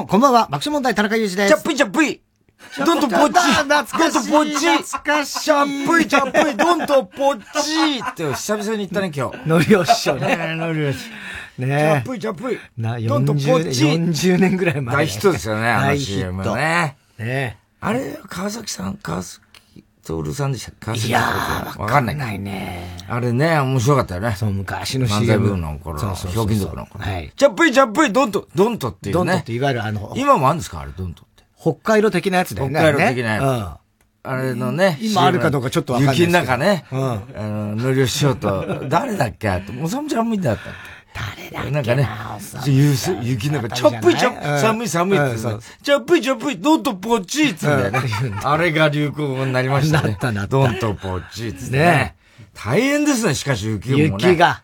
[0.00, 1.54] も、こんばんは、爆笑問題田中裕二です。
[1.54, 2.20] チャップイチャップイ。
[2.84, 3.32] どんとぽっち。
[3.32, 4.68] どんとぽっち。
[4.78, 5.40] 懐かしい。
[5.40, 6.56] チャップイチャップイ。
[6.56, 7.98] どんとぽっち。
[7.98, 9.48] って久々に言ったね、今日。
[9.48, 10.54] のりお師匠ね。
[10.56, 10.98] のりお師
[11.58, 12.58] ねチャップイチャップイ。
[12.76, 14.96] な、どんとぽっ40、ち40年ぐらい前。
[14.96, 16.56] 大ヒットですよね、あの CM ト。
[16.56, 16.96] ね。
[17.18, 19.44] ねあれ、川崎さん、川崎
[20.08, 21.20] 徹さんでした川崎いや
[21.72, 22.16] 徹ー、わかんない。
[22.16, 22.96] ないね。
[23.08, 24.34] あれね、面白かったよね。
[24.36, 25.26] そう、昔の漫 CM。
[25.26, 27.04] 才ブームの頃の、そうそうひょうきん族の頃。
[27.04, 27.32] はい。
[27.36, 29.24] チャップイチャップイドンと、ドンとっていうね。
[29.24, 30.80] ドントっていわゆるあの、今もあるんですか？
[30.80, 31.44] あれ、ドンとって。
[31.60, 32.78] 北海道的なやつだよね。
[32.80, 34.30] 北海道的なやつうん。
[34.30, 34.98] あれのね。
[35.00, 36.84] 今あるかどうかちょっとわかんない雪の中ね。
[36.92, 39.48] うんあの、のりお師匠と、誰だっけ？
[39.48, 40.97] あと、もさむちゃんみたいだったっけ？
[41.14, 42.08] 誰だっけなんかね
[42.66, 48.00] 雪の中、チャップイチャップ、うん寒い寒いってさうんそう、チャップイチャップイ、ドンとポッチーっつうんだよね。
[48.42, 50.10] あれが流行語になりましたね。
[50.10, 52.16] なったなったドンとポッチーっつってねね。
[52.54, 54.04] 大変ですね、しかし雪もね。
[54.04, 54.36] 雪。
[54.36, 54.62] が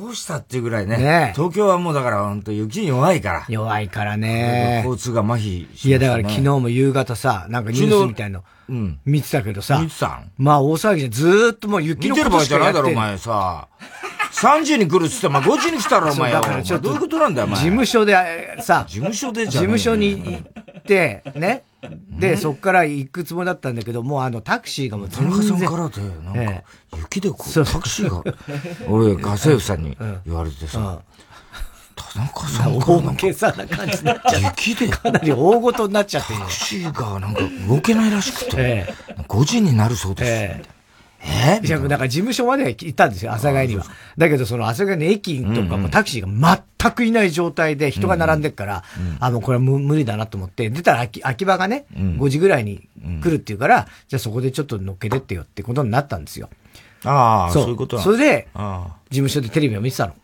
[0.00, 0.98] どうしたっていうぐらいね。
[0.98, 3.46] ね東京はもうだから本当雪に弱いから。
[3.48, 4.82] 弱いからね。
[4.84, 9.00] 交通が麻痺しましたねいや、だから昨日も夕方さ、なんかニュースみたいのうん。
[9.04, 9.80] 見てたけどさ。
[9.80, 10.30] 見、てたん？
[10.36, 13.68] まあ大騒ぎでずーっともう雪見てる場合のことしじゃないだろ、お前さ。
[14.32, 17.56] 3時に来るっつって、お前5時に来たろ、お前だからちょっとどういうことなんだよ、お前。
[17.58, 19.78] 事務所でえさ、事務所で事じゃねえよ。
[19.78, 21.64] 務所に行って、ね。
[22.10, 25.40] で、そっから行くつもりだったんだけど、もうあのタクシーがもう田全然。
[25.40, 26.64] 中さんからで、なんかえ、
[26.96, 28.22] 雪でこうタクシーが、
[28.88, 31.00] 俺、家政婦さんに言われてさ、
[32.14, 34.72] 田中さんから大なんさな感じになっちゃって。
[34.72, 36.32] 雪で、かなり大ごとになっちゃって。
[36.32, 38.94] るタクシーがなんか動けないらしくてえ、
[39.28, 40.30] 5時になるそうです。
[40.30, 41.66] ええ。
[41.66, 43.84] いや、だから事務所まで行ったんですよ、朝帰りは。
[44.16, 48.84] だけど、その朝帰りの駅とかもタクシーが全くいない状態で人が並んでっから、
[49.18, 52.88] あ、もうこれは無無理だなと思って、出たら空き空き場がね、5時ぐらいに
[53.22, 56.50] 来るっていうから、じゃあそこでちょっと乗っけてってよってことになったんですよ。
[57.04, 57.68] ああ、そう。
[57.68, 60.14] いうことなそれで、あ事務所でテレビを見てたの。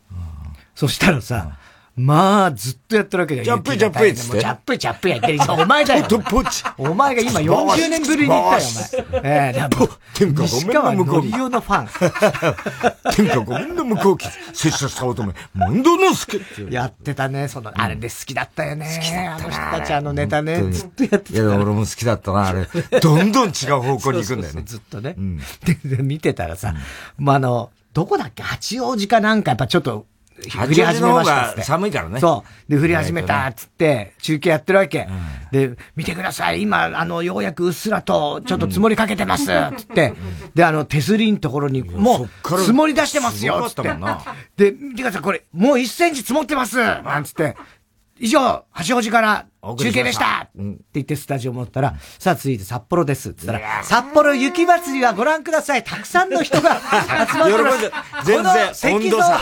[0.75, 1.57] そしたらさ、
[1.97, 3.45] まあ、ずっとやってるわけだよ。
[3.45, 5.39] ジャップジャップイっつってジャップイジャップイやってる。
[5.49, 6.07] お前だよ。
[6.77, 9.51] お前が今40年ぶりに言ったよ、お前。
[9.51, 11.87] ええだから天下ごめんな西川向こうのファン。
[13.05, 13.13] あ。
[13.13, 16.73] 天下ごめんな向こうき、拙者した乙女、モンドノスケっていう。
[16.73, 18.87] やってたね、その、あれで好きだったよね。
[19.01, 21.49] 好きだったあの人たちあのネタねずっとやっていや、た。
[21.57, 22.67] 俺も好きだったな、あれ。
[23.01, 24.63] どんどん違う方向に行くんだよね。
[24.67, 25.39] ずっとねん。
[25.65, 26.75] で、で見てたらさ、
[27.19, 28.43] まあ、あの、どこだっけ？
[28.43, 30.07] 八王子かなんかやっぱちょっと、
[30.43, 32.71] 降り始めましたっつっ寒いからねそう。
[32.71, 35.09] で、降り始めたっつって、中継やってるわけ。
[35.53, 36.63] で、見てください。
[36.63, 39.47] 今、あの、ようやくうっすらと、ちょっと積もりかけてます。
[39.47, 40.13] つって。
[40.55, 43.63] で、あの、手すりのところに、もう、積もり出してますよ。
[43.69, 44.25] つってすごかったもんな。
[44.57, 45.23] で、見てください。
[45.23, 46.79] これ、もう1センチ積もってます。
[46.79, 47.57] なんつって。
[48.21, 55.83] 以上、八王子から中継でしたって言ってスタジオ戻ったら、さあ続いて札幌ですって言ったら、札幌雪まつりはご覧ください。
[55.83, 57.77] たくさんの人が集まってます。
[57.77, 57.93] 喜んで
[58.25, 59.41] 全然温度差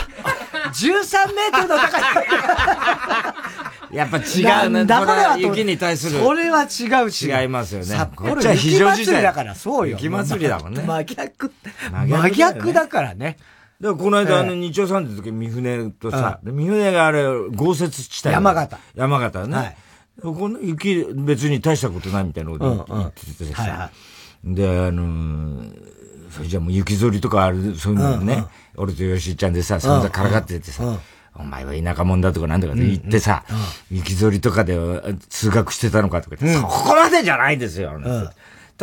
[0.73, 2.25] 13メートルの高い。
[3.95, 4.85] やっぱ違うね。
[4.85, 6.19] だこれは雪に対する。
[6.19, 7.29] それは違うし。
[7.29, 9.97] 違いますよね札幌雪祭りだから、そうよ。
[9.97, 11.53] 雪祭りだもんね真逆。
[11.91, 13.37] 真逆だからね。
[13.83, 17.23] だからこの間、あの、ええ日曜さんって時、三船とさ、で三船があれ、
[17.53, 18.31] 豪雪地帯。
[18.33, 18.77] 山形。
[18.95, 19.55] 山形ね。
[19.57, 19.75] はい。
[20.21, 23.91] この雪、別に大したことないみたいなこと言っててさ、
[24.45, 25.93] で、あのー
[26.31, 28.45] それじゃもう雪ぞりとかある、そういうのね、
[28.75, 30.97] 俺と吉井ちゃんでさ、そんなからかっててさ、
[31.35, 33.43] お前は田舎者だとかなんとかで言ってさ、
[33.91, 34.75] 雪ぞりとかで
[35.29, 37.99] 通学してたのかとか言って、そこまでじゃないですよ。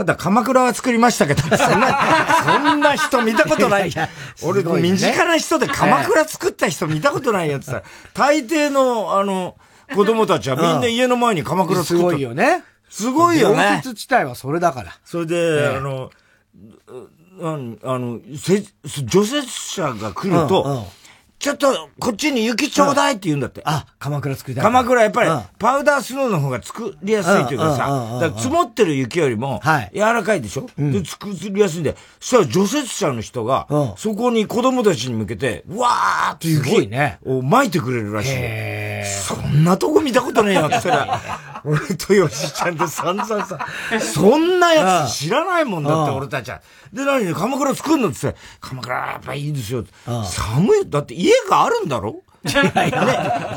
[0.00, 1.98] ただ、鎌倉は作りましたけど、 そんな、
[2.42, 3.90] そんな人見たことない。
[3.90, 4.08] いやいや
[4.42, 7.82] 俺、身近な人で鎌倉作った人見たことないやつさ、
[8.14, 9.56] 大抵の、あの、
[9.94, 12.04] 子供たちはみんな家の前に鎌倉す作った。
[12.12, 12.64] ごいよね。
[12.88, 14.92] すごいよね地帯はそれだから。
[15.04, 16.10] それで、あの、
[17.38, 18.64] うんあの、せ
[19.04, 20.84] 除雪車が来ると、うんうん
[21.40, 23.62] ちょっと、こっちに雪ちょうだいって言うんだって。
[23.64, 24.62] あ、鎌倉作りたい。
[24.62, 37.18] 鎌倉やっぱりうん、パウダースノーの方が作りやすいというかさ、うんうんうんうんだから積もってる雪よりもはい、柔らかいでしょ、で、作りやすいんで、そしたら除雪車の人がうん、そこに子供たちに向けて、わーってすごい雪ね。
[37.24, 38.30] を撒いてくれるらしい
[39.06, 41.20] そんなとこ見たことねえよって言ったら、
[41.64, 43.66] 俺と吉ちゃんで散々さ、
[43.98, 46.16] そんなやつ知らないもんだってうん。
[46.18, 46.60] 俺たちは。
[46.92, 47.32] で、何？
[47.32, 49.84] 鎌倉作るのって言って、鎌倉やっぱいいですよ
[50.24, 52.22] 寒い、だって家があるんだろ？
[52.42, 52.52] ね、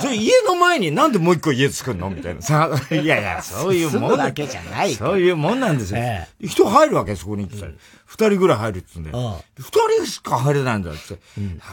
[0.01, 2.09] それ家の前になんでもう一個家作るの？
[2.09, 2.41] みたいな。
[2.41, 4.17] さ、いやいや、そういうもん。
[4.17, 5.99] だけじゃないそういうもんなんですよ。
[5.99, 7.73] え人入るわけ、そこにって言ったら。
[8.05, 9.44] 二人ぐらい入るって言うんだうんよ。
[9.57, 9.63] 二
[10.03, 11.17] 人しか入れないんだって。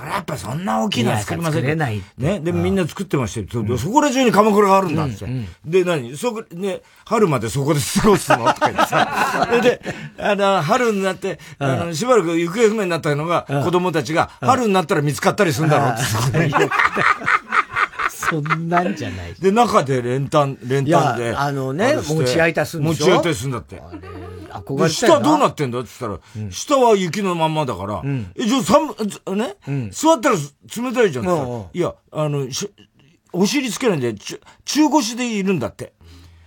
[0.01, 2.07] あれやっぱそんな大きいのは作りませんいや作れないって。
[2.17, 2.41] ね？
[2.41, 5.27] で、みんな作ってましたそこら中に鎌倉があるんだって。
[5.65, 6.17] で、何？
[6.17, 8.39] そこ、ね、春までそこで過ごすの？
[8.55, 9.49] とか言ってさ。
[9.63, 9.81] で、
[10.19, 16.61] あの、春になって、あの、しばらく行方不明になったのが、子供たちが、春になったら見つかったりするんだろうって。
[18.31, 19.35] そんなんじゃない。
[19.35, 21.35] で、中で練炭、練炭で。
[21.35, 23.05] あのね、持ち焼いたすんでしょ？
[23.05, 23.83] 持ち焼いたすんだって。
[24.51, 28.03] 憧れ下どうなってんだって言ったら、下は雪のまんまだから、
[28.37, 29.57] え、じゃあ寒、ね、
[29.91, 32.47] 座ったら冷たいじゃんいや、あの、
[33.33, 34.15] お尻つけないんで、
[34.65, 35.93] 中腰でいるんだって。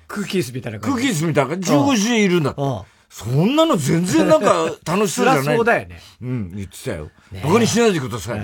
[0.07, 1.01] 空気椅子みたいな感じ。
[1.01, 1.71] 空気椅子みたいな感じ。
[1.71, 2.62] 中腰でいるんだって。
[3.13, 5.44] そんなの全然なんか楽しそうじゃない。
[5.56, 6.01] そうだよね。
[6.19, 7.12] うん、言ってたよ。
[7.44, 8.42] バカにしないでください。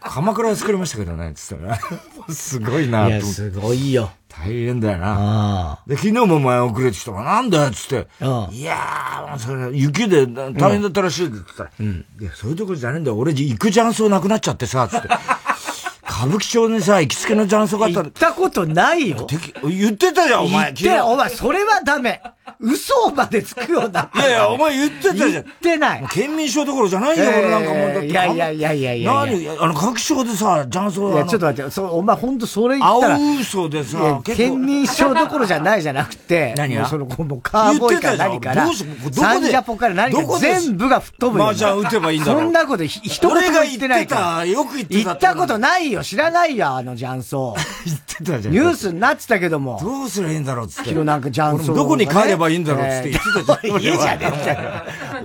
[0.00, 1.78] 鎌倉で作りましたけどね、つったら。
[2.34, 4.10] すごいないや、すごいよ。
[4.26, 5.80] 大変だよな。
[5.86, 8.08] で、昨日も前遅れてきたから、なんだよ、つって。
[8.52, 13.18] いやー、それ、雪で大変だったらしいって言ったら、うん、いや、そういうとこじゃねえんだよ。
[13.18, 15.08] 俺、行く雀荘なくなっちゃってさ、つって。
[16.08, 18.04] 歌舞伎町にさ、行きつけの雀荘があったら。
[18.04, 19.26] 行ったことないよ。
[19.68, 20.72] 言ってたじゃん、お前。
[20.72, 22.22] 言って、お前、それはダメ。
[22.60, 24.10] 嘘までつくような。
[24.14, 25.32] いやいや、お前言ってたじゃん。
[25.32, 26.06] 言ってない。
[26.10, 27.88] 県民賞どころじゃないよ、俺なんかもう。
[27.94, 28.06] だって。
[28.06, 29.12] いやいやいやいやいや。
[29.12, 29.48] 何？
[29.48, 33.14] あの、歌舞伎町でさ、雀荘いや、ちょっと待って、そう、お前ほんとそれ言ったら。
[33.16, 36.54] 青嘘でさ、県民賞どころじゃないじゃなくて。
[36.58, 36.86] 何が？
[36.86, 38.66] その、もうカーボーイから何から。
[38.66, 39.14] どうしどこで？
[39.14, 41.44] サンジャポから何から全部が吹っ飛ぶよ。
[41.44, 42.40] まあじゃあ打てばいいんだろ。
[42.40, 44.44] そんなこと一言も言ってないから。
[44.46, 45.04] よく言ってた。
[45.04, 46.02] 言ったことないよ。
[46.02, 47.56] 知らないよ、あの雀荘。
[47.86, 48.54] 言ってたじゃん。
[48.54, 49.78] ニュースになってたけども。
[49.82, 50.90] どうすりゃいいんだろうっつって。
[50.90, 51.74] 昨日なんか雀荘。
[51.74, 54.70] どこに帰ればいいんだろうっつって言って家じゃねえんだよ。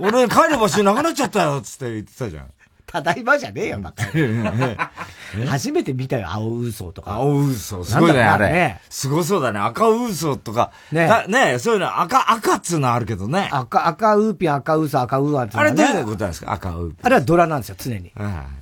[0.02, 2.46] 俺帰る場所なくなっちゃったよ、つって言ってたじゃん。
[2.86, 4.02] ただいまじゃねえよ、バカ。
[5.46, 7.12] 初めて見たよ、青嘘とか。
[7.12, 8.80] 青嘘、すごいね、あれ。
[8.90, 9.60] すごそうだね。
[9.60, 10.72] 赤嘘とか。
[10.90, 13.48] ねねそういうの、赤、赤っつうのあるけどね。
[13.52, 16.50] 赤、赤ウーピン、赤嘘、赤ウーアってあれどういうことなんですか？
[16.52, 16.96] 赤ウーピン。
[17.02, 18.12] あれはドラなんですよ、常に。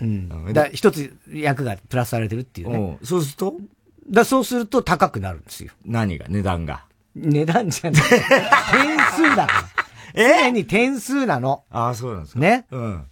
[0.03, 0.53] うん。
[0.53, 2.99] だ一つ役がプラスされてるっていうね。
[3.03, 3.55] そうすると？
[4.11, 5.73] だそうすると高くなるんですよ。
[5.87, 6.27] 何が？
[6.29, 6.83] 値段が。
[7.15, 8.03] 値段じゃない。
[8.73, 9.69] 点数だか
[10.15, 10.29] ら。
[10.41, 11.65] 常に点数なの。
[11.71, 12.41] ああ、そうなんですか。
[12.41, 12.67] ね？
[12.71, 13.05] うん。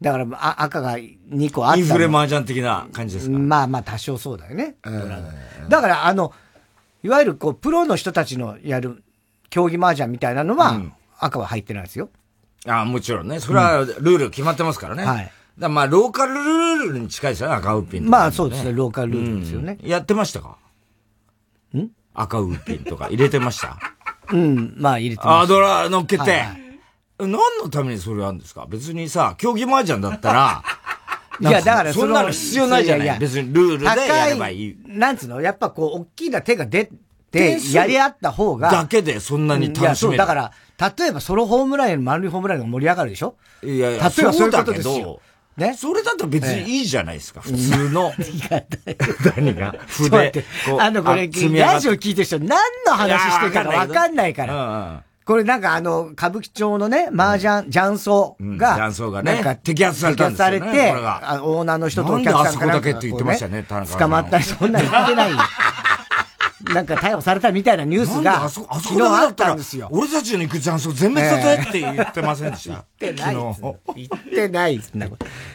[0.00, 3.38] だから、あ赤が2個あったインフレ麻雀的な感じですか？
[3.38, 4.76] まあまあ、多少そうだよね。
[5.68, 6.32] だから、あの、
[7.02, 9.02] いわゆる、こう、プロの人たちのやる
[9.50, 10.80] 競技麻雀みたいなのは、
[11.18, 12.10] 赤は入ってないですよ。
[12.66, 13.40] ああ、もちろんね。
[13.40, 15.04] それはルール決まってますからね。
[15.04, 15.32] はい。
[15.58, 19.78] だまあ、ローカルルールに近いですよね、赤ウッピン、まあ、そうですね、ローカルルールですよね。
[19.82, 20.56] やってましたか？
[21.76, 21.88] ん？
[22.14, 23.76] 赤ウッピンとか入れてました？
[24.32, 25.44] うん、まあ入れてます。
[25.44, 26.22] あ、ドラ乗っけて。
[26.22, 26.48] はいはい、
[27.20, 27.32] 何
[27.62, 28.66] のためにそれあるんですか？
[28.68, 30.62] 別にさ、競技麻雀だったら、
[31.40, 33.06] いや、だからそんなの必要ないじゃない？
[33.06, 33.94] いや別にルールでや
[34.26, 34.76] ればいい。
[34.86, 35.40] なんつうの？
[35.40, 36.90] やっぱこう、大きな手が出
[37.30, 38.70] て、やり合った方が。
[38.70, 39.96] だけでそんなに楽しめる。
[39.96, 40.52] そう、だから、
[40.98, 43.36] 例えばソロホームランより満塁ホームランが盛り上がるでしょ？
[43.62, 45.20] いやいや、例えばそういうことですよ。
[45.58, 45.74] ね。
[45.74, 48.12] それだと別にいいじゃないですか、普通の。
[49.36, 49.74] 何が？
[49.86, 50.44] 筆。
[50.80, 55.02] あの、これ、ラジオ聞いてる人何の話してるかわかんないから。
[55.28, 60.56] これなんかあの、歌舞伎町のね、麻雀、雀荘が、雀荘がね、なんか摘発されたんですよ、ね。
[60.56, 65.30] 摘発されて、オーナーの人とお客さんかあそこだけって言ってましたね、捕まったり、そんな言ってない。
[66.64, 69.88] なんか逮捕されたみたいなニュースが、あそこ、あそこあったんですよ。
[69.92, 72.84] 俺たちの行くチャンスを全滅させって言ってませんでした？
[72.98, 73.34] 言ってない。
[73.94, 75.10] 言ってない。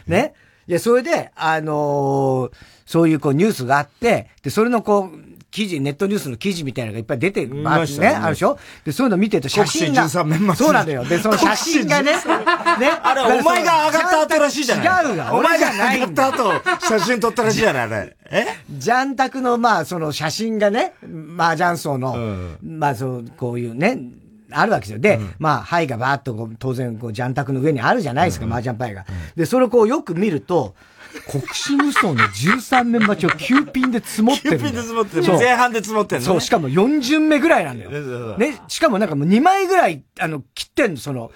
[0.07, 0.33] ね？
[0.65, 2.51] いや、それで、あのー、
[2.86, 8.07] そういうこうニュースがあって、で、それのこう、記事、ネットニュースの記事みたいなのがいっぱい出てますね。
[8.07, 8.57] あるでしょ？
[8.83, 10.10] で、そういうの見てると写真が。
[10.10, 10.25] そう
[10.74, 11.05] なんだよ。
[11.05, 12.13] で、その写真がね。
[12.13, 12.19] ね？
[13.03, 15.31] あれ、お前が上がった後らしいじゃない違うが。
[15.31, 18.17] お前が上がった後、写真撮ったらしいじゃないあれ。
[18.31, 18.45] え？
[18.72, 20.93] ジャンタクの、まあ、その写真がね、
[21.38, 24.00] 麻雀層の、まあ、そう、こういうね、
[24.50, 25.00] あるわけですよ。
[25.00, 29.05] で、まあ、牌がバーっと当然、こう、ジャンタクの上にあるじゃないですか、麻雀牌が。
[29.36, 30.74] で、それをこう、よく見ると、
[31.27, 34.60] 国士無双の13面待ちを9ピンで積もってる。
[34.60, 35.24] 9ピンで積もってる。
[35.27, 38.38] 前半で積もってるそう、しかも4巡目ぐらいなんだよ。
[38.38, 41.32] ね、しかもなんかもう2枚ぐらい、あの、切ってんの、その、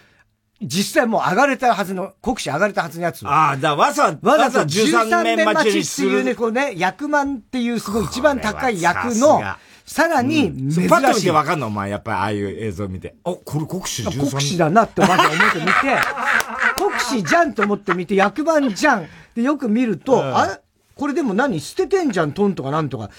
[0.62, 5.79] 実際もう上がれたはずの、国士上がれたはずのやつああ、だわざわざ13面待ち。
[5.79, 9.41] っていうね、こうね、役満っていうすごい一番高い役の、
[9.86, 10.89] さらに、珍しい。
[10.89, 13.15] パッと見てわかんのお前、やっぱりああいう映像見て。
[13.24, 15.72] あ、これ国士13国士だなってまず思って見て、
[16.77, 19.07] 国士じゃんと思って見て、役満じゃん。
[19.36, 20.62] で、よく見ると、あれ？
[20.96, 23.10] これでも何捨ててんじゃん、トンとかなんとか。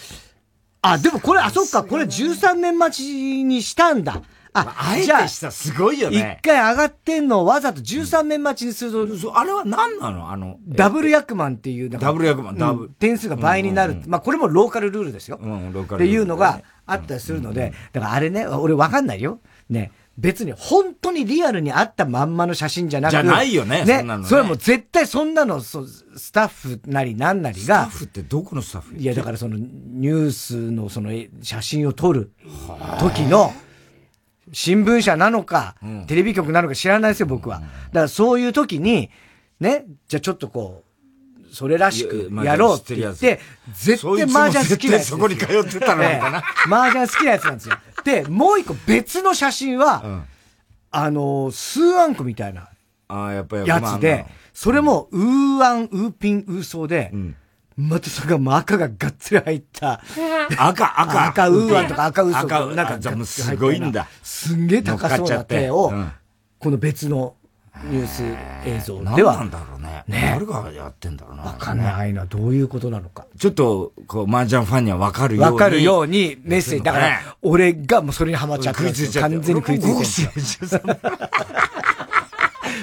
[0.82, 4.22] あ、でもこれ、あ、そっか、これ13年待ちにしたんだ。
[4.52, 6.38] あ、あえてした、すごいよね。
[6.40, 10.30] 一回上がってんのをわざと13面待ちにすると、うん、あれは何なの？
[10.30, 12.88] あの、ダブル役満っていう、ダブル役満、ダブル。
[12.90, 14.02] 点数が倍になる。
[14.06, 15.38] まあ、これもローカルルールですよ。
[15.40, 16.08] うん、ローカルルール。
[16.08, 19.40] っていうのがあったりするので、だからあれね、俺わかんないよ。
[19.68, 19.92] ね。
[20.18, 23.22] 別に本当にリアルにあったまんまの写真じゃなくて。
[23.22, 23.98] じゃないよね、ね。
[23.98, 27.64] そねそれはもう絶対そんなの、そスタッフなりなんなりが。
[27.64, 32.32] スタッフってどこのスタッフいや、だからそのニュースのその写真を撮る
[32.98, 33.52] 時の、
[34.52, 35.76] 新聞社なのか、
[36.08, 37.60] テレビ局なのか知らないですよ、僕は。
[37.60, 39.10] だからそういう時に、
[39.60, 40.87] ね、じゃあちょっとこう、
[41.52, 43.40] それらしくやろうって言って、
[43.72, 45.06] 絶対麻雀好きなやつ。
[45.06, 46.42] そこに通ってたのかな。
[46.66, 47.76] 麻雀好きなやつなんですよ。
[48.04, 50.24] で、もう一個別の写真は、
[50.90, 52.68] あの、スーアンコみたいな
[53.64, 57.12] やつで、それも、ウーアン、ウーピン、ウーソーで、
[57.76, 60.02] またそれが赤ががっつり入った。
[60.58, 61.26] 赤、赤。
[61.28, 64.08] 赤ウーアンとか赤ウーソーとか、なんか、すごいんだ。
[64.22, 65.92] すんげえ高そうな手を、
[66.58, 67.36] この別の
[67.84, 68.22] ニュース
[68.66, 69.36] 映像では。
[69.36, 70.04] なんだろうね。
[70.08, 71.42] ね誰がやってんだろうな。
[71.42, 72.24] わかんないな。
[72.24, 73.26] どういうことなのか。
[73.38, 75.52] ちょっと、こう、麻雀ファンにはわかるように。
[75.52, 76.84] わかるようにメッセージ。
[76.84, 80.48] だから、俺がもうそれにハマっちゃって完全に食いついてる。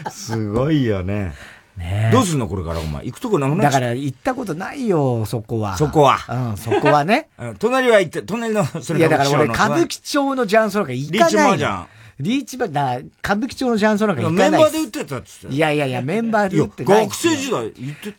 [0.12, 1.34] すごいよね。
[1.78, 3.06] ねどうすんのこれからお前。
[3.06, 5.78] 行くとこなくなだから行ったことないよ、そこは。
[5.78, 6.20] そこは。
[6.30, 7.28] うん、そこはね。
[7.60, 11.20] 隣は行って、隣の、それいや、だから俺、歌舞伎町のジャンソなんか行かない。
[11.20, 11.86] リーチマージャン。
[12.20, 15.56] リーチバー、だ歌舞伎町のジャンソなんか行かないメンバーで売ってたっつって。
[15.56, 17.06] いやいやいや、メンバーで売ってない。
[17.06, 18.16] 学生時代行って。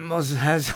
[0.00, 0.74] もう、最初。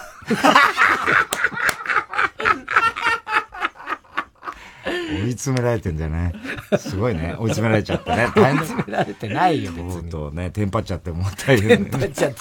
[4.87, 6.35] 追い詰められてんじゃない？
[6.78, 7.35] すごいね。
[7.38, 8.28] 追い詰められちゃってね。
[8.37, 10.11] 追い詰められてないよ、別に。
[10.11, 11.68] とね、テンパっちゃってもったいない。
[11.68, 12.40] テンパっちゃって。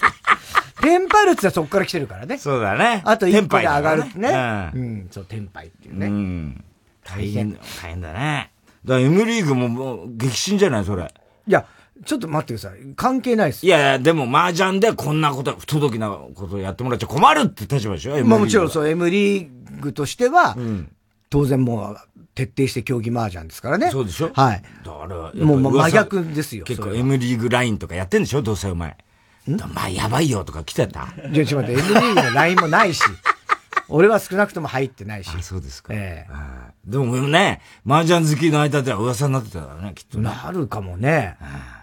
[0.82, 2.38] テンパるってそっから来てるからね。
[2.38, 3.02] そうだね。
[3.06, 4.72] あと一歩で上がるってね。
[4.76, 5.08] うん。
[5.10, 6.08] そう、テンパイっていうね。
[6.08, 6.64] うん。
[7.04, 8.52] 大変、大変だね。
[8.86, 11.14] だから M リーグももう激震じゃないそれ。
[11.48, 11.66] いや、
[12.06, 12.80] ちょっと待ってください。
[12.96, 18.26] 関係ないですいやいや、でも麻雀でこんなこと、不届きなことやってもらっちゃ困るって立場でしょ？
[18.26, 19.50] まあもちろんそう、M リー
[19.80, 20.92] グとしては、うん、
[21.30, 21.98] 当然もう、
[22.36, 23.92] 徹底して競技麻雀ですからね。
[23.92, 24.32] そうでしょ？
[24.34, 24.64] はい。
[24.84, 26.66] だから、もう真逆ですよ。
[26.66, 28.42] 結構 M リーグラインとかやってんでしょ？
[28.42, 28.98] どうせお前。
[29.46, 31.10] まあ、やばいよとか来てた。
[31.32, 33.04] じゃちょっと待って、M リーグのラインもないし。
[33.90, 35.32] 俺は少なくとも入ってないし。
[35.38, 35.94] あ、そうですか。
[35.94, 40.24] ええー、でもね、麻雀好きの間では噂になってたからね、きっとね。
[40.24, 41.38] なるかもね。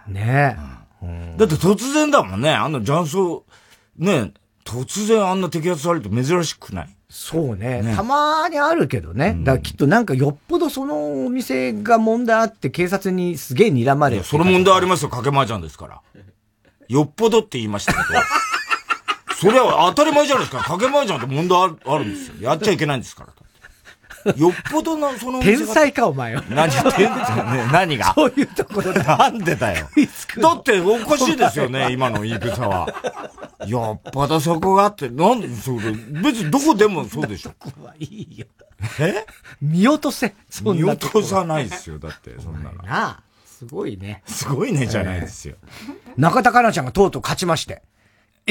[0.09, 0.57] ね
[1.02, 3.45] え、うん、だって突然だもんね、あの雀荘、
[3.97, 4.33] ね
[4.64, 6.97] 突然あんな摘発されると珍しくない？
[7.09, 9.37] そうね、ね、たまにあるけどね。
[9.40, 14.25] だからきっとなんかよっぽどそのお店が問題あって警察にすげえ睨まれる。
[14.25, 16.02] その問題ありますよ、かけ麻雀ですから。
[16.88, 18.04] よっぽどって言いましたけど。
[19.40, 20.62] それは当たり前じゃないですか。
[20.62, 22.35] かけ麻雀って問題あるんですよ。
[22.40, 23.32] やっちゃいけないんですから。
[24.37, 25.40] よっぽどの、その。
[25.40, 26.44] 天才か、お前は。
[26.50, 28.12] 何、天才、ね、何が？
[28.12, 29.02] そういうところで。
[29.02, 29.88] なんでだよ。
[30.42, 32.87] だって、おかしいですよね、今の言い草は。
[33.66, 37.54] よっぽどそこがあって、なんで、それ、別にどこでもそうでしょ。
[37.59, 38.47] ここはいいよ。
[38.99, 39.25] え？
[39.62, 40.35] 見落とせ。
[40.50, 42.82] そんな見落とさないですよ、だって、そんなの。
[42.82, 43.23] なあ。
[43.47, 44.23] すごいね。
[44.26, 45.56] すごいね、じゃないですよ。
[46.18, 47.82] 中田香奈ちゃんがとうとう勝ちまして。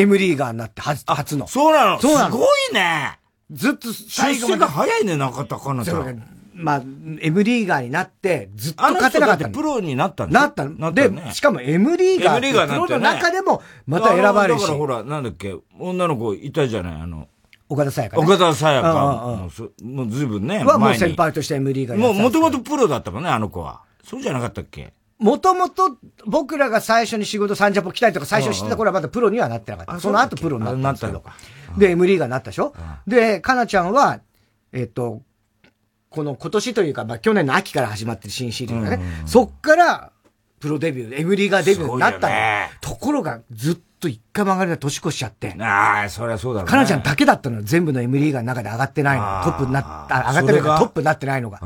[0.02, 1.48] M リーガーになって初、初の。
[1.48, 2.00] そうなの？
[2.00, 3.20] そうなのすごいね
[3.52, 4.62] ずっと最後まで。
[4.62, 6.24] が早いね、中田香奈ちゃん。
[6.54, 6.82] まあ、
[7.22, 10.92] M リーガーになって、ずっと勝てなかったプロになったんなったの。
[10.92, 14.64] で、しかも M リーガーってプロの中でも、また選ばれるし。
[14.64, 17.30] だからほら、なんだっけ、女の子いたじゃない、あの。
[17.70, 19.48] 岡田沙也加、岡田沙也加。
[19.84, 20.64] もうずいぶんね。
[20.66, 23.82] はもう先輩として M リーガーもう、もともとプロだったもんね、あの子は。
[24.04, 24.94] そうじゃなかったっけ？
[25.20, 30.00] もともと僕らが最初に仕事サンジャポ来たりとか最初知ってた頃はまだプロにはなってなかった。
[30.00, 31.24] その後プロになったんですけど。
[31.78, 32.74] で、M リーガーになったでしょ？
[33.06, 34.22] で、かなちゃんは、
[34.72, 35.22] えっと、
[36.10, 40.12] この今年というか、まあ去年の秋から始まってる新シリーズがね、そっから
[40.62, 42.36] プロデビュー、M リーガーデビューになったの。
[42.80, 45.54] ところがずっと一回曲がりで年越しちゃって。
[45.60, 47.64] ああ、そりゃそうだろう、かなちゃんだけだったのよ。
[47.64, 49.52] 全部の M リーガーの中で上がってないの。
[49.52, 51.60] トップになった、上がってないからトップになってないのが。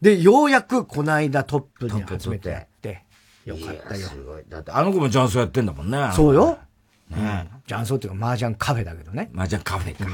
[0.00, 2.68] で、ようやくこの間トップに集めて。
[3.46, 4.08] よかったよ。
[4.08, 4.44] すごい。
[4.48, 6.10] だってあの子もジャンソーやってんだもんね。
[6.14, 6.58] そうよ。
[7.08, 9.30] ね、ジャンソーっていうか麻雀カフェだけどね。
[9.34, 10.04] 麻雀カフェか。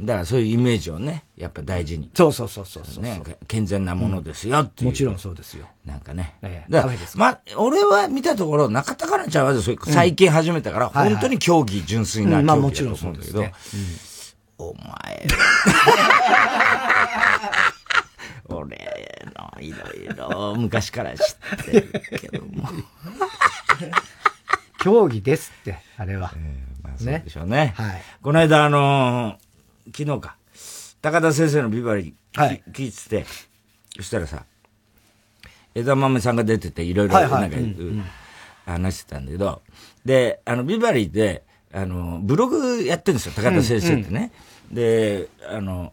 [0.00, 2.10] だからそういうイメージをね、やっぱ大事に。
[2.14, 5.66] そうそうそうそうね、健全なものですよっていう、もちろんそうですよ。
[5.84, 6.34] なんかね。
[6.42, 7.18] ええ、カフェです。
[7.18, 9.54] まあ、俺は見たところ、中田香奈ちゃんは
[9.86, 13.44] 最近始めたから、本当に競技、純粋な競技だと思うんだけど、
[14.58, 15.26] お前、
[18.56, 18.78] 俺
[19.34, 19.78] のいろ
[20.12, 22.68] いろ昔から知ってるけども。
[24.82, 26.32] 競技ですって、あれは。
[26.34, 27.74] えー、まあそうでしょうね。
[27.76, 28.02] はい。
[28.22, 30.36] この間、あのー、昨日か、
[31.02, 33.26] 高田先生のビバリー、はい、聞いてて、
[33.96, 34.44] そしたらさ、
[35.74, 37.56] 枝豆さんが出てて、いろいろなんか、
[38.64, 39.62] 話してたんだけど、
[40.04, 44.32] で、あの、ビバリーで、あの、ブログやってるんですよ、高田先生ってね。
[44.70, 45.92] うんうん、で、あの、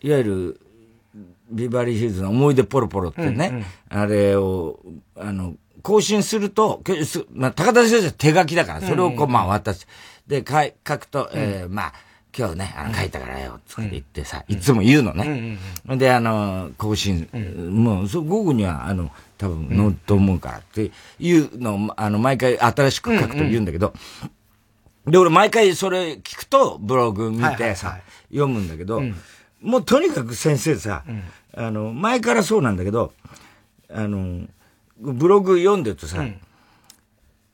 [0.00, 0.60] いわゆる、
[1.50, 4.80] ビバリーヒルズの思い出ポロポロってね、うんうん、あれを、
[5.16, 6.82] あの、更新すると、
[7.32, 9.86] まあ、高田先生手書きだから、それをこう、まあ、渡す。
[10.26, 10.54] で、書
[10.86, 11.92] 書くと、えー、まあ、
[12.36, 15.58] 今日ね、あの、書いたからよ、つって言ってさ、いつも言うのね。
[15.86, 23.94] で、あの、更新、もう、午後には、あの、多分、乗ると思うからっていうのを、あの、毎回新しく書くと言うんだけど、
[25.06, 27.98] で、俺毎回それ聞くと、ブログ見てさ、
[28.30, 29.02] 読むんだけど、
[29.60, 31.04] もうとにかく先生さ、
[31.54, 33.12] あの、前からそうなんだけど、
[33.90, 34.46] あの、
[34.98, 36.24] ブログ読んでるとさ、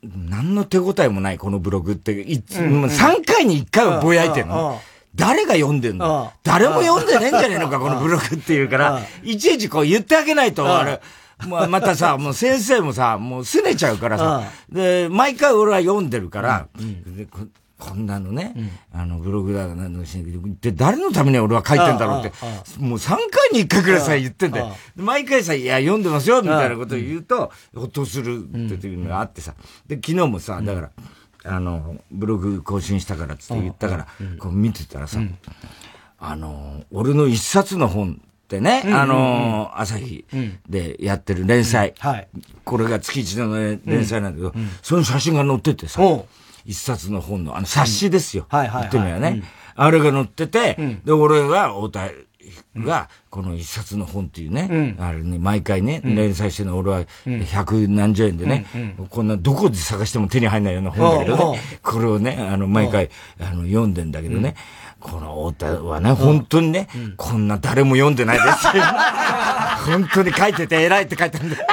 [0.03, 4.81] 何の手応えもないこのブログって、いつ、も3回に1回はぼやいてんの。
[5.15, 6.33] 誰が読んでんの？
[6.43, 11.01] 誰も読んでねえんじゃねえのか、このブログっていうから、いちいちこう言ってあげないと、あれ、
[11.49, 16.69] まあ、またさ、もう先生もさ、もう拗ねちゃうからさ、で、毎回俺は読んでるから、
[17.79, 18.55] こんなのね、
[18.93, 20.17] あの、ブログだなんのし
[20.61, 22.33] で、誰のために俺は書いてんだろうって、
[22.79, 23.19] もう3回
[23.53, 24.77] に1回くらいさ、言ってんだよ。
[24.97, 29.55] 毎回さ、いや、読んでますよ、みたいなことを言うと、ほっとするっていうのがあってさ。
[29.89, 30.91] で、昨日もさ、だから、
[31.47, 34.07] あの、ブログ更新したからって言ったから、
[34.39, 35.19] こう見てたらさ、
[36.19, 40.25] あの、俺の一冊の本ってね、あの、朝日
[40.69, 41.93] でやってる連載。
[42.65, 43.55] これが月一の
[43.85, 46.01] 連載なんだけど、その写真が載っててさ、
[46.65, 48.47] 一冊の本の、あの冊子ですよ。
[48.49, 49.43] はいはい、言ってみればね、
[49.75, 52.11] あれが載ってて、で、俺が、太田
[52.77, 57.05] が、この一冊の本っていうね、あれね、毎回ね、連載してるの俺は
[57.51, 58.67] 百何十円でね、
[59.11, 64.55] こんなどこで探しても手に入らないような本だけどね、これをね、あの、毎回、あの、読んでんだけどね、
[65.01, 68.69] この太田はね、本当にね、こんな誰も読んでないです
[69.87, 71.67] 本当に書いてて偉いって書いてあるんだよ。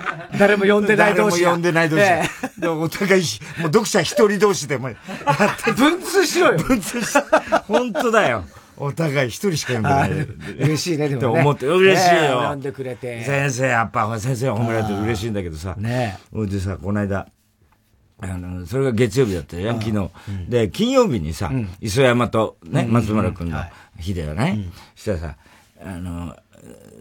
[0.38, 1.42] 誰も読んでない同士。
[1.42, 2.60] 誰も読んでない同士。
[2.60, 3.28] でもお互い、も
[3.60, 4.90] う読者一人同士でも
[5.76, 6.58] 文通しろよ。
[6.58, 7.18] 文通し
[7.66, 8.44] 本当だよ。
[8.78, 10.64] お互い一人しか読んでない。
[10.66, 11.16] 嬉しいね、でもね。
[11.16, 12.20] って思って、嬉しいよ。
[12.40, 13.24] 読んでくれて。
[13.24, 15.74] 先生、やっぱ、先生は褒められて嬉しいんだけどさ。
[15.78, 17.26] ねでさ、この間、
[18.20, 20.10] あの、それが月曜日だったよ、昨日。
[20.48, 23.58] で、金曜日にさ、磯山とね、松村君の
[23.98, 24.66] 日だよね。
[24.94, 25.36] したらさ、
[25.82, 26.36] あの、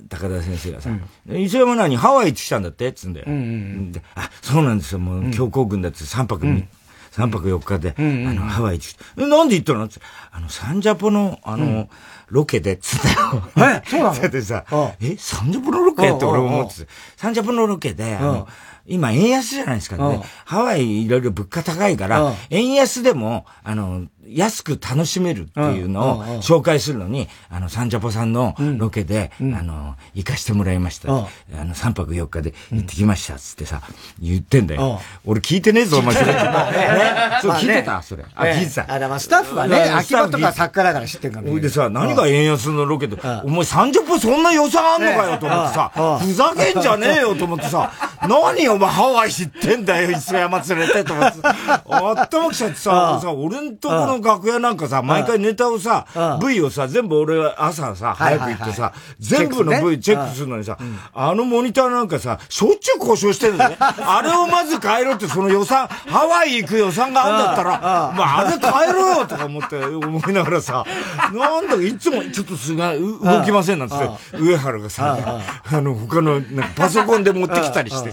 [0.07, 0.89] 高田先生がさ、
[1.27, 2.87] うん、磯山何ハワイ行ってきたんだって？
[2.87, 3.25] っつうんだよ。
[3.27, 4.99] うんうん、であ、そうなんですよ。
[4.99, 6.67] もう強行軍だって3泊、うん、
[7.11, 9.27] 3泊4日で、うんうん、あの、ハワイ行ってきた。
[9.27, 9.85] なんで行ったの？
[9.85, 9.99] って、
[10.31, 11.89] あの、サンジャポの、あの、うん、
[12.29, 13.43] ロケでっつったよ。
[13.57, 14.21] え、そうなの？
[14.29, 14.65] でさ、
[15.01, 16.11] え、サンジャポのロケ？
[16.11, 16.87] って俺思ってて、
[17.17, 18.47] サンジャポのロケで、あの、
[18.87, 20.21] 今円安じゃないですかね。
[20.45, 31.09] ハワイいろいろ物価高いから、円安でも、あの、安く楽しめるっていうのを紹介するのに、あの、サンジャポさんのロケで、あの、行かしてもらいました。
[31.09, 33.81] あの、3泊4日で行ってきました、つってさ、
[34.19, 34.99] 言ってんだよ。
[35.25, 36.15] 俺聞いてねえぞ、お前。
[36.15, 36.33] それ。
[37.41, 38.25] そう、聞いてたそれ。
[38.35, 38.83] あ、聞いてた。
[38.87, 41.59] あ、だからスタッフはね、秋葉とか作家だから知ってるからね。
[41.59, 47.91] でさ、何が円安のロケで、お前サンジャポそんな予算あんのかよと思ってさ、ふざけんじゃねえよと思ってさ、
[48.27, 51.39] 何お前ハワイ知ってんだよ、磯山連れてと思って。
[51.43, 56.05] あったまきちゃってさ、俺んとこの楽屋なんかさ、毎回ネタをさ、
[56.41, 60.77] V をさ、全部俺は朝さ、早く行ってさ、全部の V チェックするのにさ、
[61.13, 63.77] あのモニターなんかさ、しょっちゅう故障してるんだね。
[63.79, 70.85] あれをまず変えろって、その予算、ハワイ行く予算があんだったら、まああれ変えろよとか思って、思いながらさ、
[71.33, 75.17] なんだかいつもちょっとすが動きませんなんつって、上原がさ、
[75.71, 76.41] あの、他の、
[76.75, 78.11] パソコンで持ってきたりして、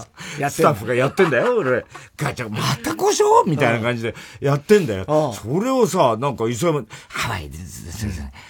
[0.50, 1.84] スタッフがやってんだよ、俺。
[2.16, 5.34] ガチャ、また故障みたいな感じでやってんだよ。
[5.34, 7.82] それをさ、なんか磯山、ハワイです、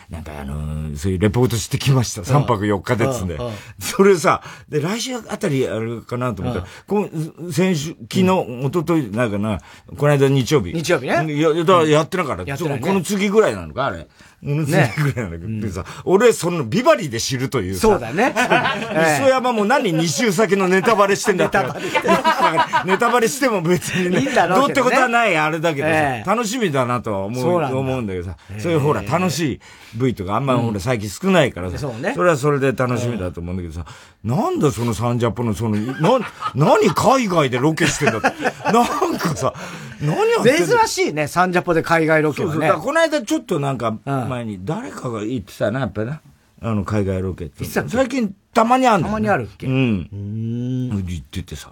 [0.09, 2.23] なんかあのー、そういうレポートしてきました。
[2.23, 3.39] 3泊4日でっつんで。
[3.79, 9.61] それさ、で、来週あたりあるかなと思ったら、この、先週、昨日、一昨日なんかな、
[9.97, 10.73] この間日曜日。
[10.73, 11.13] 日曜日ね。
[11.13, 12.59] や、や、やってなかった。
[12.59, 14.07] この次ぐらいなのか、あれ。
[14.43, 14.93] ね。
[14.99, 18.35] ぐらいなんだけど、さ、俺、そのビバリーで知るというそうだね。
[19.19, 21.59] 磯山も何2週先のネタバレしてんだって。
[22.85, 24.33] ネタバレしても別にね。
[24.49, 29.61] どうってことはないあれだけどさ、楽しみだなとは思う、思うんだけどさ、そういうほら、楽しい
[29.95, 33.85] V とかあんまほら最近少ないからさ、それはそれで楽しみだと思うんだけどさ、
[34.25, 36.19] なんだそのサンジャポのその、な、
[36.55, 38.29] 何海外でロケしてんだって。
[38.73, 39.53] なんかさ、
[40.01, 42.67] 何やってん珍しいね、サンジャポで海外ロケはね。
[42.69, 46.21] そうそうこの間ちょっとなんか、前に誰かが言ってたな、やっぱな。
[46.63, 47.65] あの、海外ロケって。
[47.65, 49.67] 最近たまにあるたまにあるっけ？
[49.67, 50.09] うん。
[50.13, 51.07] うん。
[51.07, 51.71] 言っててさ。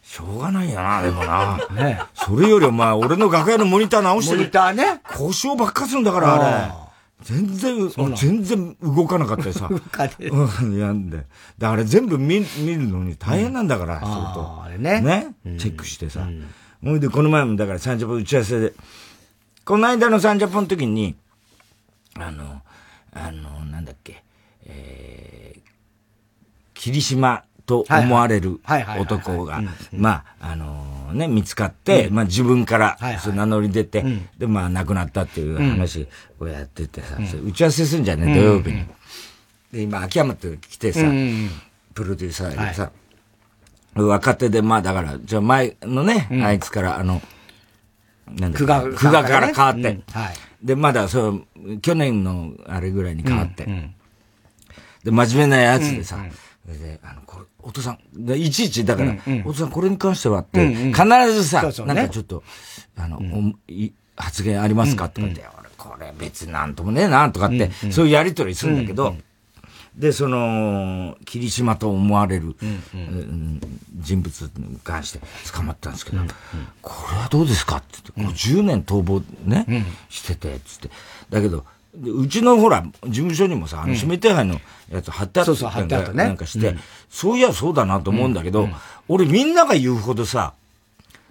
[0.00, 1.58] しょうがないよな、 でもな。
[1.74, 5.00] ねそれよりお前、俺の楽屋のモニター直してモニターね。
[5.16, 6.87] 故障ばっかするんだから、あれ。
[7.22, 9.68] 全然、全然動かなかったりさ。
[9.68, 10.28] 動かねえ。
[10.28, 11.26] うん、やんで。
[11.58, 14.62] で、あれ全部見見るのに大変なんだから、相当。
[14.62, 15.00] あれね。
[15.00, 16.28] ね、チェックしてさ。
[16.82, 18.72] ほ、いで、この前もだからサンジャポ打ち合わせで、
[19.64, 21.16] この間のサンジャポの時に、
[22.14, 22.62] あの、
[23.12, 24.22] あの、なんだっけ、
[24.64, 25.60] えー、
[26.74, 28.60] 霧島と思われる
[28.98, 29.60] 男が、
[29.92, 30.56] まあ、あ
[31.08, 34.04] のね、見つかって、まあ自分から、そ名乗り出て、
[34.38, 36.06] で、まあ亡くなったっていう話
[36.38, 38.86] をやっててさ、打ち合わせするんじゃね、土曜日に。
[39.72, 41.00] で、今、秋山って来てさ、
[41.94, 42.90] プロデューサーでさ、
[43.94, 47.20] 若手で、まあだから、じゃあ前のね、あいつから、あの、
[48.26, 49.80] なんだ久我久我から変わって。
[49.80, 50.04] うん。
[50.12, 50.34] はい。
[50.62, 51.46] で、まだそう、
[51.80, 53.64] 去年のあれぐらいに変わって。
[55.04, 56.18] で、真面目なやつでさ、
[56.76, 62.42] で、あの、これ、お父さん、でいちいち、だから、お父さんこれに関してはって、必ずさ、そうそうねなんかちょっと、
[62.96, 69.16] あの、おい発言ありますかとかって、俺、これ別になんともねえな、とかって、そういうやりとりするんだけど、
[69.96, 72.56] で、その、霧島と思われる、
[72.92, 73.60] うん
[73.96, 75.20] 人物に関して
[75.52, 76.18] 捕まったんですけど、
[76.82, 79.66] これはどうですかって言って、50年逃亡ね、
[80.08, 80.90] してて、つって。
[81.30, 81.64] だけど、
[81.98, 86.24] でうちのほら、事務所にもさ、あの、指名手配のやつ貼ってあったそうね。
[86.24, 86.76] なんかして、
[87.10, 88.68] そういやそうだなと思うんだけど、
[89.08, 90.54] 俺みんなが言うほどさ、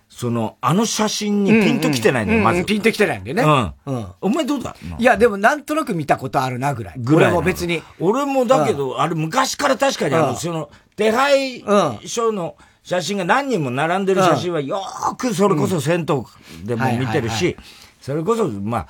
[0.10, 2.60] その、あの写真にピンと来てないんだよ、まず。
[2.60, 3.43] うんピンと来てないんでね。
[3.43, 3.73] うん。
[3.86, 4.08] うん。
[4.21, 4.75] お前どうだ？
[4.97, 6.95] いや、でもなんとなく見たことあるなぐらい。
[6.97, 7.84] ぐらい俺も別に。
[7.99, 10.36] 俺もだけど、あれ昔から確かにあの、うん。
[10.38, 17.56] その、手配うん書の写真が何人も並んでる写真はよーくそれこそ銭湯でも見てるし、
[18.01, 18.88] それこそ、まあ、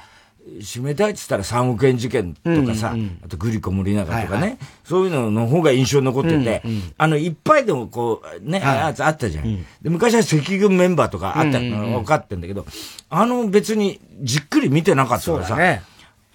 [0.60, 6.63] 締めたいって言ったら3億円事件とかさ、あとグリコ森永とかね、はいはそういうのの方が印象に残ってて、
[6.97, 9.65] あの、いっぱいでもこう、ね、はいあったじゃん。
[9.81, 12.65] で昔は赤軍メンバーとかあったの分かってんだけど、
[13.10, 15.83] あの別にじっくり見てなかったからさ、ね。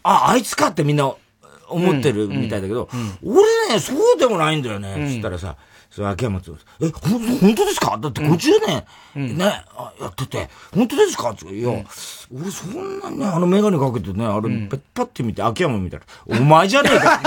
[0.02, 1.12] あ、あいつかってみんな
[1.68, 2.88] 思ってるみたいだけど、
[3.24, 5.56] 俺ね、そうでもないんだよね、つったらさ、
[5.94, 7.98] それ秋山と、え、ほん、本当ですか？
[8.00, 8.50] だって50
[9.14, 11.30] 年、ね、あやってて、本当ですか？
[11.32, 11.68] っていや、
[12.34, 17.20] 俺そんなね、あのメガネかけてね、あれ、ペッパって見て、秋山見たら、お前じゃねえか。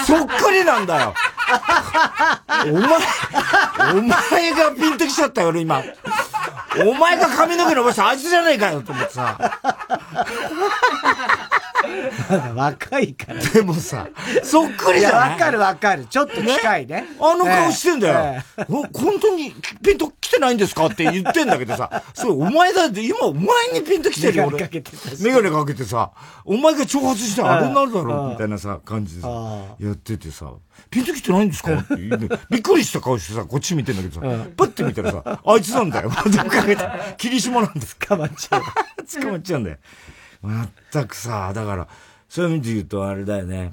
[0.06, 1.14] そっくりなんだよ。
[2.64, 2.82] お前、
[3.92, 5.82] お前がピンときちゃったよ、俺今。
[6.86, 9.38] お前が髪の毛伸ばしたあいつじゃねえかよ、と思ってさ。
[12.54, 13.40] 若いから。
[13.42, 14.08] でもさ、
[14.42, 16.06] そっくりじゃないわかるわかる。
[16.06, 17.06] ちょっと近いね。
[17.20, 18.14] あの顔してんだよ。
[18.18, 24.58] ええ お本当にピンと来てないんですかって言ってんだけどさ、そう、お前だって今お前にピンと来てるよ、俺。
[24.58, 26.10] メガネかけてたしメガネかけてさ、
[26.44, 30.46] お前が挑発してあれになるだろうみたいなさ、感じでさあ、やっててさ、
[30.90, 31.72] ピンと来てないんですか？
[31.74, 36.10] って言うねびっくりした顔してさ、こっち見てんだけどさ、パッて見たらさ、あいつなんだよ。
[36.26, 36.84] メガネかけて、
[37.18, 38.62] 霧島なんですかまっちゃう。
[39.22, 39.76] 捕まっちゃうんだよ。
[40.42, 41.88] まったくさ、だから、
[42.28, 43.72] そういう意味で言うとあれだよね。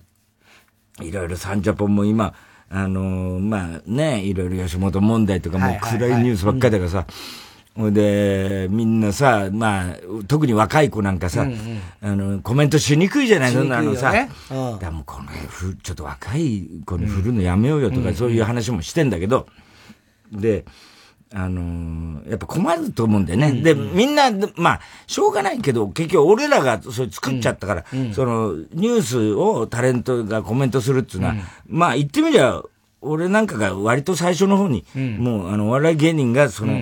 [1.02, 2.34] いろいろサンジャポンも今、
[2.70, 7.06] あのーまあね、いろいろ吉本問題とかも暗いニュースばっかりだからさ、
[7.78, 9.96] ほいで、みんなさ、まあ、
[10.28, 11.46] 特に若い子なんかさ、
[12.02, 14.12] あの、コメントしにくいじゃない、そんなのさ。
[14.80, 19.48] だもうこのふ、ちょっと若い子に振るのやめようよとか、そういう話もしてんだけど、
[20.32, 20.66] で、
[21.34, 23.54] あのーやっぱ困ると思うんだよね。
[23.62, 31.36] で、みんな、まあ、しょうがないけど、結局俺らがそれ作っちゃったから、その、ニュースをタレントがコメントするっていうのは、
[31.68, 32.62] まあ言ってみりゃ、
[33.02, 34.84] 俺なんかが割と最初の方に、
[35.20, 36.74] もう、あの、お笑い芸人が、その、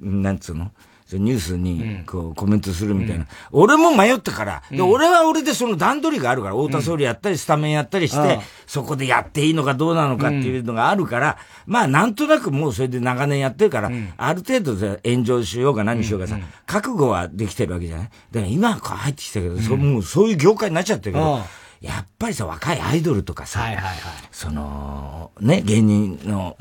[0.00, 0.72] なんつうの？
[1.18, 3.26] ニュースに、こう、コメントするみたいな。
[3.50, 18.10] 俺も迷ったから、で、俺は俺でその段取りがあるから、太田総理やったり、スタメンやったりして、そこでやっていいのかどうなのかっていうのがあるから、まあ、なんとなくもうそれで長年やってるから、ある程度さ炎上しようが何しようがさ、覚悟はできてるわけじゃない？
[18.30, 21.42] だから今入ってきたけど、そもうそういう業界になっちゃってるけど、うん
[21.82, 23.96] やっぱりさ、若いアイドルとかさ、はいはいはい。
[24.30, 26.56] その、ね、芸人の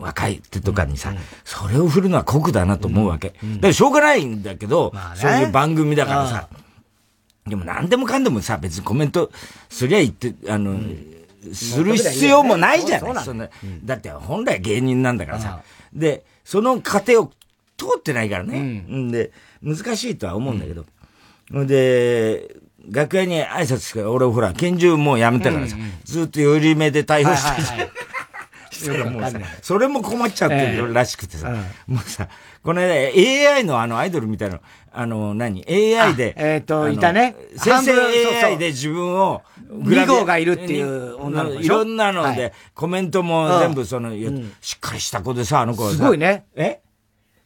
[0.00, 3.30] 若い手とかにさ、それを振るのは酷だなと思うわけ。
[3.30, 6.48] だからしょうがないんだけど、まあねそういう番組だからさ。
[7.46, 9.30] でも何でもかんでもさ、別にコメント
[9.70, 10.78] すりゃいって、あの、
[11.54, 13.24] する必要もないじゃない。
[13.24, 13.48] そんな
[13.84, 15.62] だって本来芸人なんだからさ。
[15.94, 17.32] で、その過程を
[17.78, 18.58] 通ってないからね。
[18.58, 18.62] う
[18.94, 20.84] んで、難しいとは思うんだけど。
[21.64, 22.56] で、
[22.90, 27.88] 楽屋に挨拶して俺ほら、拳銃もうやめたからさ、ずっと寄り目で対応してるじゃん。
[28.80, 31.50] したらもうさ、それも困っちゃってるらしくてさ、
[31.86, 32.28] もうさ、
[32.62, 32.92] この間
[33.54, 34.60] AI のあのアイドルみたいな、
[34.92, 37.36] あの何 ?AI で、あえーといたね。
[37.56, 38.34] 生成半分そうそう。
[38.50, 44.10] AI で自分を、二号がいるっていう女の子いろんなのはで、コメントも全部その、
[44.60, 46.44] しっかりした子でさ、あの子すごいね。
[46.54, 46.80] え？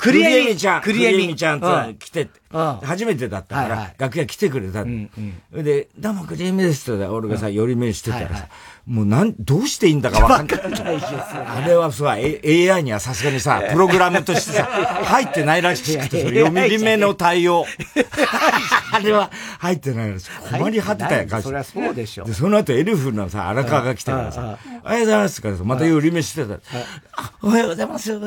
[0.05, 0.83] クリエミちゃん。
[0.83, 1.61] クリエミちゃん。
[1.61, 2.77] と来て、うん。
[2.83, 5.09] 初めてだったから楽屋来てくれたの。
[5.51, 8.49] で、どうもクリエミですって俺がさ、寄り目してたらさ、
[8.87, 10.61] もうなん、どうしていいんだかわかんない。
[10.61, 17.65] あれはさ、A- AI にはさすがにさ、プログラムとしてさ、入ってないらしくて、 読み目の対応。
[18.93, 22.25] あれは入ってないらしく困り果てたよ、そりゃそうでしょ。
[22.25, 22.35] で、。
[22.35, 26.61] その後エルフのさ、荒川が来たからさ、おはようございますからさ、また寄り飯してたら、
[27.17, 28.27] あおはようございますよ、ず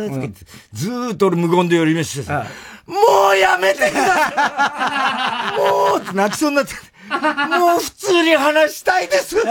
[0.89, 2.47] ーっと俺無言で寄り飯してさ、
[2.87, 2.95] も
[3.33, 5.59] うやめてください。
[5.59, 6.73] もうって泣きそうになって、
[7.09, 9.35] もう普通に話したいです。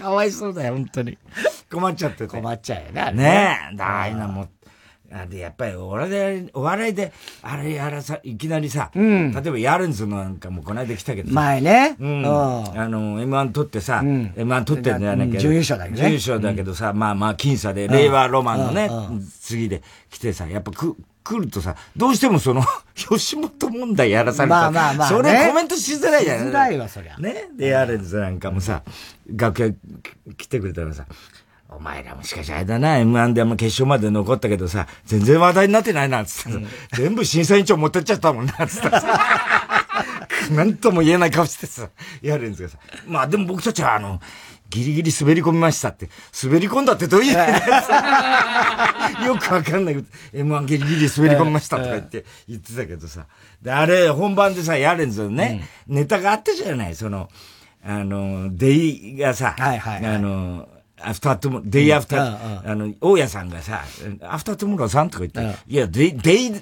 [0.00, 1.18] かわいそうだよ、本当に。
[1.70, 2.26] 困っちゃってて。
[2.28, 3.58] 困っちゃうよね、ね。
[3.72, 4.48] え、だいうのも、
[5.12, 11.96] あで、やっぱりお笑い、お笑いで、あれやらさ、いきなりさ、うん、例えばヤレンズのなんかもこの間来たけど前ね。
[12.00, 12.26] うん。
[12.26, 16.02] あの、M1 取ってさ、うん、M1 取ってんじゃないけど、準優勝だけどね。
[16.02, 18.90] 準優勝だけどさ、まあまあ、僅差で、令和ロマンのね、
[19.40, 22.62] 次で来てさ、やっぱく、来るとさ、どうしてもその、
[22.94, 26.38] 吉本問題やらされたまあまあまあ、それコメントしづらいじゃん。
[26.38, 27.16] しづらいわ、そりゃ。
[27.16, 27.48] ね？
[27.56, 28.82] で、ヤレンズなんかもさ、
[29.34, 29.72] 楽屋
[30.36, 31.06] 来てくれたらさ、
[31.70, 39.20] お前らもしかしあれだな、M1 でも決勝まで残ったけどさ、全然話題になってないな、つって、うん、全部審査委員長持ってっちゃったもんな、つってさ。
[40.52, 41.88] なんとも言えない顔してさ、
[42.20, 42.78] やるんですけどさ。
[43.06, 44.20] まあでも僕たちはあの、
[44.68, 46.08] ギリギリ滑り込みましたって。
[46.42, 47.32] 滑り込んだってどういう
[49.26, 53.26] よくわかんないけど、M1 ギリギリ滑り込みましたとか言って言ってたけどさ。
[53.62, 57.28] で、あれ、本番でさ、やるんですよね、うん、ネタがあったじゃない、その、
[57.84, 60.68] あの、デイがさ、はいはいはい、あの、
[61.00, 63.84] アフタートゥデイアフター、あの、大家さんがさ、
[64.22, 66.52] アフタートゥモローさんとか言って、いや、デイ、デイ、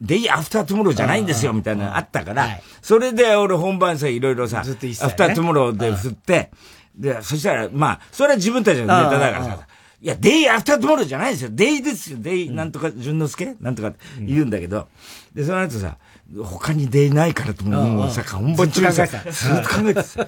[0.00, 6.50] デイアフタートゥモローじゃないんですよ、みたいなのあったから、それで俺本番さ、いろいろさ、アフタートゥモローで振って、
[6.96, 9.66] で、そしたら、まあ、それは自分たちのネタだからさ、
[10.00, 11.50] いや、デイアフタートゥモローじゃないですよ。
[11.52, 12.18] デイですよ。
[12.20, 13.56] デイ、なんとか、淳之介？
[13.60, 14.88] なんとか言うんだけど、
[15.34, 15.96] で、その後さ、
[16.44, 20.26] 他にデイないからともうさ、本番中にさ、ずっと考えてさ、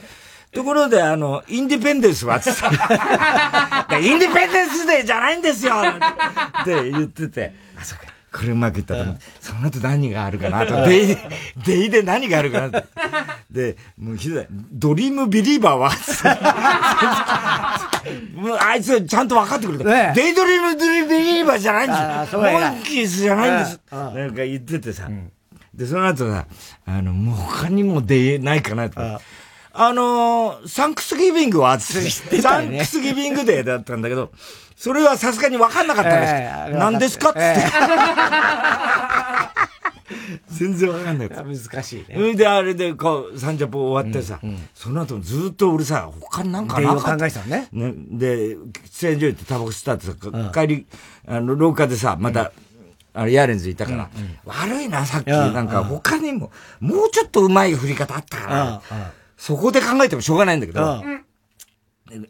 [0.53, 2.51] ところで、あの、インディペンデンスはって。
[4.01, 8.07] インディペンデンスデーじゃないんですよって言ってて、あ、そっか。
[8.33, 11.17] これうまくいったと思って、その後何があるかなと、 デイ、
[11.65, 12.85] デイで何があるかなって。
[13.51, 14.47] で、もうひどい。
[14.51, 15.91] ドリームビリーバーは？
[18.35, 19.85] もうあいつちゃんと分かってくれた。
[19.85, 21.91] ね、デイドリームビリーバーじゃないん
[22.25, 22.41] ですよ。
[22.41, 23.81] モンキーズじゃないんです。
[23.91, 25.07] なんか言っててさ。
[25.09, 25.33] うん、
[25.75, 26.47] で、その後さ、
[26.87, 29.01] あの、もう他にもデイないかなと。
[29.81, 34.33] あのー、サンクスギビングは、ね、サンクスギビングデーだったんだけど、
[34.79, 36.33] それはさすがに分かんなかったです。
[36.35, 37.31] えー、何ですか？
[37.31, 41.29] って、えー、全然分かんない。
[41.29, 42.15] 難しいね。
[42.15, 47.19] それで、あれで、こう、サンジャポ終わってさ、うんうん、その後ずっと俺さ、他になんかなかった。
[47.19, 47.67] 考えてたね。
[47.73, 47.93] ね。
[48.11, 50.87] で、喫煙所行ってタバコ吸ったってさ、うん、帰り、
[51.27, 52.53] あの、廊下でさ、また、
[53.15, 58.81] あれ、ヤーレンズいたから、うんうん、悪いな、さっき、なんか他にも、もうちょっと上手い振り方あったから、
[59.37, 61.03] そこで考えてもしょうがないんだけど、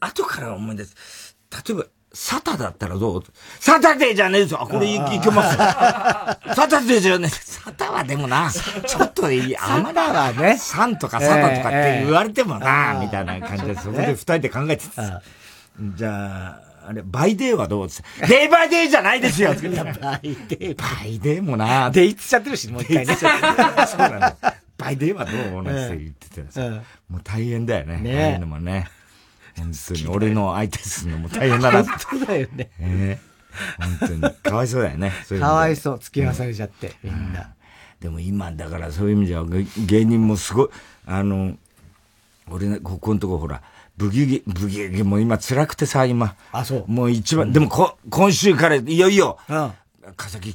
[0.01, 1.37] 後から思い出す。
[1.69, 3.25] 例えば、サタだったらどう？
[3.61, 5.57] サタデーじゃねえぞあ、これいいけます。
[6.57, 7.31] サタデーじゃねえ。
[7.31, 8.51] サタはでもな、
[8.87, 9.57] ちょっといい。
[9.59, 10.57] あまだはね。
[10.59, 15.23] サンとかサタとかって言われてもな、みたいな感じで、そこで二人で考えてた。
[15.95, 17.89] じゃあ、あれ、バイデーはどう？
[18.27, 20.77] day by day じゃないですよバイデー。
[20.77, 21.91] バイデーもな。
[21.91, 23.15] デイってちゃってるし、もう一回ね。
[23.17, 23.31] そう
[23.99, 24.37] なんだ。
[24.79, 25.63] バイデーはどう？
[25.63, 27.99] なんて言ってたらさ、もう大変だよね。
[27.99, 28.89] ねああいうのもね。
[29.59, 31.85] 本当に、俺の相手するのも大変だな。
[31.85, 32.71] 本当だよね。
[32.81, 33.29] ええ
[33.79, 34.35] 本当に。
[34.35, 35.13] かわいそうだよね。
[35.27, 35.99] そういうかわいそう。
[35.99, 37.51] 付き合わされちゃって、みんな。
[38.01, 39.45] でも今、だからそういう意味では、
[39.87, 40.69] 芸人もすごい、
[41.07, 41.57] あの、
[42.51, 43.63] 俺ね、ここのとこほら、
[43.97, 46.37] ブギウギ、ブギウギも今辛くてさ、今。
[46.53, 46.85] あ、そう。
[46.87, 49.73] もう一番、でもこ、今週からいよいよ、うん。
[50.15, 50.55] かさき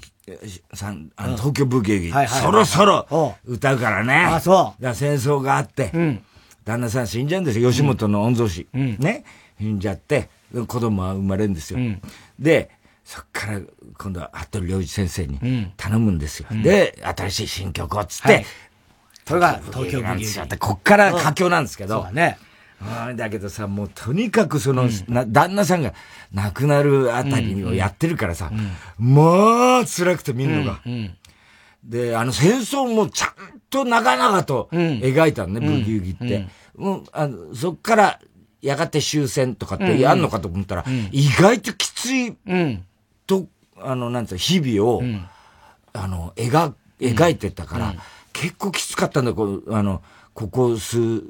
[0.74, 4.16] さん、あの、東京ブギウギ、そろそろ歌うからね。
[4.16, 4.82] あ、そう。
[4.82, 6.24] だ戦争があって、うん、
[6.66, 7.72] 旦那さん死んじゃうんですよ。
[7.72, 8.68] 吉本の御曹司。
[8.74, 9.24] うん、ね。
[9.60, 10.30] 死んじゃって、
[10.68, 11.80] 子供は生まれるんですよ。
[11.80, 12.02] うん、
[12.40, 12.70] で、
[13.04, 13.62] そっから、
[13.98, 16.48] 今度は服部良一先生に頼むんですよ。
[16.64, 18.46] で、新しい新曲をっつって、はい、
[19.28, 20.58] それが東京ブギウギ。
[20.58, 21.96] こっから佳境なんですけど。
[21.96, 22.38] そうだね。
[23.16, 25.94] だけどさ、もうとにかくその、うん、な旦那さんが
[26.34, 31.16] 亡くなるあたりをやってるからさ、うん、まあ辛くて見るのが、うん、
[31.84, 33.30] で、あの戦争もちゃん
[33.74, 36.48] と長々と描いたのね、ブギウギって。
[36.78, 38.20] もうあのそっから
[38.62, 42.36] やがて終戦とかってやんのかと思ったら、意外ときつい
[43.28, 45.04] と、あの、なんつう日々を、
[45.92, 47.96] あの、描、描いてたから、
[48.32, 50.02] 結構きつかったんだよ、こう、あの、
[50.34, 51.24] ここ数、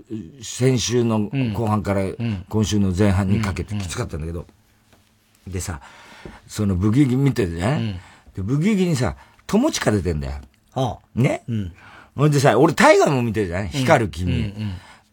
[0.43, 2.03] 先週の後半から
[2.49, 4.45] 今週の前半にかけてきつかったんだけど、
[5.47, 5.81] でさ、
[6.47, 7.99] そのブギウギ見ててね、
[8.35, 9.15] でブギウギにさ、
[9.47, 11.01] 友近出てんだよ。
[11.15, 11.73] ね、うん、
[12.15, 12.31] ほん。
[12.31, 13.69] でさ、俺大河も見てるじゃない？
[13.69, 14.53] 光る君。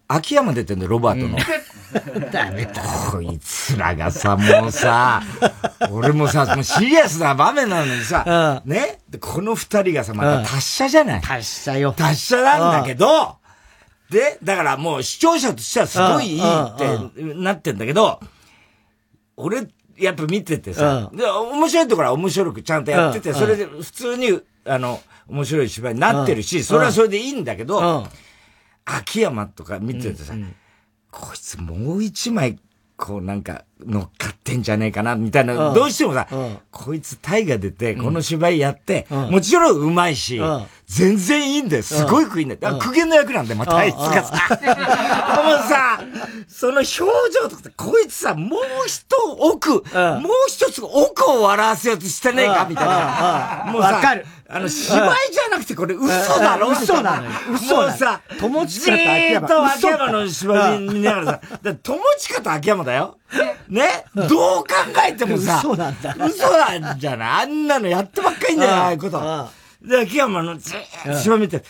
[0.08, 1.38] 秋山出てんだよ、ロバートの。
[2.32, 2.82] ダメだ。
[3.10, 5.22] こいつらがさ、もうさ、
[5.90, 8.98] 俺もさ、もうシリアスな場面なのにさ、ね？
[9.20, 11.92] この二人がさ、また達者じゃない、達者よ。
[11.92, 13.36] 達者なんだけど、
[14.10, 18.18] で、だからもう視聴者としてはすごいいいってなってんだけど、
[19.36, 28.06] 俺、やっぱ見ててさ、で、面白いところは面白くちゃんとやってて、それで普通に、あの、面白い芝居になってるし、それはそれでいいんだけど、
[28.84, 30.34] 秋山とか見ててさ、
[31.10, 32.58] こいつもう一枚、
[33.00, 36.28] 構なんか乗っかってんじゃねえかな、みたいな、どうしてもさ、
[36.70, 40.38] こいつタイが出て、この芝居やって、もちろんうまいし、
[40.86, 41.82] 全然いいんだよ。
[41.82, 42.78] すごい食いんだよ。
[42.78, 44.32] 苦言の役なんだよ、またあいつがさ。
[44.50, 46.00] もう さ、
[46.46, 49.82] その表情とかこいつさ、もう一奥、もう
[50.48, 53.72] 一つ奥を笑わせようとしてねえか、みたいな。
[53.72, 54.26] もうさ、かる。
[54.52, 56.08] あの、芝居じゃなくてこれ嘘
[56.40, 56.70] だろ？
[56.70, 57.30] 嘘なのよ。
[57.54, 59.48] 嘘さ、友近と秋山。
[59.48, 61.40] と秋山の芝居見ながらさ、
[61.82, 63.18] 友近と秋山だよ。
[63.68, 64.04] ね？
[64.14, 64.28] どう
[64.64, 64.66] 考
[65.08, 66.16] えてもさ、嘘なんだ。
[66.26, 67.44] 嘘なんじゃない？
[67.44, 69.48] あんなのやってばっかりんだよ、ああいうこと。
[69.82, 71.64] で、秋山のずーっと見て、こ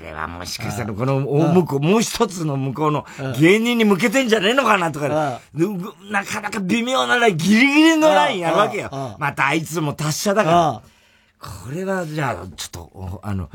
[0.00, 3.06] れはもしかしたらこの大向こう、もう一つの向こうの
[3.40, 5.40] 芸人に向けてんじゃねえのかなとか、
[6.10, 9.16] なかなか微妙なライン、ギリギリのラインやるわけよ。
[9.18, 10.82] またあいつも達者だから。
[11.44, 13.50] これはじゃあ、ちょっと、あの、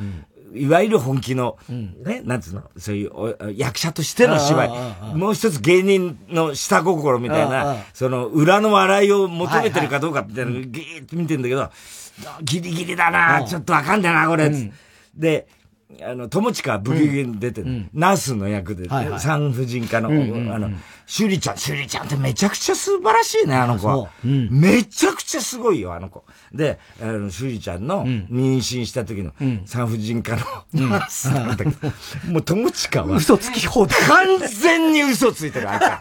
[0.54, 11.72] いわゆる本気の、ね、なんつうの、そういう役者としての芝居、もう一つ芸人の下心みたいな、その裏の笑いを求めてるかどうかみたいなのギーッと見てんだけど、
[12.44, 14.46] ギリギリだな、ちょっとわかんねえな、これ。
[14.46, 14.74] うん、
[15.16, 15.48] で、
[16.04, 20.70] あの、友近ブギウギに出てる、うん、ナースの役で、はいはい、産婦人科の、うんうんうん、あの、
[21.08, 24.12] シュリちゃん、シュリちゃんってめちゃくちゃ素晴らしいね、あの子は。
[24.24, 26.24] うん、めちゃくちゃすごいよ、あの子。
[26.54, 29.34] で、あの、シュリちゃんの妊娠した時の
[29.66, 31.72] 産婦人科のナースなんだけど、
[32.32, 33.18] もう友近は？
[33.18, 34.00] 嘘つき放題。
[34.02, 36.00] 完全に嘘ついてる、あいつは。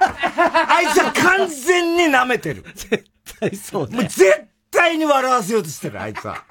[0.68, 2.62] あいつは完全に舐めてる。
[2.74, 3.04] 絶
[3.40, 3.96] 対そうね。
[3.96, 4.22] もう絶
[4.70, 6.44] 対に笑わせようとしてる、あいつは。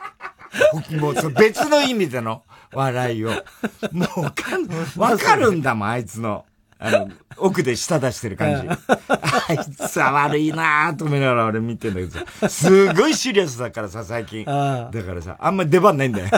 [0.99, 2.41] もう、別の意味での
[2.73, 3.29] 笑いを。
[3.91, 6.45] もうわかん、わかるんだもん、あいつの。
[6.79, 8.67] あの、奥で舌出してる感じ。
[8.69, 9.57] あい
[9.89, 14.45] つは悪いなぁと思いながら俺見てんだけどさ、すごいシリアスだからさ、最近。
[14.45, 16.27] だからさ、あんまり出番ないんだよ。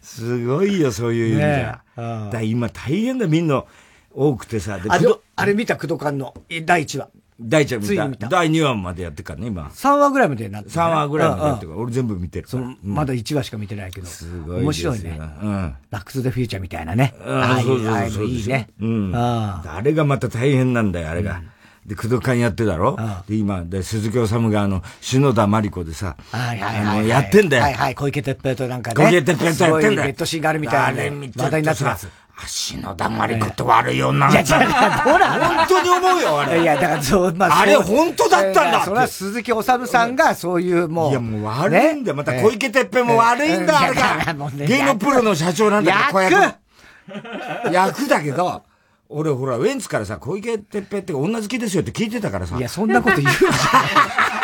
[0.00, 2.30] すごいよ、そういう意味じゃ。
[2.30, 3.64] だ今大変だ、みんな
[4.12, 4.78] 多くてさ。
[4.88, 5.00] あ
[5.34, 7.08] あれ見た、工藤館の第1話。
[7.38, 8.08] 第一話見た。
[8.08, 9.64] 見た第2話までやってからね、今。
[9.66, 12.48] 3話ぐらいまでなってる、3話ぐらいまでやってるから、俺全部見てる。
[12.48, 14.06] その、まだ1話しか見てないけど。
[14.06, 14.62] すごい。
[14.62, 15.20] 面白いね。
[15.42, 15.74] うん。
[15.90, 17.14] バックスデフューチャーみたいなね。
[17.26, 18.68] うん、ああいうのいいね。
[18.80, 19.12] うん。
[19.14, 21.42] あれがまた大変なんだよ、あれが。
[21.84, 22.98] で、工藤館やってだろ？
[23.28, 27.08] で、今、で、鈴木治があの、篠田麻里子でさ、はいはいはい。
[27.08, 27.62] やってんだよ。
[27.62, 28.96] はいはい、小池徹平となんかね。
[28.96, 30.08] 小池徹平とやってんだよ。
[30.08, 31.02] ベッドシーンがあるみたいな。
[31.02, 32.08] あれ見て話題になってます。
[32.38, 36.60] 足の黙りこと悪い女いや、じゃあ、どうなの本当に思うよ、あれ。
[36.60, 41.10] いや、だからそう、まあ、あれ本当だったんだそれは鈴木治さんがそういうもう。
[41.10, 42.16] いや、もう悪いんだよ。
[42.16, 44.66] また小池徹平も悪いんだ、あれが。
[44.66, 48.62] 芸能プロの社長なんだから、役役だけど、
[49.08, 52.58] 俺ほら、ウェンツからさ、小池徹平って女好きですよって聞いてたからさ。
[52.58, 54.35] いや、そんなこと言うじゃん。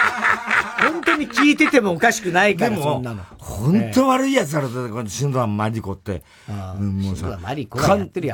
[1.28, 3.22] 聞いててもおかしくないから、そんなの。
[3.38, 6.22] 本当悪い奴だろ、このシンドラマリコって。
[6.48, 7.38] もうさ、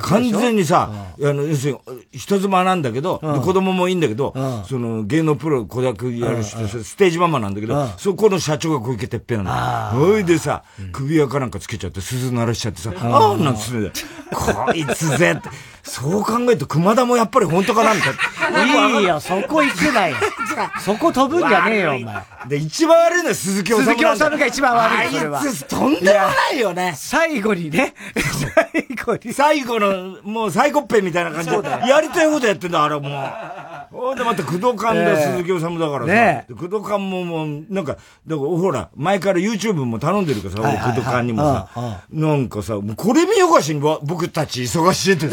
[0.03, 4.35] 完全にさ、あの、要するに、人妻なんだけど、子供もいいんだけど、
[4.69, 10.07] その、芸能プロ、子役やる人、ステージママなんだけど、そこの社長が小池徹平なんだよ。
[10.07, 13.93] ほいでさ、首輪かなんかつけちゃって、鈴鳴らしちゃってさ、ああ、なんつって、
[14.35, 15.49] こいつぜって。
[15.89, 18.13] そう考えると熊田もやっぱり本当かなみたい
[18.53, 19.01] な。
[19.01, 20.17] いいよ、そこ行くなよ。
[20.81, 22.23] そこ飛ぶんじゃねえよ、お前。
[22.49, 25.41] で、一番悪いのは鈴木治鈴木治が一番悪いそれは。
[25.41, 26.95] あいつ、とんでもないよね。
[26.97, 27.95] 最後にね。
[28.17, 29.33] 最後に。
[29.33, 31.57] 最後の、もうサイコッペンみたいな感じで。
[31.89, 33.97] やりたいことやってんだ、あれもう。
[33.97, 36.07] ほんでまた、工藤館で鈴木治だからさ。
[36.07, 41.69] ね工藤館ももう、なんか、だからほら、前から YouTube も頼んでるからさ、工藤館にもさ。
[42.11, 45.29] なんかさ、もうこれ見よがしに僕たち忙しいって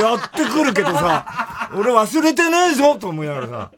[0.00, 3.70] やってくるけどさ、俺忘れてねえぞと思いながらさ。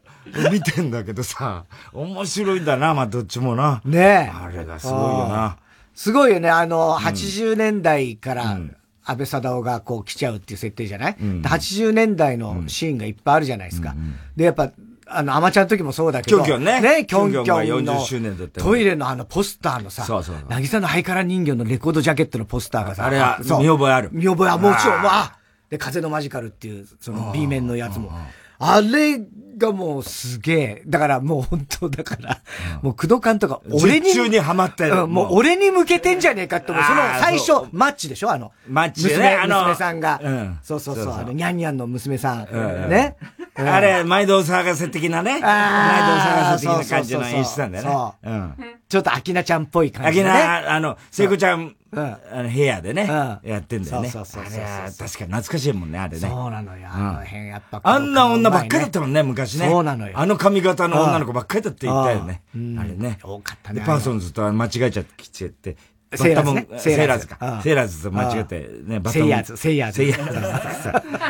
[0.50, 3.80] 見てんだけどさ、面白いんだな、まあどっちもな。
[3.84, 5.56] ねあれがすごいよな。
[5.94, 8.58] すごいよね、あの、80年代から、
[9.04, 13.92] 安倍貞夫がこう来ちゃうっていう設定じゃない、うん、?80 年代のシーンがいっぱいあるじゃないですか。
[13.92, 14.70] うんうん、で、やっぱ、
[15.12, 16.42] あの、アマちゃんの時もそうだけど。
[16.42, 16.80] キョンキョンね。
[16.80, 17.94] ね、キョンキョンの。
[17.94, 20.36] 40周年だったトイレのあのポスターのさ、そうそう。
[20.48, 24.10] 渚のハイカラ人形のレコードジャケットのポスターがさ、あれは、見覚えある。
[24.12, 25.36] 見覚えはもちろん、わあ
[25.68, 28.12] で、風のマジカルっていう、その B 面のやつも。
[28.58, 29.18] あれ
[29.60, 30.82] がもうすげえ。
[30.86, 32.40] だからもう本当だから、
[32.82, 34.12] もう工藤監督が俺に。
[34.12, 35.12] 中にハマったよ、うん。
[35.12, 36.82] もう俺に向けてんじゃねえかって思う。
[36.82, 38.32] その最初、マッチでしょ？
[38.32, 38.50] あの。
[38.68, 40.20] マッチで、ね、娘、娘さんが。
[40.22, 41.12] うん、そうそうそう。
[41.12, 42.48] あの、ニャンニャンの娘さん。
[42.50, 43.16] うん、ね？
[43.54, 45.40] あれ、毎度探せ的なね。
[45.40, 47.90] 毎度探せ的な感じの演出なんだよね。
[47.90, 48.30] そう。
[48.30, 48.79] うん。
[48.90, 50.28] ちょっとアキナちゃんっぽい感じ、ね。
[50.28, 53.06] アキナ、あの、聖子ちゃん、うん、あの部屋でね、
[53.44, 54.10] やってんだよね。
[54.10, 54.62] そうそうそうそう。
[55.06, 56.28] 確かに懐かしいもんね、あれね。
[56.28, 56.88] そうなのよ。
[56.90, 57.80] あの辺やっぱ。
[57.84, 59.68] あんな女ばっかりだったもんね、昔ね。
[59.68, 60.18] そうなのよ。
[60.18, 62.42] あの髪型の女の子ばっかりだって言ったよね。
[62.52, 63.20] あれね。
[63.22, 63.78] 多かったね。
[63.78, 65.76] で、パーソンズと間違えちゃってきちゃって、
[66.16, 67.60] セーラーズ、ね、セーラーズか。
[67.62, 69.28] セーラーズと間違って、ね、バッタモン。
[69.28, 69.96] セイヤーズ、セイヤーズ。
[69.98, 70.38] セイヤーズ。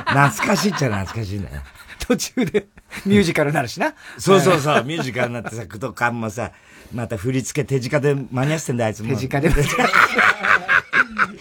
[0.08, 1.60] 懐かしいっちゃ懐かしいんだよ。
[2.00, 2.66] 途中で
[3.04, 3.92] ミュージカルになるしな。
[4.18, 6.52] そうそうそう、ミュージカルになってさ、クドカンもさ、
[6.92, 9.08] また振り付け手近で間に合ってんだ、あいつも。
[9.10, 9.50] 手近で。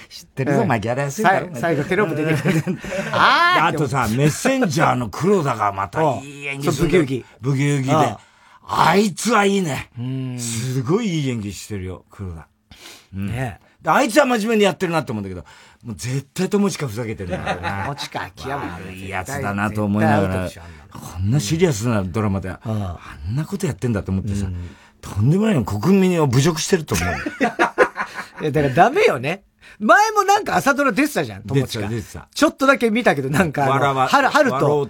[0.09, 1.49] 知ってるぞ、お前ギャラ安いだろ。
[1.53, 2.79] 最後テロップ出てくる。
[3.13, 6.87] ああとさ、メッセンジャーの黒田がまたいい演技する。
[6.87, 7.25] ブギウギ。
[7.41, 8.15] ブギウギで。
[8.71, 9.89] あいつはいいね。
[10.37, 12.47] すごいいい演技してるよ、黒田。
[13.13, 15.45] ねあいつは真面目にやってるなって思うんだけど、
[15.83, 17.85] もう絶対友近ふざけてるんだよな。
[17.85, 20.49] 友近秋山悪いやつだなと思いながら、
[20.91, 22.57] こんなシリアスなドラマで、あ
[23.29, 24.47] んなことやってんだと思ってさ、
[25.01, 27.15] とんでもないの国民を侮辱してると思う。
[28.51, 29.43] だからダメよね。
[29.79, 31.87] 前もなんか朝ドラ出てたじゃん、友近。
[31.87, 32.27] 出てた。
[32.33, 34.89] ちょっとだけ見たけど、なんかあの、春、春と、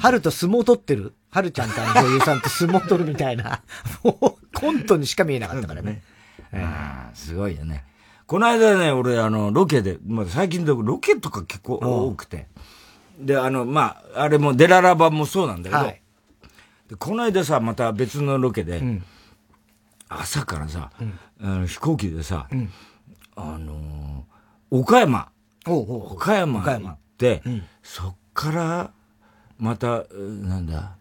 [0.00, 1.14] 春と相撲取ってる。
[1.30, 3.62] 春ちゃんと女優さんと相撲取るみたいな。
[4.02, 6.02] もう、コントにしか見えなかったからね。
[6.52, 7.84] ああ、すごいよね。
[8.26, 12.46] この間ね、俺、あの、ロケで、まあ、最近でロケとか結構多くて。
[13.18, 16.02] で、あの、まあ、あれも、デララバもそうなんだけど、はい、
[16.88, 19.04] でこの間さ、また別のロケで、うん、
[20.08, 22.70] 朝からさ、うん、あの飛行機でさ、うん、
[23.36, 25.30] あのー、岡山、
[25.66, 27.42] 岡山行って、
[27.82, 28.90] そっから、
[29.58, 30.96] また、なんだ、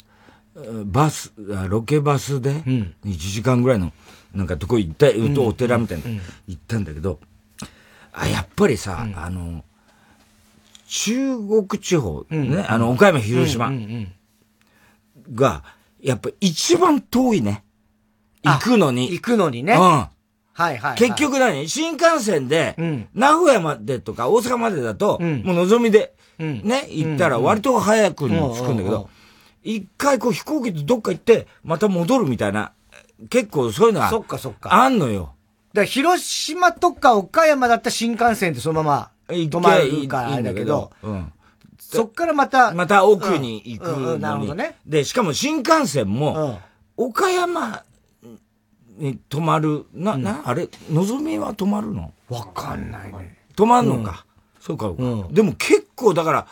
[0.86, 1.34] バス、
[1.70, 3.93] ロケバスで、1時間ぐらいの、
[4.34, 6.03] なんかとこ行った、うん、お寺みたいな、
[6.47, 7.20] 行ったんだけど、
[8.12, 9.64] あ、やっぱりさ、あの、
[10.88, 13.72] 中国地方、ね、あの、岡山、広島
[15.34, 15.64] が、
[16.01, 17.64] やっぱ一番遠いね。
[18.43, 19.11] 行くのに。
[19.11, 19.73] 行くのにね。
[19.73, 19.79] うん。
[19.79, 20.09] は
[20.71, 20.97] いはい。
[20.97, 21.69] 結局何？
[21.69, 22.75] 新幹線で、
[23.13, 29.09] 名古屋までとか大阪までだと、もう望みで、ね、行ったら割と早くに着くんだけど、
[29.63, 32.71] 一回こう飛行機でどっか行って、また戻るみたいな、
[33.29, 34.73] 結構そういうのは、そっかそっか。
[34.73, 35.33] あんのよ。
[35.73, 41.31] だ広島とか岡山だったら新幹線でそのまま止まるからあれだけど、うん。
[41.79, 44.75] そっからまた、また奥に行くのに、なるほどね。
[44.88, 46.59] で、しかも新幹線も、
[46.95, 47.83] 岡山
[48.97, 52.11] に止まる、な、な、あれ、のぞみは止まるの？
[52.29, 53.37] わかんないね。
[53.55, 54.25] 止まるのか？
[54.59, 54.91] そうか、
[55.31, 56.47] でも結構だから、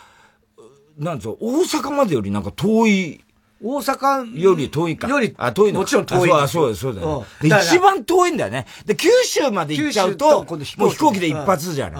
[0.96, 3.20] なんつう大阪までよりなんか遠い。
[3.62, 5.08] 大阪より遠いか。
[5.08, 6.32] より、あ、遠いのもちろん遠い。
[6.32, 8.66] あ、そうそうだよ、ね、で、一番遠いんだよね。
[8.84, 11.98] で、九州まで行っちゃうと、もう飛行機で一発じゃな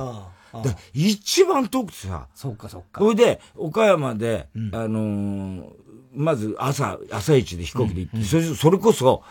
[0.54, 0.62] い。
[0.62, 2.28] で、一番遠くてさ。
[2.34, 3.00] そうか、そうか。
[3.00, 5.72] それで、岡山で、あの
[6.14, 9.22] まず朝、朝一で飛行機で行って、それこそ、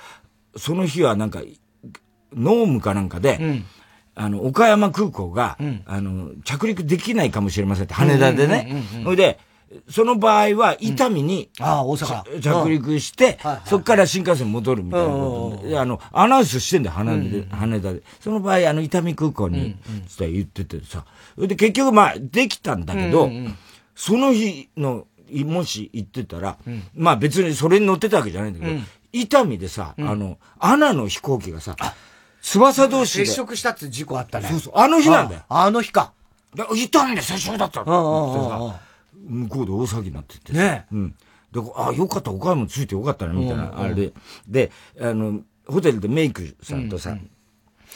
[0.57, 1.41] その日はなんか、
[2.33, 3.61] ノームかなんかで、
[4.15, 8.83] あの、岡山空港が、あの、着陸できないかもしれませんって、羽田でね。
[9.03, 9.39] それで、
[9.89, 12.39] その場合は、伊丹に、ああ、大阪。
[12.41, 17.47] 着陸して、そこから新幹線戻るみたいなことで、あの、アナウンスしてんだよ、羽田で。
[17.49, 18.03] 羽田で。
[18.21, 19.75] その場合、あの、伊丹空港に、
[20.07, 21.03] つって言っててさ。
[21.37, 23.29] で、結局、まあ、できたんだけど、
[23.95, 25.07] その日の、
[25.45, 26.57] もし行ってたら、
[26.93, 28.79] まあ別にそれに乗ってたわけじゃないんだけど、
[29.21, 31.75] 伊丹でさ、あの、アナの飛行機がさ、
[32.41, 33.25] 翼同士で。
[33.25, 34.49] 接触したって事故あったね。
[34.49, 34.73] そうそう。
[34.75, 35.41] あの日なんだよ。
[35.47, 36.13] あの日か。
[36.75, 38.75] 伊丹で接触だったの。
[39.27, 40.53] 向こうで大騒ぎになってて。
[40.53, 41.15] ねうん。
[41.51, 44.13] で、あ、よかった、岡山ついてよかったね、みたいな、あれで。
[44.47, 47.17] で、あの、ホテルでメイクさんとさ、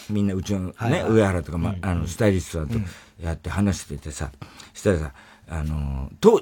[0.09, 2.80] みんなうちのね、上原とか、ま、あの、スタイリストさんと
[3.22, 4.32] やって話しててさ、
[4.74, 5.13] したらさ、
[5.49, 6.41] あの、と、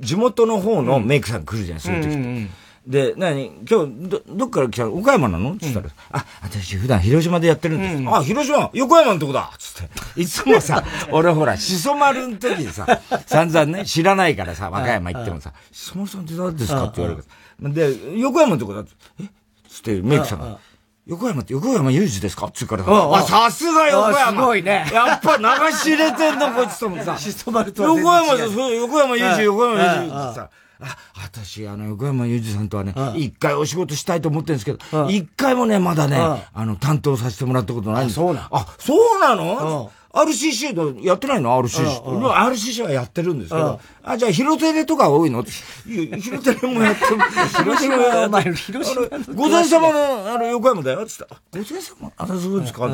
[0.00, 2.67] 地元の方のメイクさん来るじゃん、そういう時って。
[2.88, 3.52] で、何？
[3.70, 4.94] 今日、ど、どっから来たの？
[4.94, 5.50] 岡山なの？
[5.50, 7.94] って言ったら、うん、あ、私普段広島でやってるんです。
[7.96, 8.70] うん、あ、広島？
[8.72, 9.50] 横山のとこだ。
[9.58, 10.20] つって。
[10.22, 10.82] いつもさ、
[11.12, 12.86] 俺ほら、しそ丸の時にさ、
[13.26, 16.84] 散々ね、知らないからさ、和歌山行ってもさ、しそ丸さんって何ですか？
[16.84, 17.22] って言われる。
[17.22, 17.28] か
[17.62, 17.70] ら。
[17.70, 18.82] で、横山のとこだ。
[19.20, 19.24] え？
[19.68, 20.58] つってメイクさんが。
[21.06, 22.46] 横山って横山裕二ですか？
[22.46, 24.30] って言うからさ、あ、さすが横山。
[24.32, 24.86] すごいね。
[24.94, 25.44] やっぱ流
[25.76, 27.16] し入れてんの、こいつともさ。
[27.20, 30.50] しそ丸と横山、そう、横山裕二、横山裕二ってさ。
[30.80, 42.00] あ、私、あの、横山裕二さんとはね、一回お仕事したいと思ってるんですけど、一回もね、まだね、あの、担当させてもらったことないんですそうなあ、そうなの？RCC のやってないの ?RCC。
[42.32, 43.78] RCC はやってるんですけど。
[44.02, 45.42] あ、じゃあ、広テレとか多いの？
[45.42, 47.16] 広テレもやってる。
[47.64, 51.04] 広島は、お前、広島御前様の、あの、横山だよ。
[51.06, 51.26] つった。
[51.52, 52.12] 御前様？
[52.16, 52.88] あ、そうですか？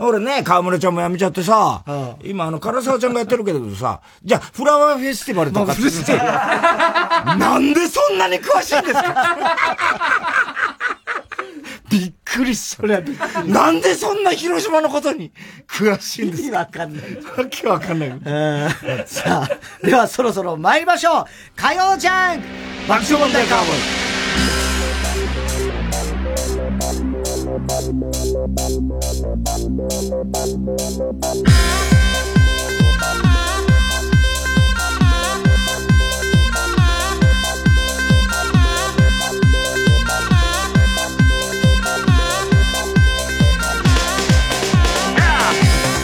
[0.00, 1.82] 俺ね、河村ちゃんも辞めちゃってさ、
[2.22, 5.74] 今、あの、唐沢ちゃんがやってるけどさ、じゃあ、フラワーフェスティバルとか
[7.36, 9.36] なんでそんなに詳しいんですか？
[11.90, 12.82] びっくりした。
[12.82, 13.52] それはびっくり。
[13.52, 15.32] なんでそんな広島のことに
[15.68, 17.16] 詳しいんですかわかんない。
[17.36, 18.10] わけわかんない。
[19.06, 21.24] さあ、ではそろそろ参りましょう。
[21.56, 22.42] 火曜ジャン
[22.86, 24.67] 爆笑問題カーボーイ。
[27.70, 27.84] Ah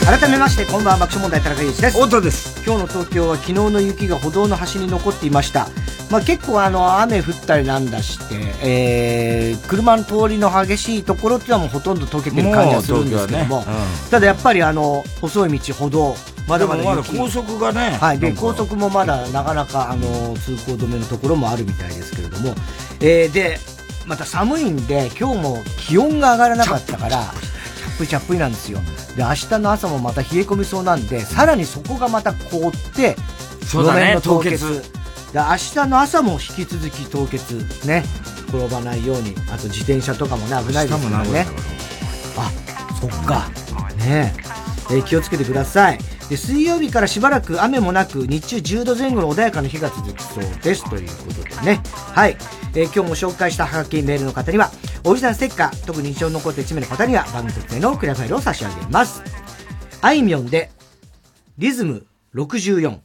[0.04, 1.96] 改めましてこんばんは爆笑問題田中裕一です。
[1.96, 2.62] 太田です。
[2.66, 5.68] 今日の東京は昨日の雪が歩道の端に残っていました。
[6.10, 13.66] まあ、結構あの雨降ったりなんだして、えー、車の通りの激しいところっていうのはもうほとんど溶けてる感じがするんですけども、ね
[14.04, 16.14] うん、ただやっぱりあの細い道歩道
[16.46, 18.18] まだまだ高速がねはい。
[18.18, 22.54] で高速もまだなかなかあの通行止めのところもあるみたいですけれども、
[23.00, 23.58] えー、で
[24.06, 27.32] また寒いんで今日も気温が上がらなかったから
[27.94, 28.80] チャップチャップなんですよ。
[29.16, 33.16] で明日の朝もまた冷え込みそうなんでさらにそこがまた凍って
[33.66, 34.82] 路面の凍結。
[35.32, 37.54] で明日の朝も引き続き凍結
[37.86, 38.04] ね。
[38.48, 39.34] 転ばないように。
[39.52, 41.46] あと自転車とかもね危ないですからね。
[42.36, 42.50] あ
[43.00, 43.48] そっか。
[43.96, 44.34] ね
[44.90, 50.88] えー、気をつけてくださいで水曜日からしばらく雨もなく日中10度前後の穏やかな日が続きそうです。
[50.88, 51.82] ということでね。
[51.92, 52.36] はい、
[52.74, 54.70] えー、今日も紹介したハガキメールの方には
[55.04, 59.22] オリジナルステッカー特に印象に残って1名の方には番組特製のクリアファイルを差し上げます。
[60.00, 60.70] あいみょんで
[61.58, 62.98] リズム64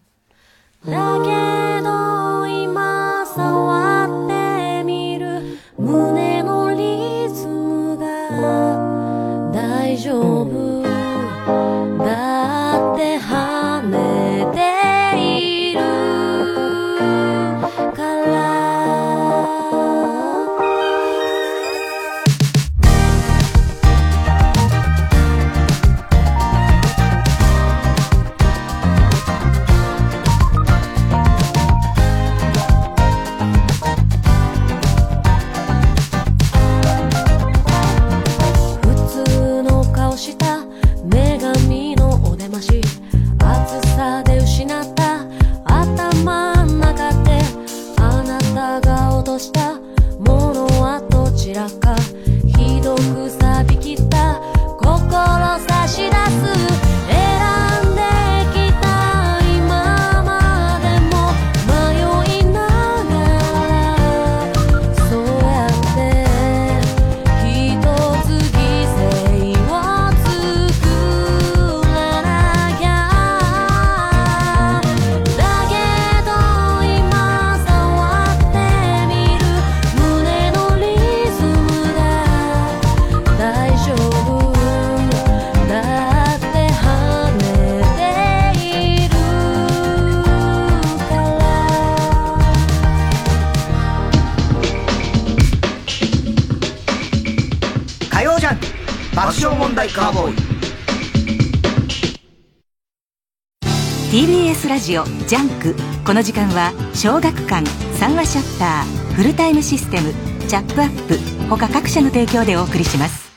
[104.89, 105.75] ジオジャンク。
[106.03, 107.63] この時間は小学館
[107.93, 110.11] 三和シャッターフルタイムシステム
[110.47, 111.15] チャップアップ
[111.47, 113.29] 他各社の提供でお送りします。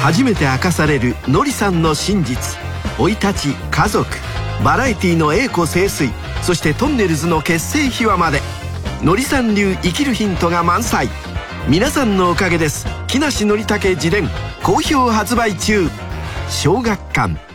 [0.00, 2.60] 初めて明かされるのりさんの真実。
[2.96, 4.06] 生い立ち家族。
[4.64, 6.12] バラエティの栄枯盛衰。
[6.42, 8.40] そしてとんねるずの結成秘話まで。
[9.02, 11.08] のりさん流生きるヒントが満載。
[11.68, 12.86] 皆さんのおかげです。
[13.08, 14.30] 木梨憲武自伝
[14.62, 15.90] 好評発売中。
[16.48, 17.49] 小学館。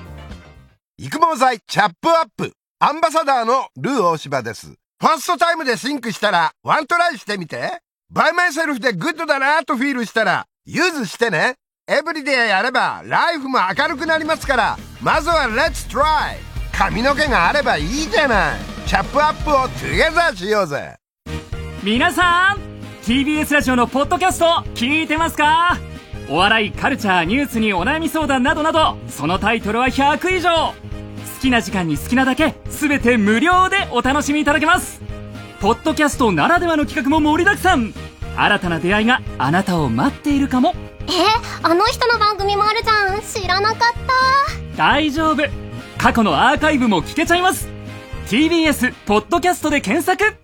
[1.35, 2.53] 育毛剤チャップアップ。
[2.79, 4.67] アンバサダーのルー大柴です。
[4.67, 7.79] first time で think したら one try してみて。
[8.09, 11.55] by myself で good だなと feel したら use してね。
[11.87, 16.37] every day やれば life も明るくなりますから、まずは let's try。
[16.71, 18.59] 髪の毛があればいいじゃない。
[18.87, 20.95] チャップアップを together しようぜ。
[21.83, 22.59] 皆さん
[23.03, 25.77] TBS ラジオのポッドキャスト聞いてますか？
[26.29, 30.73] お笑いカルチャーニュースにお悩み相談などなどそのタイトルは100以上。
[31.45, 35.01] きな時間に好きなだけ全て無料でお楽しみいただけます。
[35.59, 37.93] ポッドキャストならではの企画も盛りだくさん。
[38.35, 40.73] 新たな出会いがあなたを待っているかも。
[41.07, 41.11] え
[41.61, 43.21] あの人の番組もあるじゃん。
[43.21, 44.77] 知らなかった。
[44.77, 45.43] 大丈夫。
[45.97, 47.69] 過去のアーカイブも聞けちゃいます。
[48.27, 50.35] TBS ポッドキャストで検索。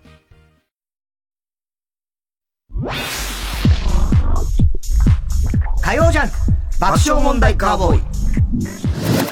[5.82, 6.34] 火曜ジャンク。
[6.78, 9.31] 爆笑問題カーボーイ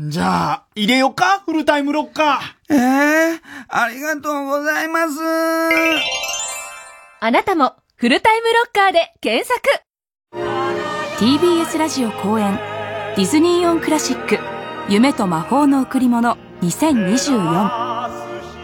[0.00, 1.42] じゃあ、入れよか？
[1.44, 2.74] フルタイムロッカー。
[2.74, 5.14] ええー、ありがとうございます。
[7.20, 9.60] あなたも、フルタイムロッカーで検索
[11.18, 12.56] !TBS ラジオ公演、
[13.16, 14.38] ディズニーオンクラシック、
[14.88, 18.08] 夢と魔法の贈り物2024。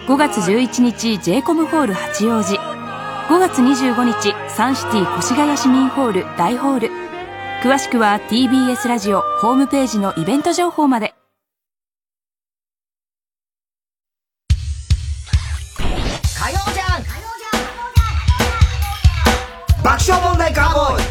[0.07, 2.55] 5月11日 j コムホール八王子。
[2.55, 6.91] 5月25日サンシティ越谷市民ホール大ホール。
[7.65, 11.15] 詳しくは TBS ラジオホームページのイベント情報まで。
[19.95, 21.05] 爆笑問題カーボーイ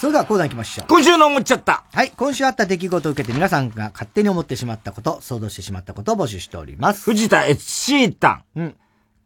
[0.00, 0.86] それではコーナー行きましょう。
[0.88, 1.84] 今週の思っちゃった。
[1.92, 2.10] はい。
[2.10, 7.04] 今週あった出来事を受けて皆さんが勝手に思ってしまったこと、想像してしまったことを募集しております。
[7.04, 8.44] 藤田エツシータン。
[8.56, 8.76] うん。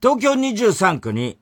[0.03, 1.39] 東京23区に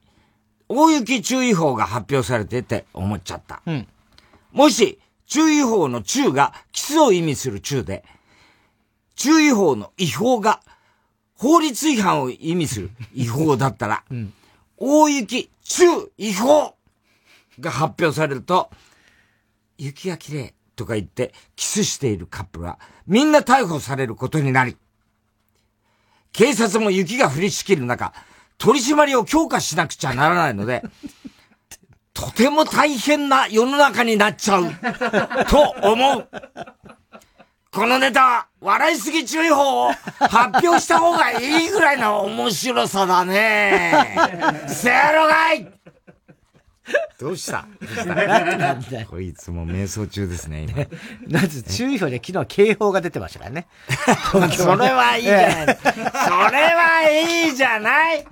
[0.68, 3.62] 大雪注意報が発表されてて思っちゃった。
[3.66, 3.89] うん。
[4.53, 8.05] もし、注意報の中がキスを意味する中で、
[9.16, 10.61] 注意報の違法が
[11.34, 14.32] 法律違反を意味する違法だったら、うん、
[14.79, 15.85] 大雪中
[16.18, 16.74] 違法
[17.61, 18.70] が発表されると、
[19.79, 24.77] 雪が綺麗とか言ってキスしているカップルはみんな逮捕されることになり、
[26.33, 28.12] 警察も雪が降りしきる中、
[28.59, 30.83] 取り締まりを強化しなくちゃならないので、
[32.12, 34.70] とても大変な世の中になっちゃう、
[35.49, 36.29] と思う。
[37.77, 44.16] このネタは、笑いすぎ注意報を発表した方がいいぐらいの面白さだね。
[44.66, 45.70] せやろがい
[47.20, 47.66] どうした？
[49.11, 50.87] こいつも瞑想中ですね、今。
[51.43, 53.66] まず注意報で昨日警報が出てましたからね。
[54.57, 55.79] それはいいじゃない。
[55.83, 58.27] それはいいじゃない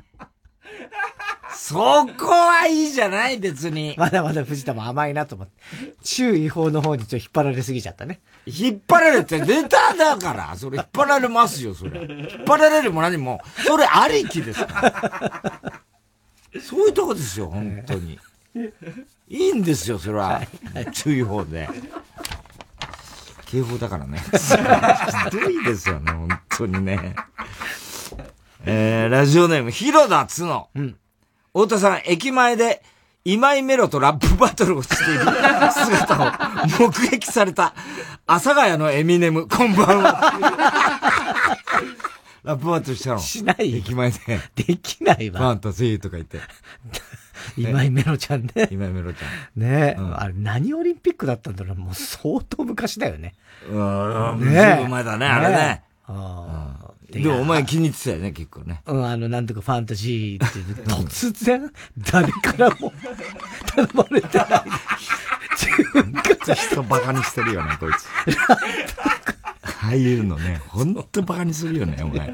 [1.57, 3.95] そこはいいじゃない別に。
[3.97, 5.55] まだまだ藤田も甘いなと思って。
[6.03, 8.21] 注意報の方にちょっと引っ張られすぎちゃったね。
[8.47, 12.01] 引っ張られてネタだから、それ引っ張られますよ、それ。
[12.01, 15.73] 引っ張られるも何も、それありきですか
[16.53, 16.61] ら。
[16.61, 18.19] そういうとこですよ、本当に。
[19.29, 20.43] いいんですよ、それは。
[20.93, 21.69] 注意報で。
[23.47, 24.19] 警報だからね。
[25.31, 27.15] ひどいですよね、本当にね。
[28.67, 30.69] えー、ラジオネーム、広田つの。
[30.75, 30.97] うん。
[31.53, 32.83] 太田さん、駅前で、
[33.25, 35.21] 今井メロとラップバトルをしている
[35.73, 37.75] 姿を目撃された、
[38.27, 40.33] 阿佐ヶ谷のエミネム、こんばんは。
[42.45, 44.19] ラップバトルしたのしない駅前で。
[44.55, 45.41] できないわ。
[45.41, 46.41] ファンタジーとか言って。
[47.57, 48.69] 今井メロちゃんね。
[48.71, 49.63] 今井メロちゃん。
[49.63, 53.35] ねえ、うん、あれ何オリンピックだったんだろうもう相当昔だよね。
[53.69, 54.77] うん、ねえ。
[54.77, 55.83] ずいぶん前だね、あれね。
[56.07, 56.94] ああ。
[57.11, 58.83] でもお前気に入ってたよね、結構ね。
[58.87, 60.59] うん、あの、なんとかファンタジーって、
[60.91, 62.93] 突然、誰からも
[63.67, 64.63] 頼まれてない。
[65.57, 66.13] 自分
[66.55, 68.07] 人バカにしてるよね、こいつ。
[69.85, 72.33] ああいうのね、ほんとバカにするよね、お前。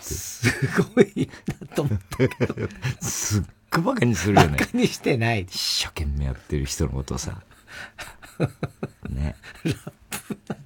[0.00, 0.52] す
[0.94, 1.28] ごい
[1.60, 2.30] なと思って。
[3.00, 4.56] すっごいバカにするよね。
[4.58, 5.42] バカにしてない。
[5.42, 7.40] 一生懸命やってる人のことをさ。
[9.08, 9.36] ね。
[9.64, 10.58] ラップなん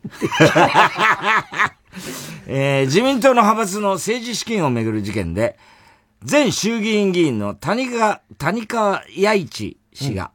[1.70, 1.79] て。
[2.46, 5.58] えー、自民党の派閥の政治資金をめぐる事件で、
[6.28, 10.32] 前衆議院議員の谷川、谷川八一氏が、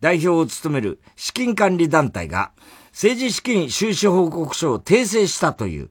[0.00, 2.52] 代表を務める資金管理団体が、
[2.90, 5.90] 政治資金収支報告書を訂正したという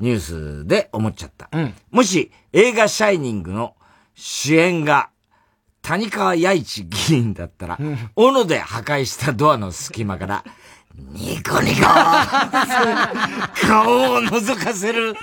[0.00, 0.18] ニュー
[0.62, 1.48] スで思っちゃった。
[1.52, 3.74] うん、もし映画シャイニングの
[4.14, 5.10] 主演が
[5.82, 10.44] 谷川八一議員だったら、うん、斧で破壊したドアの隙間から、
[11.12, 11.82] ニコニコ
[13.66, 15.14] 顔を覗かせる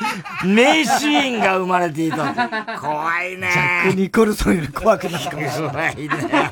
[0.46, 2.34] 名シーンが生まれていた。
[2.80, 3.50] 怖いね。
[3.52, 5.96] ジャック・ニコルソンより怖くなるかもしれない。
[5.96, 6.52] 怖いね。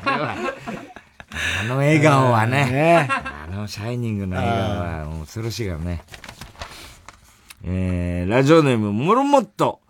[1.60, 6.02] あの笑顔はね、ねあのシャイニングの笑顔は恐ろしいからね。
[7.64, 9.80] えー、ラジオネーム、モルモット、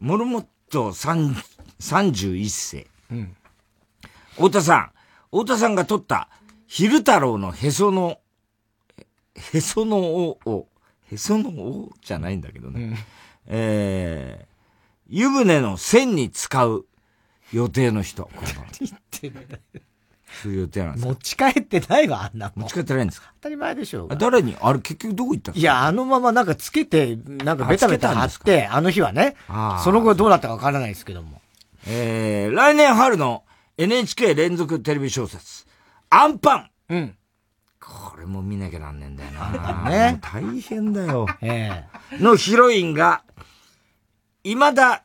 [0.00, 2.86] モルモット31世。
[3.10, 3.36] うん。
[4.32, 4.90] 太田さん、
[5.30, 6.28] 太田さんが撮った
[6.66, 8.18] 昼太郎のへその
[9.36, 10.68] へその緒を、
[11.10, 12.82] へその緒じゃないんだけどね。
[12.82, 12.96] うん、
[13.46, 14.46] えー、
[15.08, 16.86] 湯船の線に使う
[17.52, 18.30] 予定の人。
[18.34, 18.44] 何
[18.80, 19.46] 言ってんだよ。
[20.42, 22.64] そういう予定なんです持ち帰ってないわ、あんなもん。
[22.64, 23.32] 持ち帰ってないんですか？
[23.36, 24.56] 当たり前でしょう誰に？
[24.60, 29.36] あれ結局どこ行ったんですかいや、あのままなんかつけて、なんかベタベタ貼って、あの日はね。
[29.84, 31.40] その後どうなったかわからないですけども。
[31.86, 33.44] えー、来年春の
[33.78, 35.66] NHK 連続テレビ小説、
[36.10, 36.70] アンパン。
[36.88, 37.16] うん。
[37.86, 39.90] これも見なきゃなんねえんだよな。
[39.90, 40.18] ね。
[40.22, 41.26] 大変だよ。
[41.42, 43.24] ええのヒロインが、
[44.42, 45.04] 今田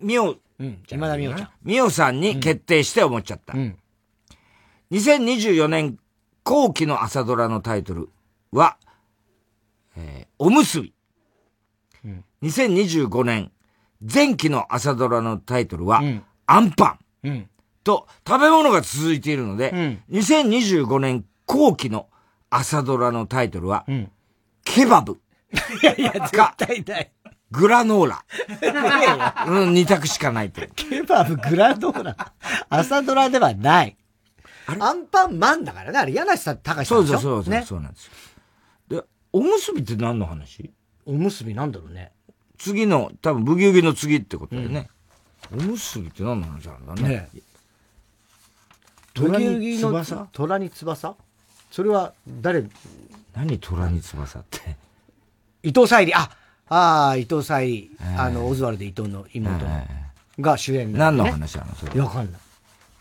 [0.00, 0.82] 美桜うん。
[0.90, 1.50] 今田美桜ちゃん。
[1.64, 3.54] 美桜さんに決定して思っちゃった。
[3.54, 3.76] うん。
[4.92, 5.98] 2024年
[6.44, 8.08] 後期の朝ドラのタイトル
[8.52, 8.76] は、
[9.96, 10.94] えー、おむすび。
[12.04, 13.50] うん、2025年
[14.00, 17.28] 前期の朝ドラのタイトルは、うん、アンパン。
[17.28, 17.48] うん、
[17.82, 22.08] と、食べ物が続いているので、うん、2025年後期の
[22.56, 24.10] 朝ドラのタイトルは、うん、
[24.64, 25.18] ケバブ。
[25.82, 27.12] いやいや、絶対ない。
[27.50, 28.24] グラノーラ。
[29.46, 30.62] うん、二択しかないと。
[30.76, 32.32] ケバブ、グラノーラ。
[32.68, 33.96] 朝ドラではない。
[34.80, 35.98] アンパンマンだからね。
[35.98, 37.18] あれ、柳瀬隆さんでしょ？
[37.18, 38.12] そうそうそう、ね、そうなんですよ。
[39.00, 40.72] で、おむすびって何の話？
[41.06, 42.12] おむすびなんだろうね。
[42.56, 44.88] 次の、多分、ブギウギの次ってことだよね。
[45.52, 47.08] うん、おむすびって何の話なんだね。
[47.08, 47.28] ね
[49.12, 50.28] 虎に翼？
[50.32, 51.16] 虎に翼？
[51.74, 52.64] それは誰
[53.34, 54.76] 何虎に翼って？
[55.64, 56.30] 伊藤沙莉、あ、
[56.68, 59.66] ああ、伊藤沙莉、あの、オズワルド伊藤の妹
[60.38, 61.74] が主演、ね、何の話なの？
[61.74, 62.00] それ。
[62.00, 62.40] わかんない。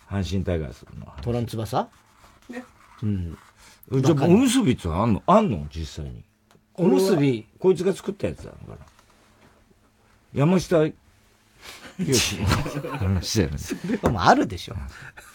[0.09, 1.07] 阪神タイガースの。
[1.21, 1.87] 虎の翼？
[2.49, 2.63] ね。
[3.03, 3.37] うん。
[4.01, 5.21] じゃあ、おむすびってあんの？
[5.27, 5.67] あんの？
[5.69, 6.23] 実際に。
[6.73, 7.45] おむすび。
[7.59, 8.77] こいつが作ったやつだから。
[10.33, 10.91] 山下よ
[12.11, 12.37] し。
[12.97, 13.57] 話だよね。
[13.59, 14.75] それはもうあるでしょ。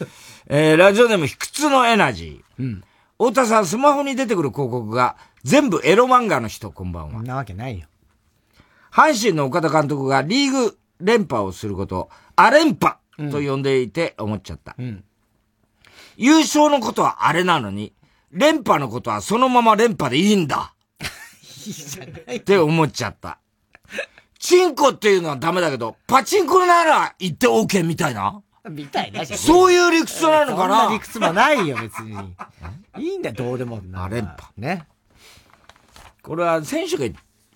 [0.50, 2.62] えー、ラジオネーム、卑屈のエナジー。
[2.64, 2.84] うん。
[3.18, 7.22] 太田さん、スマホに出てくる広告が、全部エロ漫画の人、こんばんは。
[7.22, 7.88] なわけないよ。
[8.92, 13.00] 阪神の岡田監督がリーグ連覇をすることを、アレンパ
[13.32, 14.76] と呼んでいて思っちゃった。
[14.78, 15.04] うん。
[16.16, 17.92] 優勝のことはあれなのに、
[18.30, 20.74] 連覇のことはそのまま連覇でいいんだ。
[21.66, 22.36] いいじゃない。
[22.36, 23.40] って思っちゃった。
[24.38, 30.80] チンコっていうのはダメだけど、パチンコなら言って OK みたいなみたいなそういう理屈なのかな？
[30.82, 32.12] そんな理屈もないよ、別に。
[32.98, 33.80] いいんだよ、どうでも。
[33.94, 34.38] あ、連覇。
[34.56, 34.86] ね。
[36.22, 37.06] これは選手が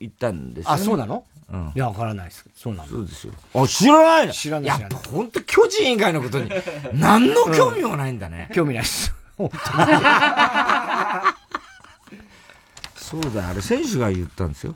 [0.01, 0.83] 言ったんですよ、ね。
[0.83, 1.25] あ、そうなの？
[1.53, 1.73] うん。
[1.75, 2.45] いや、わからないです。
[2.55, 2.89] そうなの。
[2.89, 3.35] そうですよ。
[3.55, 4.33] あ、知らないの？
[4.33, 4.81] 知らない。
[4.81, 6.51] やっぱ本当巨人以外のことに、
[6.95, 8.49] 何の興味もないんだね。
[8.55, 9.15] 興味ないです。
[9.37, 9.57] 本当
[12.97, 14.75] そうだ、あれ選手が言ったんですよ。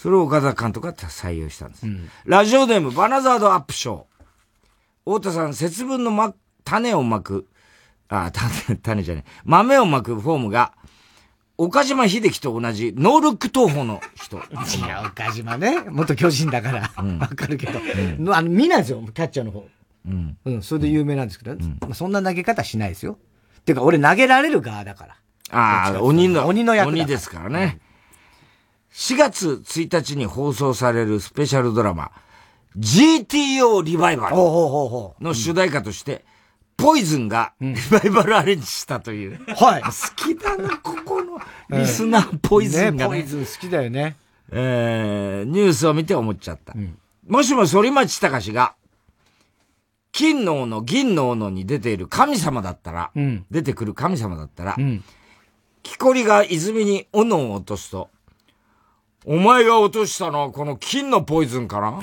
[0.00, 1.86] それを岡田監督が採用したんです。
[1.86, 4.04] うん、ラジオネームバナザードアップショー。
[5.08, 6.34] 太田さん、節分のま、
[6.64, 7.46] 種をまく、
[8.08, 10.74] あ、種、 種じゃねえ、豆をまくフォームが、
[11.56, 14.36] 岡島秀樹と同じノールック投法の人。
[14.76, 15.82] いや、岡島ね。
[15.90, 16.80] 元巨人だから。
[16.82, 17.80] わ、うん、かるけど。
[18.18, 19.66] うん、あの、見ないですよ、キャッチャーの方。
[20.06, 20.36] うん。
[20.44, 23.18] うん、それで有名なんですけど、うん、まあ、そんな投げ方しないですよ。
[23.64, 25.16] ていうか、俺投げられる側だから。
[25.50, 27.80] ああ、鬼の、鬼の役鬼ですからね。
[28.92, 32.12] 4月1日に放送されるスペシャルドラマ、
[32.76, 36.24] GTO リバイバルの主題歌として、
[36.76, 39.40] ポイズンがリバイバルアレンジしたという。
[39.56, 39.82] はい。
[39.82, 41.40] 好きだな、ここの
[41.70, 43.08] リスナーポイズンがね。
[43.08, 44.16] ポイズン好きだよね。
[44.50, 46.72] えー、ニュースを見て思っちゃった。
[46.74, 46.96] うん、
[47.26, 48.74] もしも反町隆史が、
[50.12, 55.04] 金の斧、銀の斧に出ている神様だったら、うん、出てくる神様だったら、うん、
[55.82, 58.08] 木こりが泉に斧を落とすと、
[59.30, 62.00] お前が落としたのはこの金のポイズンかな？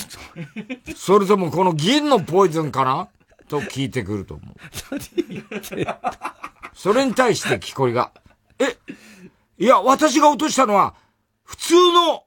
[0.96, 3.10] それともこの銀のポイズンかな？
[3.50, 4.56] と聞いてくると思う。
[6.76, 8.12] それに対して木こりが、
[8.60, 8.78] え、
[9.58, 10.94] いや、私が落としたのは、
[11.44, 12.26] 普通の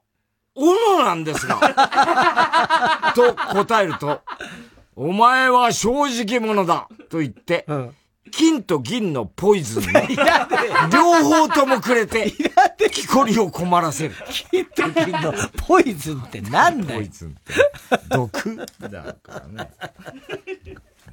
[0.53, 4.19] 斧なんですが、と答えると、
[4.97, 7.95] お前は正直者だと言って、うん、
[8.29, 9.83] 金と銀のポイズン
[10.91, 12.31] 両方ともくれて、
[12.91, 14.15] 木こりを困らせる。
[14.49, 15.33] 金と銀の
[15.67, 16.99] ポイズンってなんだよ。
[16.99, 17.53] ポイズンって。
[18.09, 18.55] 毒
[18.89, 19.69] だからね。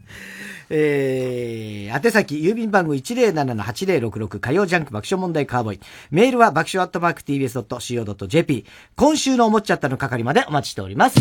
[0.70, 5.80] えー、宛先、郵便番号107-8066火曜ジャンク爆笑問題カーボーイ。
[6.10, 8.66] メールは爆笑アットマーク tbs.co.jp。
[8.96, 11.16] 今週の思っちゃったの係までお待ちしております。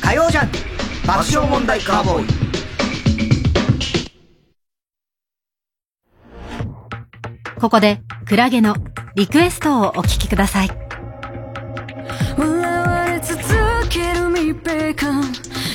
[0.00, 0.63] 火曜ジャンク
[1.06, 2.26] 爆笑問題カーボーイ。
[7.60, 8.74] ここでクラゲの
[9.14, 10.68] リクエストをお聞きください。
[12.38, 13.38] 笑われ続
[13.90, 15.22] ける密閉感。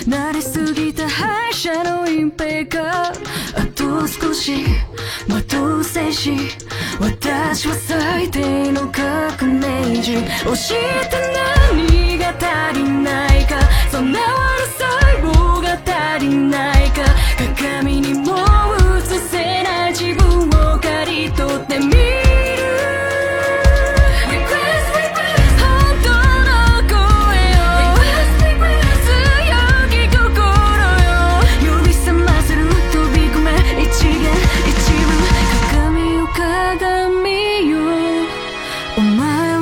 [0.07, 3.11] 慣れすぎた敗者の隠蔽か。
[3.11, 3.13] あ
[3.75, 4.65] と少し
[5.27, 6.31] 待とう戦士
[6.99, 10.15] 私は最低の革命児。
[10.15, 10.21] 教
[10.75, 11.17] えて
[11.77, 12.33] 何が
[12.69, 13.59] 足りないか。
[13.91, 14.19] そんな
[16.19, 17.01] りないか
[17.57, 18.35] 鏡にも
[18.97, 22.19] 映せない自分を刈り取ってみる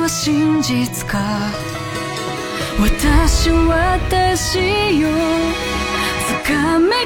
[0.08, 1.18] 真実か？
[2.78, 4.87] 私私。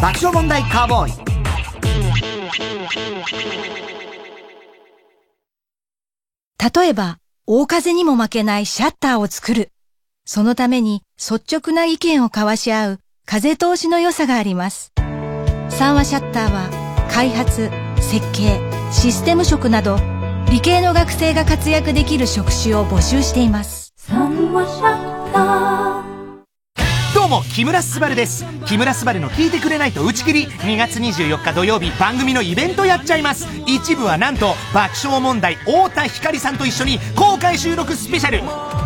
[0.00, 1.32] 爆笑問題カーボーイ
[6.74, 9.72] 例えば、大風にも負けないシャッターを作る。
[10.24, 14.92] そのために率直な意見を交わし合う風通しの良さがあります。
[15.68, 17.70] 三和シャッターは開発、
[18.00, 18.60] 設計、
[18.92, 19.96] システム職など
[20.50, 23.92] 理系の学生が活躍できる職種を募集しています。
[23.96, 26.01] 三和シャッター
[27.54, 28.44] 木村昴です。
[28.66, 30.46] 木村昴の聞いてくれないと打ち切り。
[30.46, 33.46] 2月24日土曜日番組のイベントやっちゃいます。
[33.66, 38.42] 一部はなんと爆笑問題太田光さんと一緒に公開収録スペシャル。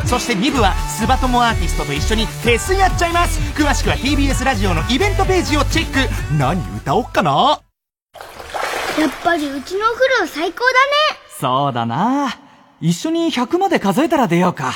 [0.07, 3.41] そして2部はスバトモアーティストと一緒にフェスやっちゃいます。
[3.53, 6.35] 詳しくは TBS ラジオのイベントページをチェック。
[6.39, 7.61] 何歌おっかな？
[8.99, 10.73] やっぱりうちのお風呂最高だね。
[11.39, 12.37] そうだな。
[12.81, 14.73] 一緒に100まで数えたら出ようか。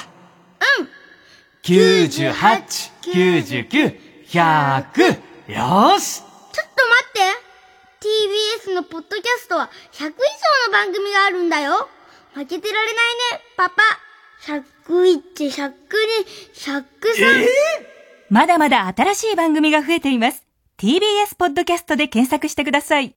[0.79, 0.89] うん
[1.63, 5.31] 98、99、100。
[5.47, 7.21] よーしちょっと待って
[8.71, 10.13] TBS のポッドキャストは100以上
[10.69, 11.89] の番組があるんだよ
[12.35, 12.95] 負けてられない
[13.33, 13.83] ね、パパ。
[14.47, 15.73] 101、102、
[16.55, 17.47] 103。
[18.31, 20.47] まだまだ新しい番組が増えています。
[20.79, 23.15] TBS ポッドキャストで検索してください。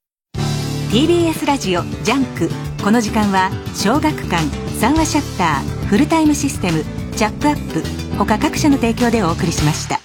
[0.92, 2.50] TBS ラジオジャンク。
[2.84, 4.44] この時間は小学館、
[4.80, 6.84] 三和シャッター、フルタイムシステム、
[7.16, 10.00] チャップアップ、他各社の提供でお送りしました。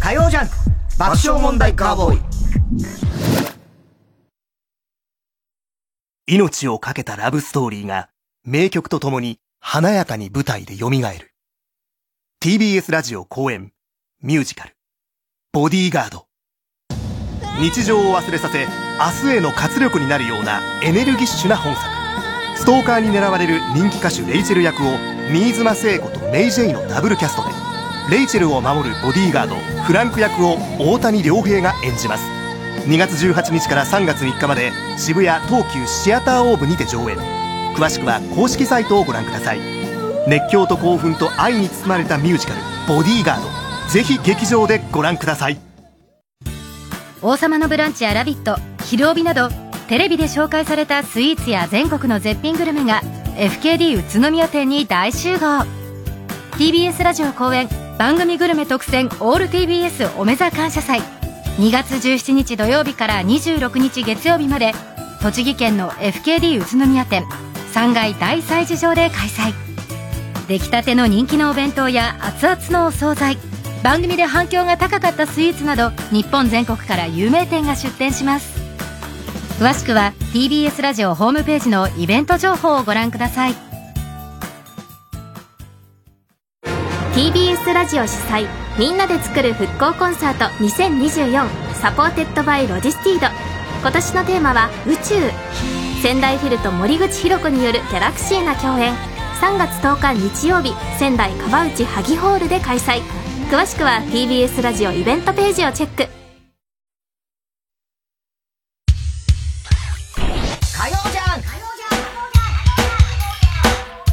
[0.00, 0.54] 火曜ジャンク
[0.98, 2.20] 爆笑問題カーボーイ
[6.26, 8.10] 命を懸けたラブストーリーが
[8.44, 11.00] 名曲とともに華やかに舞台で蘇る。
[12.42, 13.72] TBS ラジオ公演
[14.22, 14.74] ミュージカル
[15.52, 16.29] ボディーガード。
[17.60, 18.66] 日常を忘れさせ
[18.98, 21.86] 明日への活力になるようなエネルギッシュな本作。
[22.56, 24.96] ストーカーに狙われる人気歌手レイチェル役を
[25.30, 27.50] 新妻聖子とメイ・ジェイのダブルキャストで
[28.10, 32.24] レイチェルを守るボディーガードフランク役を大谷亮平が演じます。
[32.86, 37.18] 2月18日から3月3日まで渋谷東急シアターオーブにて上演。
[37.76, 39.60] 詳しくは公式サイトをご覧ください。
[40.26, 43.48] 熱狂と興奮と愛に包まれたミュージカル「ボディーガード」
[43.90, 45.69] ぜひ劇場でご覧ください。
[47.22, 49.50] 王様のブランチやラビット、昼帯など、
[49.88, 53.02] テレビで紹介されたスイーツや全国の絶品グルメが
[53.36, 55.66] FKD 宇都宮店に大集合。
[56.52, 57.68] TBS ラジオ公演
[57.98, 61.00] 番組グルメ特選オール TBS おめざ感謝祭。
[61.58, 64.72] 2月17日土曜日から26日月曜日まで
[65.20, 67.24] 栃木県の FKD 宇都宮店
[67.74, 69.52] 3階大催事場で開催。
[70.48, 73.49] 出来たての人気のお弁当や熱々のお惣菜
[73.82, 78.60] 番組で反響が高かったスイーツなど日本全国から有名店が出店します。
[79.58, 83.54] 詳しくは TBS ラジオホームページのイベント情報をご覧ください。
[87.14, 88.46] TBS ラジオ主催
[88.78, 93.26] みんなで作る復興コンサート2024 supported by ロジスティード。
[93.80, 95.14] 今年のテーマは宇宙。
[96.02, 98.94] 仙台フィルと森口博子によるギャラクシーな共演。
[99.40, 103.19] 3月10日日曜日仙台川内萩ホールで開催。
[103.50, 106.06] 詳しくは TBS ラジオイベントページをチェック。
[110.72, 111.42] 火曜じゃん。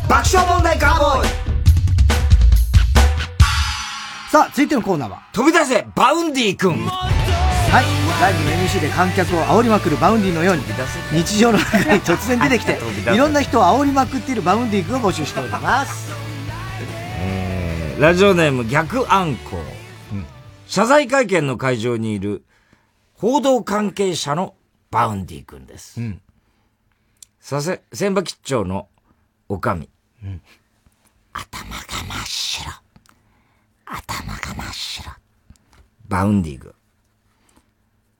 [0.09, 1.27] 爆笑問題カーボーイ。
[4.31, 5.21] さあ、続いてのコーナーは。
[5.33, 6.73] 飛び出せバウンディ君。
[6.73, 7.11] は
[7.83, 7.85] い。
[8.19, 10.63] ライブの MC で観客を煽りまくるバウンディのように、
[11.13, 12.79] 日常の中に突然出てきて、
[13.13, 16.06] いろんな人を煽りまくっているバウンディ君を募集しております。
[17.97, 19.61] えーラジオネーム逆アンコウ、
[20.67, 22.43] 謝罪会見の会場にいる
[23.13, 24.53] 報道関係者の
[24.91, 25.99] バウンディ君です。
[27.39, 28.87] させ、船場吉兆の
[29.49, 29.89] おかみ。
[31.33, 32.71] 頭が真っ白。
[33.85, 35.11] 頭が真っ白。
[36.07, 36.73] バウンディ君。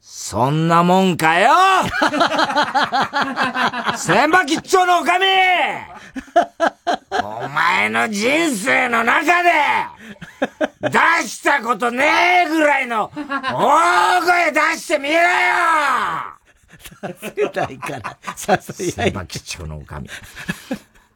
[0.01, 1.51] そんなもんかよ
[3.97, 5.29] 船場吉兆のおかみお
[7.77, 9.49] 前の人生の中で
[10.89, 15.21] 出したことねえぐらいの大声出してみろよ
[17.19, 20.09] 助けたいから、さすが船場のおかみ。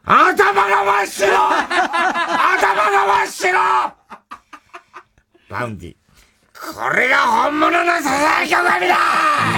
[0.04, 3.58] 頭が真っ白頭が真っ白
[5.48, 5.96] バウンディ。
[6.74, 8.10] これが本物のささ
[8.42, 8.96] やきおかみだ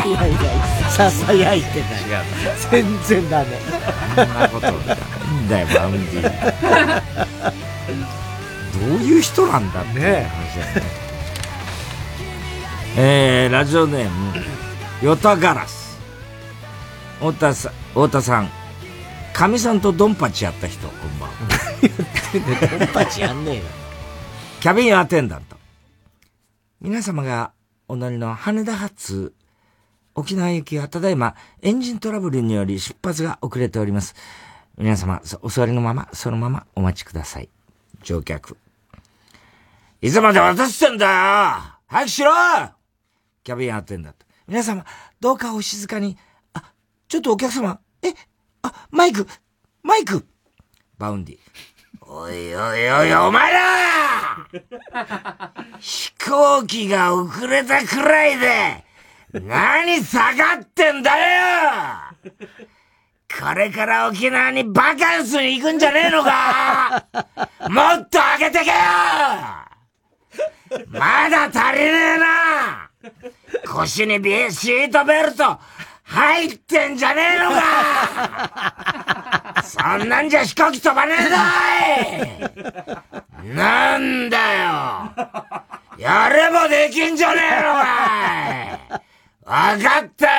[0.07, 2.03] いやいや、ささやいてない。
[2.03, 2.57] 違う。
[2.71, 3.59] 全然ダメ。
[4.17, 5.14] そんなことな
[5.45, 6.23] んだよ、バウンディ。
[8.89, 10.83] どういう人なんだっていう話だよね。
[12.97, 14.33] えー、ラジオネーム、
[15.03, 15.99] ヨタガラス。
[17.19, 18.49] 太田さん、太田さん、
[19.33, 21.37] かみさんとドンパチやった人、こんばんは。
[22.79, 23.63] ドンパチやんねえよ。
[24.61, 25.57] キャビンアテンダント。
[26.81, 27.53] 皆様が
[27.89, 29.35] お乗りの羽田発
[30.15, 34.15] 沖縄行きはただいまエンジントラブルにより出発が遅れております。
[34.77, 37.49] 皆様、お座りのまま、そのままお待ちください。
[38.03, 38.57] 乗客。
[40.01, 41.13] いつまで渡してんだよ
[41.87, 42.33] 早くしろ
[43.45, 44.27] キャビンアテンダント。
[44.49, 44.85] 皆様、
[45.21, 46.19] どうかお静かに。
[46.55, 46.73] あ、
[47.07, 47.79] ちょっとお客様。
[48.03, 48.15] え
[48.63, 49.27] あ、マイク
[49.83, 50.27] マイク
[50.99, 51.39] バウンディ。
[52.01, 54.47] おいおいおい、お前ら
[55.79, 58.85] 飛行機が遅れたくらいで、
[59.41, 62.35] 何下がってんだよ
[63.41, 67.05] これから沖縄にバカンスに行くんじゃねえのか？
[67.69, 68.75] もっと上げてけよ！
[70.91, 72.91] まだ足りねえな！
[73.67, 75.59] 腰にビシートベルト
[76.05, 79.63] 入ってんじゃねえのか？
[79.65, 81.31] そんなんじゃ飛行機飛ばねえぞ
[83.45, 83.49] い！
[83.55, 85.11] なんだよ！
[85.99, 87.85] やればできんじゃねえのか
[88.99, 89.01] い！
[89.45, 90.33] わかったよ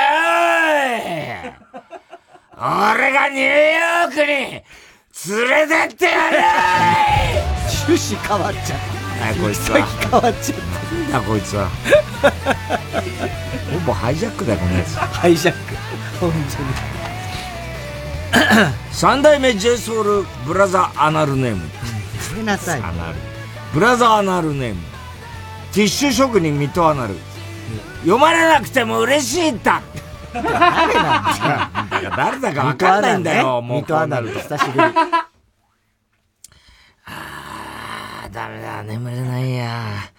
[2.57, 6.37] 俺がニューヨークに連れてってやる
[7.87, 8.95] 趣旨変わっちゃった。
[9.25, 10.59] はいこいつは変わっちゃっ
[11.11, 11.69] なんだこいつは
[13.73, 15.01] ほぼハイジャックだよこのやつた。
[15.01, 15.59] ハイジャック。
[16.19, 16.31] 本
[18.91, 21.93] 三代目 j ソ o ルブラザーアナルネーム当に。
[22.29, 22.79] ごめんなさい。
[22.81, 23.17] アナル
[23.73, 24.81] ブラザーアナルネーム
[25.73, 27.15] ティッシュ職人水戸アナル
[28.03, 29.81] 読まれなくても嬉しいんだ
[30.41, 32.09] 誰なんだよ。
[32.09, 34.93] だから誰だか分かんないんだよ、 もうミトアナル、久しぶり。
[37.05, 40.11] あーダメだ、眠れないや。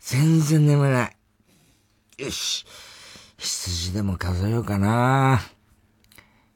[0.00, 1.16] 全然眠れない。
[2.18, 2.66] よし。
[3.36, 5.40] 羊でも数えようかな。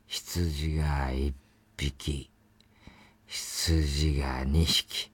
[0.07, 1.35] 羊が一
[1.77, 2.31] 匹。
[3.27, 5.13] 羊が二匹。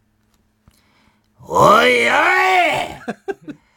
[1.40, 3.67] おいおい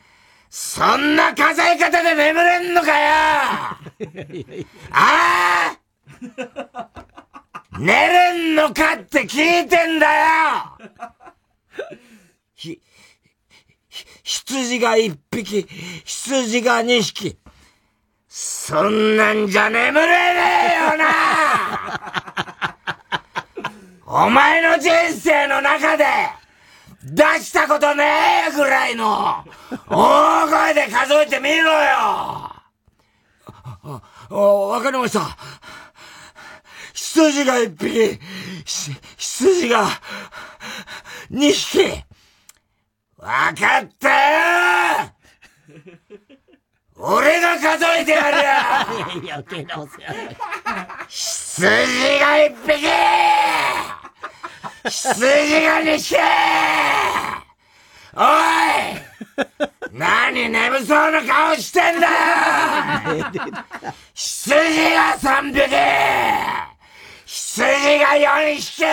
[0.54, 3.06] そんな数え方で眠れんのかよ！
[4.92, 5.78] あ
[6.74, 6.90] あ！
[7.80, 10.78] 寝れんのかって聞いてんだよ！
[12.54, 12.82] ひ、
[13.88, 15.66] ひ羊が一匹、
[16.04, 17.38] 羊が二匹。
[18.28, 20.42] そんなんじゃ眠れね
[20.76, 22.76] えよな！
[24.26, 26.06] お前の人生の中で
[27.04, 28.04] 出したことね
[28.50, 29.44] えぐらいの
[29.90, 32.52] 大声で数えてみろよ、
[34.70, 35.38] わかりました。
[36.94, 38.20] 羊が一匹、
[39.18, 39.88] 羊が
[41.30, 42.04] 二匹。
[43.18, 45.12] わかったよ
[46.98, 48.44] 俺が数えてやるよ
[49.34, 50.14] 余計なお世話。
[51.08, 52.88] 羊が一匹
[54.90, 56.16] 羊が二匹
[58.16, 58.26] おい
[59.92, 62.14] 何眠そうな顔してんだよ
[64.14, 65.62] 羊が三匹
[67.26, 68.84] 羊が四匹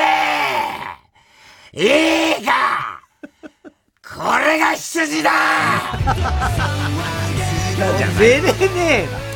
[1.72, 3.00] いいか
[4.02, 5.30] これが羊だ
[8.18, 9.28] 寝れねえな。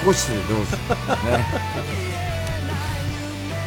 [0.00, 0.78] 起こしてどうする
[1.32, 1.44] ね。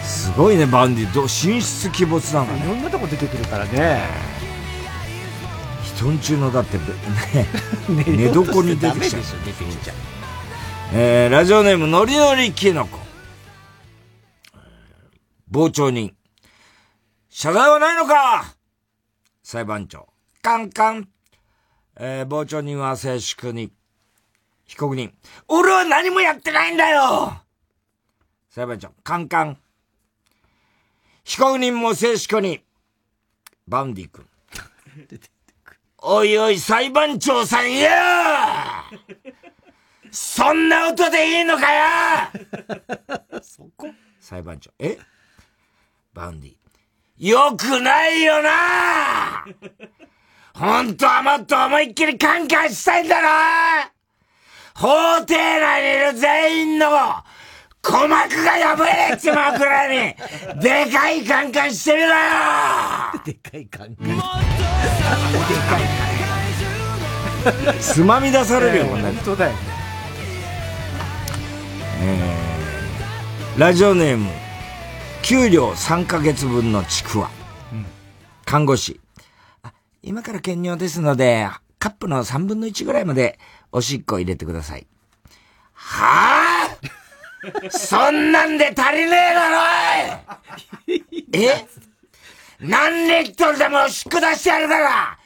[0.03, 1.13] すごいね、バンディ。
[1.13, 4.32] ど神出鬼没なのいろんなとこ出てくるからね。
[5.95, 6.83] 人んちゅうのだって、ね、
[8.05, 9.21] 寝床に出てきちゃう。
[9.21, 9.95] ちゃう。
[10.93, 12.99] えー、ラジオネーム、のりのりきのこ。
[15.51, 16.15] 傍聴人。
[17.29, 18.55] 謝罪はないのか
[19.43, 20.07] 裁判長。
[20.41, 21.09] カンカン。
[21.95, 23.71] えー、傍聴人は静粛に。
[24.65, 25.13] 被告人。
[25.47, 27.41] 俺は何もやってないんだよ
[28.49, 28.91] 裁判長。
[29.03, 29.57] カンカン。
[31.23, 32.63] 被告人も静粛に。
[33.67, 34.27] バウンディ君。
[36.05, 37.87] おいおい、裁判長さんよ
[40.11, 43.87] そんな音でいいのかよそこ
[44.19, 44.69] 裁判長。
[44.79, 44.97] え？
[46.13, 46.55] バウンディ。
[47.17, 49.45] よくないよな
[50.53, 53.29] 本当はもっと思いっきりカンカンしたいんだろ
[54.75, 56.89] 法廷内にいる全員の
[57.81, 60.15] 鼓膜が破れちまうくらい
[60.55, 62.13] に、でかいカンカンしてみろよ
[63.25, 64.07] でかいカンカン。
[65.49, 65.79] でか
[67.73, 67.79] い。
[67.79, 69.51] つまみ出されるよ、本当だよ。
[72.01, 74.29] えー、ラジオネーム、
[75.21, 77.29] 給料3ヶ月分のちくわ。
[78.45, 78.99] 看護師。
[80.01, 81.47] 今から検尿ですので、
[81.79, 83.39] カップの3分の1ぐらいまで
[83.71, 84.85] おしっこ入れてください。
[85.73, 91.65] はぁ、あ、そんなんで足りねえだろい え？
[92.63, 95.17] 何リットルでもおしっこ出してやるから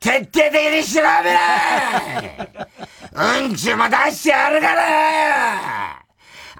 [0.00, 1.32] 徹底的に調べ
[3.18, 3.34] ろ!
[3.44, 5.98] うんちも出してやるから!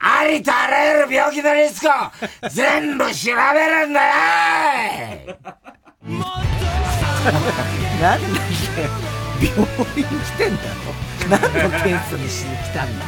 [0.07, 1.93] ありとあらゆる病気のリスクを
[2.51, 5.37] 全部調べるんだよ!
[8.03, 8.41] なんで
[9.41, 10.63] 病院来てんだ
[11.31, 11.39] ろ?
[11.39, 13.05] 何の検査にしに来たんだ?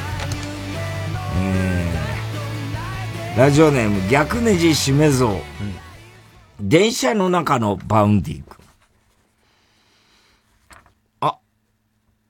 [1.38, 5.55] えー、ラジオネーム逆ネジしめぞう、
[6.60, 8.56] 電車の中のバウンディ君。
[11.20, 11.38] あ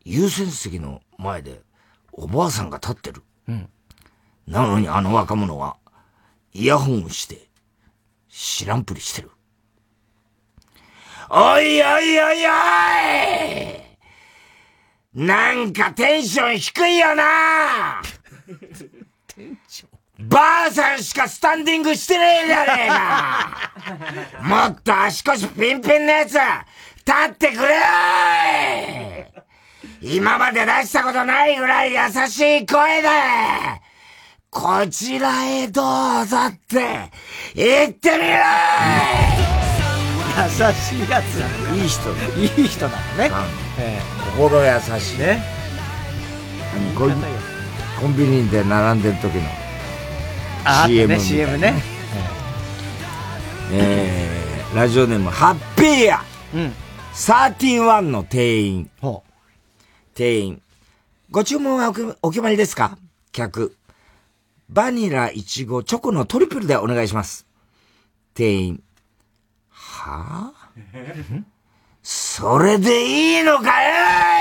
[0.04, 1.62] 優先席の前で
[2.12, 3.68] おばあさんが立ってる、うん、
[4.46, 5.76] なのにあの若者は
[6.52, 7.46] イヤホンをして
[8.28, 9.30] 知らんぷりしてる。
[11.30, 13.86] おいおいおいおい
[15.14, 18.02] なんかテンション低いよな
[20.18, 23.72] ばあさんしかスタンディングしてねえじゃねえか。
[24.42, 26.42] もっと足腰ピンピンのやつ立
[27.28, 27.80] ってくれよ
[30.00, 31.98] 今まで出したことないぐらい優
[32.28, 33.08] しい声で
[34.50, 37.10] こちらへどうぞって
[37.54, 38.24] 言ってみろ
[40.38, 41.36] 優しいやつ
[41.74, 42.10] いい人
[42.60, 43.30] いい人なのね、
[43.78, 44.02] ええ、
[44.36, 45.18] 心優しい。
[45.18, 45.42] ね。
[47.98, 49.65] コンビニで並んでる時の
[50.86, 51.74] CM ね CM ね。
[53.72, 56.20] えー、ラジオネームハッピーや、
[56.54, 56.72] うん、
[57.12, 58.90] サーティワンの店員。
[60.14, 60.62] 店員。
[61.30, 61.92] ご注文は
[62.22, 62.98] お決まりですか？
[63.32, 63.76] 客。
[64.68, 67.46] バニラ、イチゴ、チョコのトリプルでお願いします。
[68.34, 68.82] 店員。
[69.70, 71.42] はぁ、
[72.02, 73.94] それでいいのかよ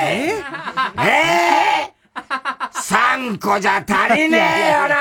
[0.04, 0.34] え？
[1.00, 2.20] えー、
[2.72, 4.96] ?3 個じゃ足りねえよな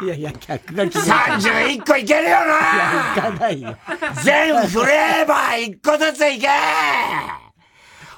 [0.00, 1.14] いやいや、客が決めた。
[1.14, 2.46] 31個いけるよない
[2.78, 3.76] や、いかないよ。
[4.22, 6.48] 全フレーバー1個ずついけ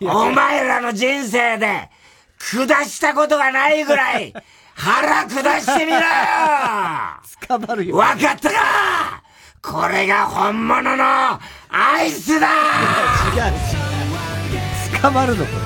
[0.03, 1.91] お前らの人生で
[2.39, 4.33] 下したことがないぐらい
[4.74, 6.05] 腹下してみろよ
[7.49, 7.97] 捕まるよ。
[7.97, 9.22] わかったか
[9.62, 11.05] これが本物の
[11.68, 13.49] アイスだ違う違
[14.97, 15.01] う。
[15.03, 15.57] 捕まるのこれ。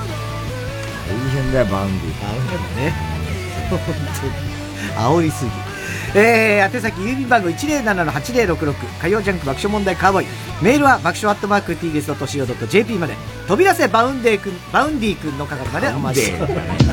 [1.07, 2.21] 大変だよ、バンディ。
[2.21, 2.93] 大変だね。
[3.69, 3.91] 本当
[4.27, 4.55] に。
[4.97, 5.64] 煽りすぎ。
[6.17, 10.27] えー、宛先郵便番号107-8066火曜ジャンク爆笑問題カーボーイ。
[10.61, 13.15] メールは爆笑アットマーク TBS.CO.JP まで。
[13.49, 16.85] 飛び出せバウンディ君バウンディ君の係までお待ちしております。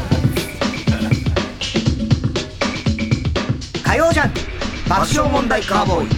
[3.84, 4.40] 火曜ジャンク
[4.88, 6.08] 爆笑問題カーボーイ。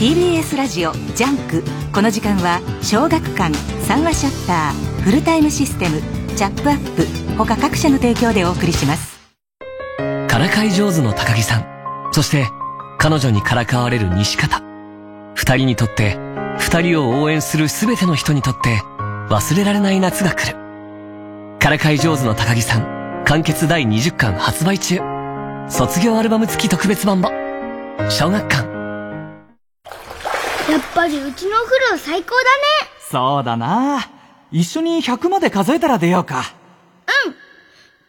[0.00, 1.62] TBS ラジオジャンク。
[1.92, 6.00] この時間は小学館三和シャッターフルタイムシステム
[6.36, 9.20] チャップアップ他各社の提供でお送りします。
[10.26, 11.66] からかい上手の高木さん。
[12.12, 12.46] そして
[12.98, 14.62] 彼女にからかわれる西方。
[15.34, 16.16] 二人にとって
[16.58, 18.80] 二人を応援する全ての人にとって
[19.28, 20.56] 忘れられない夏が来る。
[21.58, 25.00] からかい上手の高木さん完結第20巻発売中。
[25.68, 27.28] 卒業アルバム付き特別版も。
[28.08, 28.66] 小学館。
[30.70, 32.46] やっぱりうちのお風呂最高だね。
[33.10, 34.08] そうだな。
[34.50, 36.54] 一緒に100まで数えたら出ようか。
[37.26, 37.34] うん。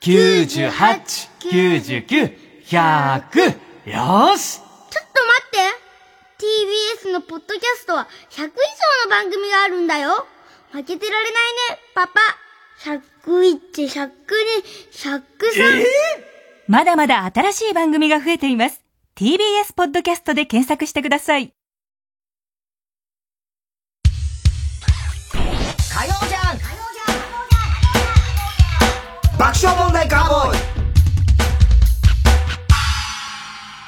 [0.01, 0.71] 98、
[1.39, 3.47] 99、100。
[3.49, 4.59] よーし。
[4.59, 5.87] ちょっと待って。
[7.07, 8.49] TBS のポッドキャストは100以上
[9.05, 10.27] の番組があるんだよ。
[10.71, 11.33] 負けてられない
[11.71, 12.19] ね、パパ。
[12.79, 14.11] 101、102、
[14.91, 15.21] 103。
[15.55, 15.85] えー、
[16.67, 18.83] まだまだ新しい番組が増えています。
[19.15, 21.51] TBS ポッドキャストで検索してください。
[25.89, 26.26] 火曜
[29.37, 30.59] 爆笑問題カーボーイ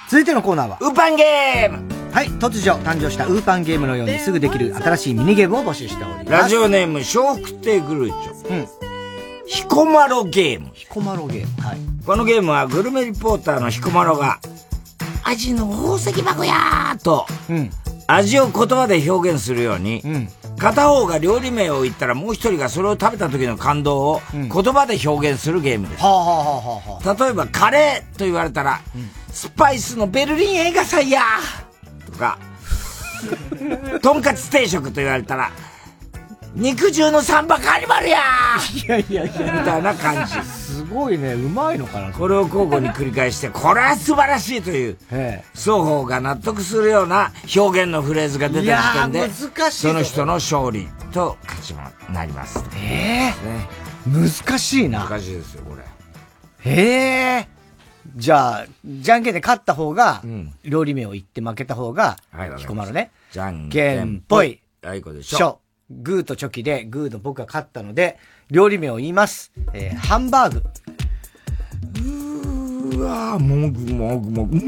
[0.10, 6.30] 続いてのコーナーはウーパンゲームはい、突如誕生したウーパンゲームのようにすぐできる新しいミニゲームを募集しております。
[6.32, 8.50] ラジオネーム、笑福亭グルーチョ。
[8.50, 8.68] うん。
[9.46, 10.70] ヒコマロゲーム。
[10.74, 11.62] ヒコマロゲーム。
[11.64, 11.78] はい。
[12.06, 14.40] このゲームはグルメリポーターのヒコマロが、
[15.24, 17.70] 味の宝石箱やーと、うん、
[18.12, 20.28] 味を言葉で表現するように、うん、
[20.58, 26.04] 片方が料理名を言ったらもう一人がそれを食べた時の感動を言葉で表現するゲームです。
[27.24, 28.82] 例えば、カレーと言われたら、
[29.32, 31.22] スパイスのベルリン映画祭や
[32.06, 32.40] とか、
[34.02, 35.52] とんかつ定食と言われたら、
[36.56, 38.18] 肉汁のサンバカーニバルや
[38.86, 39.60] いやいやいや。
[39.60, 40.34] みたいな感じ。
[40.44, 44.98] すごいね、うまいのかなこれを交互に繰り返して、これは素晴らしいという、
[45.54, 49.30] 双方が納得するような表現のフレーズが出た時点で、
[49.72, 52.64] その人の勝利と勝ちまなります。
[52.76, 55.06] ええ難しいな。
[55.08, 55.84] 難しいですよ、これ。
[56.72, 57.48] へえ。
[58.16, 60.24] じゃあ、じゃんけんで勝った方が、
[60.64, 63.12] 料理名を言って負けた方が、彦摩呂ね。
[63.32, 64.62] じゃんけんぽい。
[64.84, 65.59] あいこでしょ。
[65.90, 68.20] グーとチョキで、グーの僕が勝ったので、
[68.52, 69.52] 料理名を言います。
[69.74, 70.64] えー、ハンバーグ。
[72.96, 74.58] うわー、もぐもぐもぐ。
[74.58, 74.64] う、わ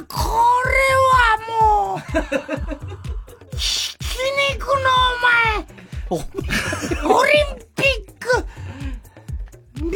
[0.00, 0.16] ーこ
[0.64, 0.72] れ
[1.04, 1.98] はもう、
[3.56, 4.02] ひき
[4.54, 4.72] 肉の
[6.10, 6.24] お前、
[7.20, 8.26] オリンピック、
[9.80, 9.92] 連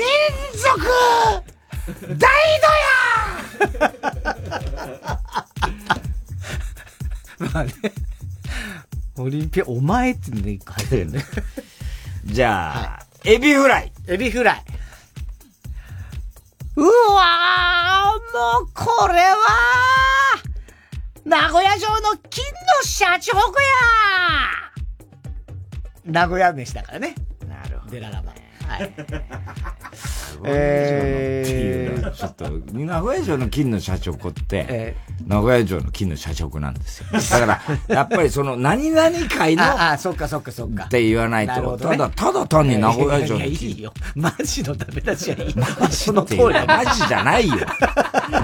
[0.53, 0.87] 続、
[2.17, 2.67] 大度
[3.81, 5.12] や
[7.53, 7.73] まあね。
[9.19, 11.25] オリンピア、お前ってね、入ってるね。
[12.25, 13.93] じゃあ、はい、エビフライ。
[14.07, 14.65] エビフライ。
[16.77, 19.37] うわー、もうこれは、
[21.25, 23.67] 名古屋城の金のシャチホコや
[26.05, 27.15] 名古屋めしだからね。
[27.47, 27.93] なるほど。
[27.93, 28.33] デララバ。
[28.67, 28.93] はい。
[30.45, 37.07] えー、ちょっと、名古屋城の金のシャチホコって、えー、名古屋城の金のシャチホコなんですよ。
[37.13, 40.85] だから、やっぱりその、何々会の、ああ、そっかそっかそっか。
[40.85, 43.53] って言わないと、ね、ただ、ただ単に名古屋城の金。
[43.53, 43.93] いいよ。
[44.15, 45.55] マジの食べ出しはいい。
[45.55, 47.55] マジの通りマジじゃないよ。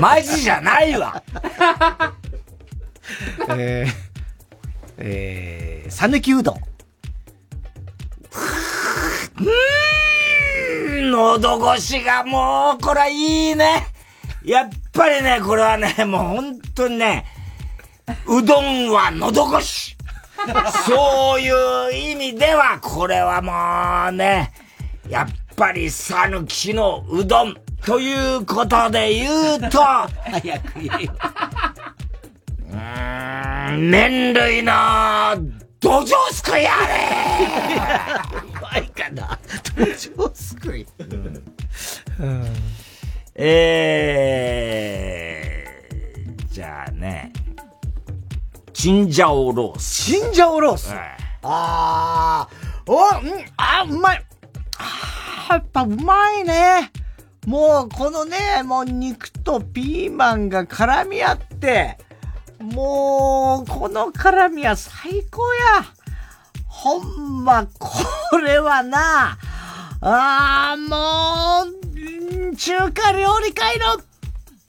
[0.01, 1.23] マジじゃないわ。
[3.51, 3.93] えー、
[4.99, 6.55] えー、さぬきうどん。
[9.41, 10.08] うん
[11.11, 13.87] 喉越しがもう、これはいいね。
[14.45, 17.25] やっぱりね、これはね、もう本当にね、
[18.27, 19.97] うどんは喉越し。
[20.87, 21.51] そうい
[21.89, 24.53] う意味では、これはもうね、
[25.09, 25.27] やっ
[25.57, 27.55] ぱりさぬきのうどん
[27.85, 31.13] ということで言うと、早く言えよ。
[32.71, 34.73] うーん、麺類の
[35.81, 39.39] 土壌すくいあれうまいかな
[39.77, 40.87] 土壌すくい。
[42.21, 42.45] うん、
[43.35, 47.33] えー、じゃあね、
[48.73, 50.13] チンジャオロース。
[50.13, 50.95] チンジャオロース、
[51.43, 53.05] あー、お、うん、
[53.57, 54.25] あ、うまい。
[54.79, 56.93] あやっぱうまいね。
[57.47, 61.97] もう、このね、もう肉とピーマンが絡み合って、
[62.61, 65.87] もう、この辛みは最高や。
[66.79, 69.37] ほんま、これはな、
[70.01, 71.69] ああ、も
[72.53, 73.99] う、中華料理界の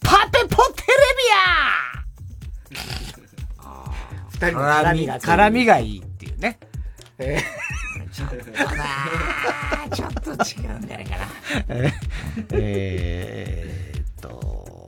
[0.02, 0.94] パペポテレ
[2.72, 2.95] ビや
[4.34, 6.57] 二人の辛みが、辛みがいいっていうね。
[7.19, 8.36] えー、ちょっと
[8.76, 11.27] なちょっと違うんじゃないかな。
[12.53, 14.88] えーっと、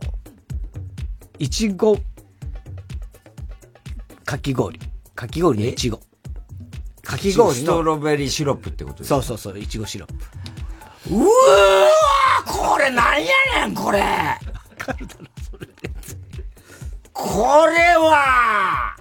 [1.37, 1.99] いちご
[4.25, 4.79] かき氷。
[5.13, 6.01] かき氷のいちご。
[7.11, 7.53] かき氷の。
[7.53, 10.15] ストロベリーシロップってことですそうそうそう、いちごシロップ。
[11.13, 14.03] うわーこれなんやねん、これ
[17.13, 18.95] これは、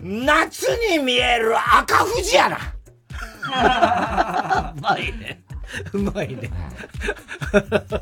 [0.00, 2.58] 夏に見える赤富士やな。
[4.76, 5.42] うまいね。
[5.92, 6.50] うまいね。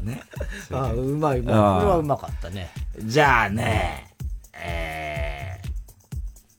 [0.03, 0.23] ね。
[0.70, 1.43] あうまいうまい。
[1.43, 2.70] これはうまかったね。
[2.99, 4.15] じゃあね、
[4.55, 5.61] え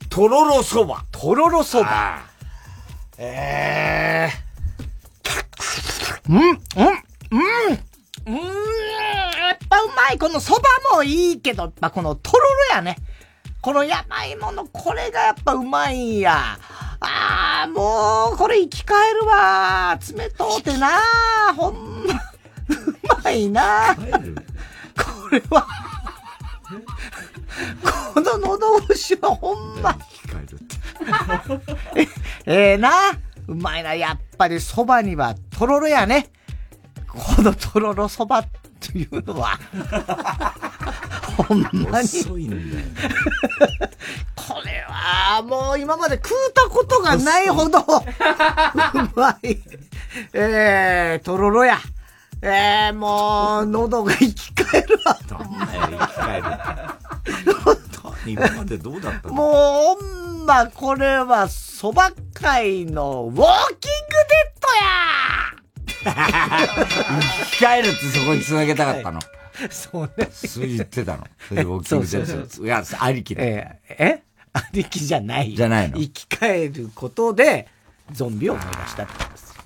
[0.03, 1.05] ー、とろろそば。
[1.11, 2.34] とろろそば。
[3.17, 6.31] ええー。
[6.31, 6.57] うん、うん、うん、
[8.27, 8.41] うん、や
[9.53, 10.17] っぱうまい。
[10.17, 10.61] このそば
[10.95, 12.97] もいいけど、まあ、このとろろやね。
[13.61, 16.57] この山芋のこれがやっぱうまいんや。
[16.99, 19.97] ああ、もう、これ生き返るわ。
[20.15, 20.99] 冷とうてな。
[21.55, 23.95] ほんま、うまいな。
[23.95, 25.67] これは
[28.13, 29.97] この喉越しはほんま。
[32.45, 32.91] ええな。
[33.47, 33.93] うまいな。
[33.93, 36.29] やっぱり蕎麦にはとろろやね。
[37.07, 38.47] このとろろ蕎麦
[38.79, 39.57] というのは
[41.37, 42.07] ほんまに。
[42.07, 42.61] 遅いんだよ。
[44.35, 47.83] これは、もう今まで食うたことがないほど、 う
[49.15, 49.57] まい。
[50.33, 51.79] えー、とろろや。
[52.41, 55.17] えー、もう、喉が生き返るわ。
[55.25, 56.47] 生き返る。
[58.27, 59.33] 今までどうだったの？
[59.33, 66.25] もう、ま、これは、蕎麦界のウォーキングデッドや
[67.49, 69.19] 生き返るってそこに繋げたかったの。
[69.71, 70.29] そうね。
[70.31, 71.25] そう言ってたの。
[71.47, 72.25] それでウォーキングデッド。
[72.27, 73.43] そうそうそういや、ありきで。
[73.89, 74.23] えーえ？
[74.53, 75.53] ありきじゃない。
[75.53, 77.67] じゃないの生き返ることで、
[78.11, 79.63] ゾンビを思い出したってことですよ。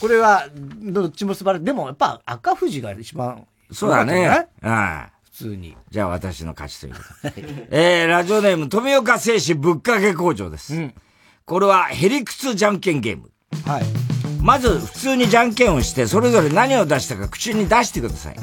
[0.00, 1.64] これは、どっちも素晴らしい。
[1.64, 4.48] でも、やっぱ赤富士が一番、そうだね。
[4.62, 5.17] はい。
[5.38, 5.76] 普通に。
[5.88, 7.68] じゃあ私の勝ちということで。
[7.70, 10.74] えー、ラジオネーム、富岡製紙ぶっかけ工場です。
[11.44, 13.30] これはヘリクツじゃんけんゲーム。
[13.64, 13.84] はい。
[14.42, 18.36] まず、普通にじゃんけんをして、それぞれ何を出したか口に出してください。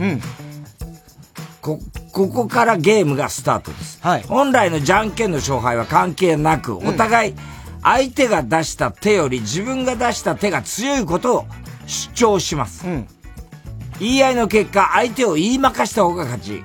[1.61, 1.79] こ、
[2.13, 3.99] ここからゲームがスタートです。
[4.27, 7.35] 本来のじゃんけんの勝敗は関係なく、お互い、
[7.83, 11.45] 相手が出した手より自分が出した手が強いことを
[11.87, 12.85] 主張します。
[13.99, 16.63] 言い合いの結果、相手を言いまかした方が勝ち。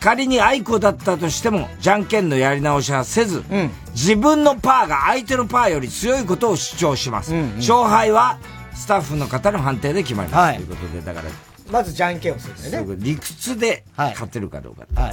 [0.00, 3.42] 仮に愛子だったとしても、じゃんけんのやり直しはせず、
[3.94, 7.32] 自分のパーが相手のパーより強いことを主張します。
[7.56, 8.38] 勝敗は、
[8.74, 10.40] スタッフの方の判定で決まります。
[10.40, 11.28] はいということで、だから、
[11.70, 12.96] まずじゃんけんをするんだよね。
[12.98, 14.84] 理屈で勝てるかどうか。
[15.00, 15.12] はい。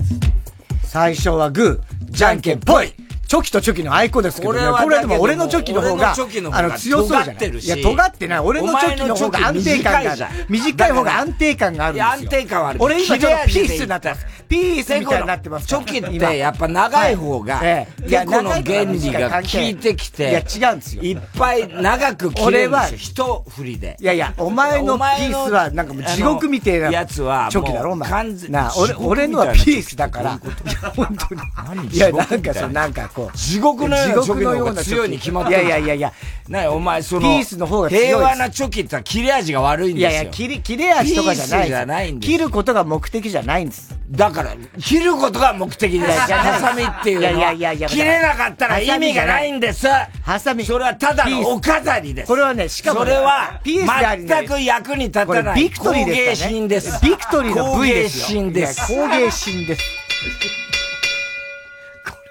[0.83, 2.93] 最初はグー、じゃんけんぽい。
[3.31, 4.59] チョキとチョキの愛子ですけどね。
[4.83, 6.13] これでも俺のチョキの方が、
[6.51, 8.39] あの、強そうじゃないいや、尖ってない。
[8.39, 10.25] 俺のチョキの方が安定感がある。
[10.49, 12.11] 短い方が安定感があるんですよ。
[12.11, 14.25] 安定感はある俺今ちょっとピースになってまます。
[14.49, 17.87] ピースみたいになってますチョキってやっぱ長い方が、て
[18.25, 21.03] この原理が効いてきて、いや、違うんですよ。
[21.03, 22.97] いっぱい長く切れるんですよ。
[22.97, 23.95] 一振りで。
[23.97, 28.11] いやいや、お前のピースはなんかもう地獄みてえなやつは、チョキだろ、お前。
[28.49, 30.31] なあ、俺、俺のはピースだから。
[30.33, 31.35] いや、本当
[31.81, 31.87] に。
[31.95, 33.20] いや、なんかそう、なんかこう。
[33.34, 35.64] 地獄のようなチョキの方が強いに決まってる。
[35.65, 36.14] いやいやいやいや。
[36.49, 40.10] なお前その、ピースの方が強い平和なチョキって切れ味が悪いんですよ。
[40.10, 41.68] いやいや、切り、切れ味とかじゃない。
[41.68, 43.95] じゃないんです切ることが目的じゃないんです。
[44.11, 46.11] だから、切ることが目的です。
[46.11, 47.31] ハサミっていうのは。
[47.31, 49.88] いやいやいや切れなかったら意味がないんです。
[50.22, 50.65] ハサミ。
[50.65, 52.27] それはただのお飾りです。
[52.27, 55.64] これはね、しかも、それは、ピースでありね全く役に立たない。
[55.64, 56.99] ビクトリーです。
[57.02, 58.27] ビクトリーの V ですよ。
[58.27, 58.88] 工芸品です。
[58.88, 60.60] 工芸品です。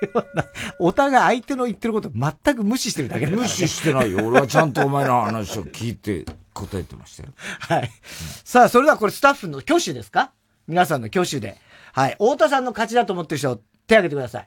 [0.79, 4.27] お互い相手の言ってること全く無視してるだけだから、無視してないよ。
[4.27, 6.25] 俺はちゃんとお前の話を聞いて
[6.55, 7.29] 答えてましたよ。
[7.61, 7.91] はい。
[8.45, 10.33] さあ、それではこれスタッフの挙手ですか？
[10.67, 11.57] 皆さんの挙手で。
[11.93, 12.13] はい。
[12.13, 13.57] 太田さんの勝ちだと思ってる人、
[13.87, 14.47] 手挙げてください。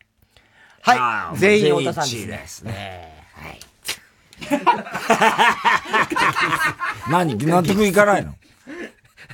[0.82, 1.38] はい。
[1.38, 2.38] 全員太田さんですね。
[2.38, 3.26] ですね。
[3.36, 3.60] はい。
[7.10, 7.38] 何？
[7.38, 8.34] 納得いかないの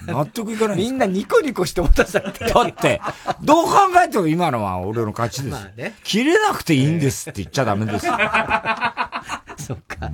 [0.07, 2.45] 納得いかないみんなニコニコして太田さんって。
[2.45, 3.01] だって、
[3.41, 3.71] どう考
[4.05, 5.51] えても今のは俺の勝ちです。
[5.51, 8.13] まあね切れなくていいんですって言っちゃダメですよ。
[9.57, 10.11] そっか。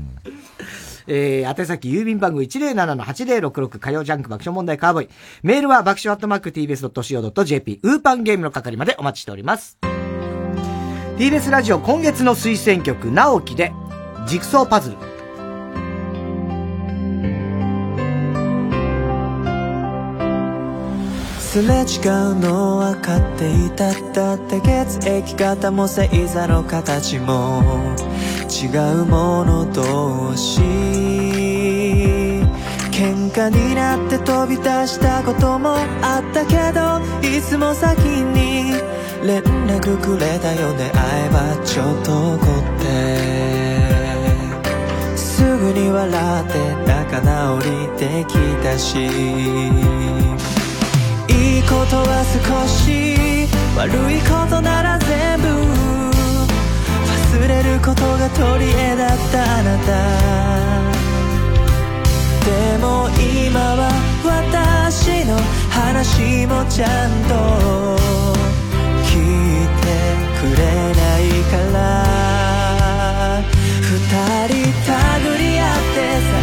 [1.08, 5.10] えー、宛先郵便番号107-8066火曜ジャンク爆笑問題カーボーイ。
[5.44, 9.78] メールは爆笑アットマーク tbs.co.jp ウーパンゲームの係までお待ちしております。
[11.18, 13.72] TBS ラジオ今月の推薦曲、直樹で、
[14.28, 15.15] ジグソーパズル。
[21.56, 22.00] すれ違
[22.34, 27.96] うの分かっていただって血液型も星座の形も
[28.50, 28.68] 違
[29.04, 30.60] うもの同士。
[32.92, 38.74] 喧嘩になって飛び出したこともあったけどいつも先に
[39.26, 40.92] 連絡くれたよね。
[40.94, 42.48] 会えばちょっと怒っ
[42.82, 42.86] て。
[45.16, 47.66] すぐに笑って仲直り
[47.98, 50.25] できたし。
[51.66, 55.48] ことは少し悪いことなら全部
[57.38, 59.90] 忘れることが取り柄だったあなた。
[62.46, 62.48] で
[62.78, 63.90] も今は
[64.24, 65.36] 私の
[65.72, 67.34] 話もちゃんと
[69.04, 69.84] 聞いて
[70.40, 70.62] くれ
[70.94, 71.22] ない
[71.52, 71.76] から。
[73.82, 73.92] 二
[74.48, 75.98] 人手繰り合って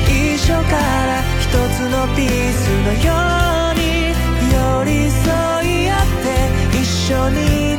[0.07, 1.43] 最初から一
[1.75, 3.09] つのピースのよ
[3.71, 3.72] うに
[4.83, 6.07] 寄り添い合っ
[6.73, 7.72] て一緒に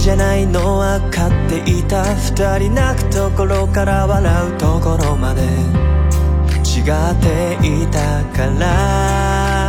[0.00, 9.60] じゃないのは分かっていた二人泣くところから笑うところまで違っていたから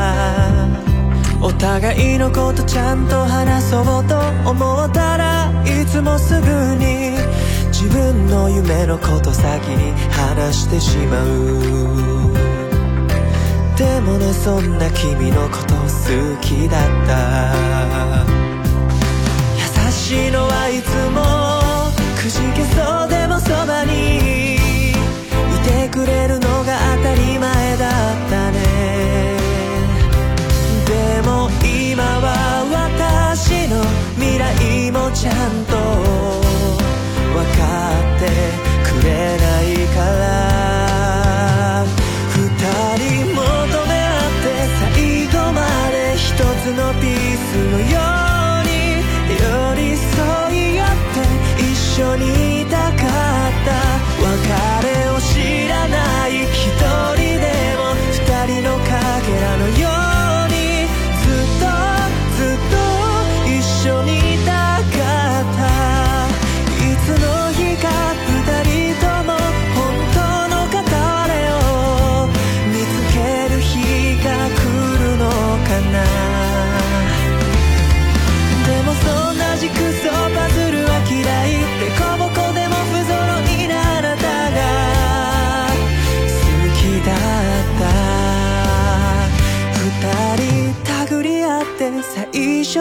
[1.41, 4.17] お互いのことちゃんと話そうと
[4.49, 7.17] 思ったらいつもすぐに
[7.67, 11.27] 自分の夢のこと先に話してしまう
[13.77, 18.40] でもねそんな君のこと好きだった
[20.11, 21.23] しいのはいつも
[22.21, 24.59] くじけそうでもそばにい
[25.63, 28.59] てくれるのが当たり前だったね。
[30.85, 32.27] でも今は
[32.91, 33.81] 私の
[34.19, 35.77] 未来もちゃんと
[37.31, 37.63] 分か
[38.17, 38.27] って
[38.83, 40.50] くれないから。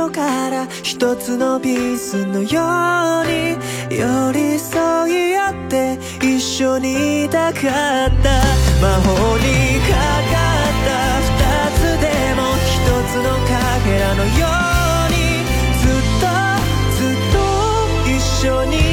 [0.01, 2.63] 初から一つのピースのよ
[3.21, 3.59] うに
[3.95, 7.69] 寄り添い合って一緒にいたかった
[8.81, 9.45] 魔法に
[9.85, 11.37] かかった二
[11.77, 12.81] つでも一
[13.13, 13.53] つのか
[13.85, 15.15] けらのように
[15.77, 16.25] ずっと
[16.97, 17.37] ずっと
[18.09, 18.17] 一
[18.47, 18.90] 緒に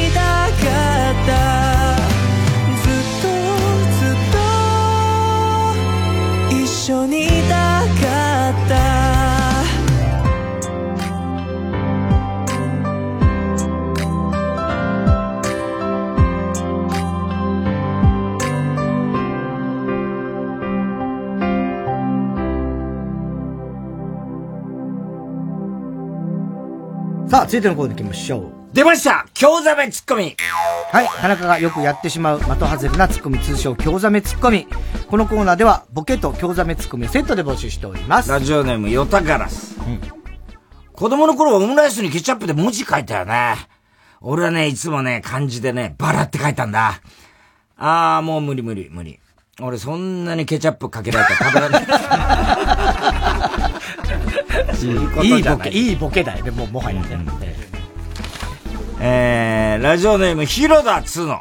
[27.38, 28.52] さあ、続いてのコーナー行きましょう。
[28.72, 30.34] 出ました京ザメツッコミ
[30.90, 34.66] はい、田中がよくやってしまう的外れなツッコミ通称京ザメツッコミ。
[35.06, 38.30] このコーナーではボケと京ザメツッコミをセットで募集しております。
[38.32, 39.76] ラジオネームヨタガラス。
[40.92, 43.54] 子供の頃はオムライスにケチャップで文字書いたよね。
[44.20, 47.00] 俺はね、いつもね、漢字でね、バラって書いたんだ。
[47.76, 49.20] あー、もう無理無理無理。
[49.60, 53.27] 俺そんなにケチャップかけられたら食べられない。
[54.86, 57.18] いいボケ、いいボケだよね、もうもはやね。
[59.00, 61.40] えー、ラジオネーム、広田つの。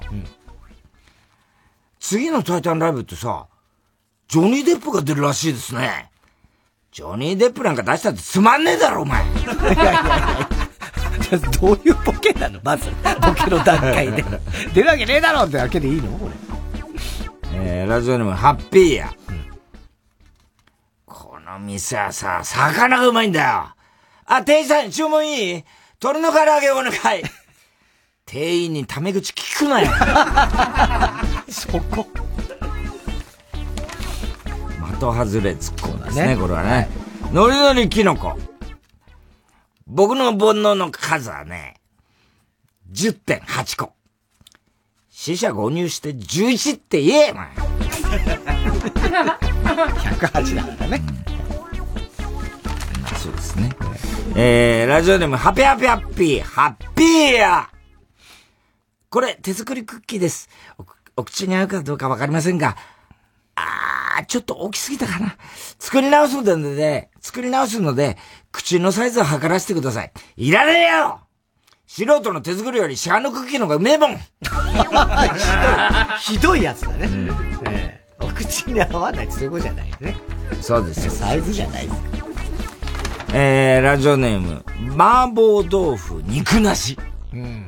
[2.00, 3.48] 次のタイタンライブってさ、
[4.28, 6.10] ジョニー・デップが出るらしいですね。
[6.92, 9.24] ジョニー・デップなんか出したってつまんねえだろ、お前。
[9.24, 10.48] いやいやいや
[11.60, 12.60] どういうボケなの？
[12.64, 12.90] まず。
[13.22, 14.24] ボケの段階で。
[14.74, 16.18] 出るわけねえだろってわけでいいの？
[16.18, 16.34] これ。
[17.54, 19.10] えー、ラジオネーム、ハッピーや。
[19.10, 19.14] こ
[21.58, 23.74] の店はさ、魚がうまいんだよ。
[24.26, 25.64] あ、店員さん、注文いい？
[26.02, 26.94] 鶏の唐揚げお願い。
[28.26, 29.92] 店員にタメ口聞くなよ。
[31.50, 32.08] そこ。
[35.00, 36.90] 的外れ突っ込んですね、ねこれはね。
[37.32, 38.38] ノリノリキノコ。
[39.86, 41.76] 僕の煩悩の数はね、
[42.92, 43.94] 10.8個。
[45.10, 47.50] 死者誤入して11って言え、お前。
[49.78, 51.02] 108だからね。
[53.28, 53.70] そうですね。
[54.36, 57.70] えー、ラジオネーム、ハピハピハッピー、ハッピーや
[59.10, 60.50] これ、手作りクッキーです。
[60.78, 60.86] お
[61.22, 62.78] お口に合うかどうかわかりませんが、
[63.56, 65.36] あー、ちょっと大きすぎたかな。
[65.78, 68.18] 作り直すのでね、作り直すので、
[68.54, 70.12] 口のサイズを測らせてください。
[70.38, 71.20] いらねえよ
[71.86, 74.18] 素人の手作りより市販のクッキーの方がうめえもん
[76.20, 77.10] ひどいやつだね。
[77.66, 80.16] ええお口に合わないってそういうことじゃないよね。
[80.62, 81.12] そうですよ。
[81.12, 82.17] サイズじゃないです
[83.34, 84.64] えー、ラジオネーム、
[84.94, 86.98] 麻婆豆腐肉なし。
[87.34, 87.68] うん。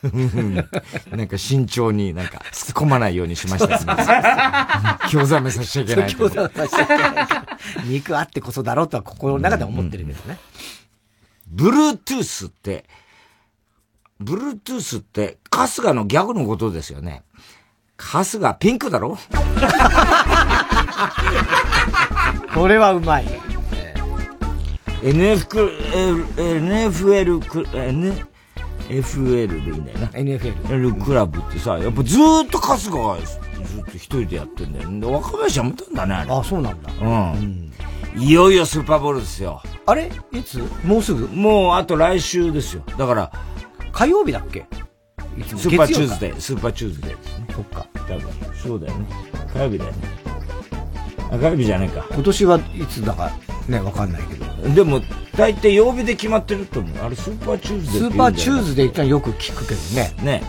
[1.10, 4.98] なんか慎重になんか突っ込まないようにしましたね。
[5.10, 6.14] 興ざめさせちゃいけない。
[6.14, 7.26] 興ざめさせちゃいけない。
[7.84, 10.38] 肉あってこそだろうとは心の中で思ってるけどね。
[11.48, 12.84] ブルートゥースって、
[14.20, 17.22] ブルートゥースって、春日のギャグのことですよね。
[17.98, 19.18] 春日ピンクだろ？
[22.54, 23.24] これはうまい。
[25.02, 28.26] NFL、NFL、N、
[28.88, 30.06] FL でいいんだよな。
[30.08, 31.04] NFL。
[31.04, 33.38] クラブってさ、やっぱずーっと春日がず
[33.80, 34.88] っと一人でやってんだよ。
[35.00, 36.30] で若林は持ったんだね、あれ。
[36.32, 36.90] あ、そうなんだ。
[37.00, 37.04] う
[37.36, 37.72] ん。
[38.16, 39.62] いよいよスーパーボウルですよ。
[39.86, 40.10] あれ？
[40.32, 40.58] いつ？
[40.84, 41.28] もうすぐ？
[41.28, 42.82] もうあと来週ですよ。
[42.98, 43.30] だから、
[43.92, 44.66] 火曜日だっけ？
[45.46, 46.18] スーパーチューズー。
[46.18, 47.46] デー、スーパーチューズデーですね。
[47.54, 47.86] そっか。
[47.94, 48.20] だから、
[48.54, 49.06] そうだよね。
[49.52, 49.98] 火曜日だよね。
[51.30, 52.04] あ、火曜日じゃないか。
[52.10, 53.30] 今年はいつだか
[53.68, 54.74] ね、わかんないけど。
[54.74, 55.00] でも、
[55.36, 56.98] 大体曜日で決まってると思う。
[57.04, 60.14] あれ、スーパーチューズデースーパーチューズデーってよく聞くけどね。
[60.22, 60.42] ね。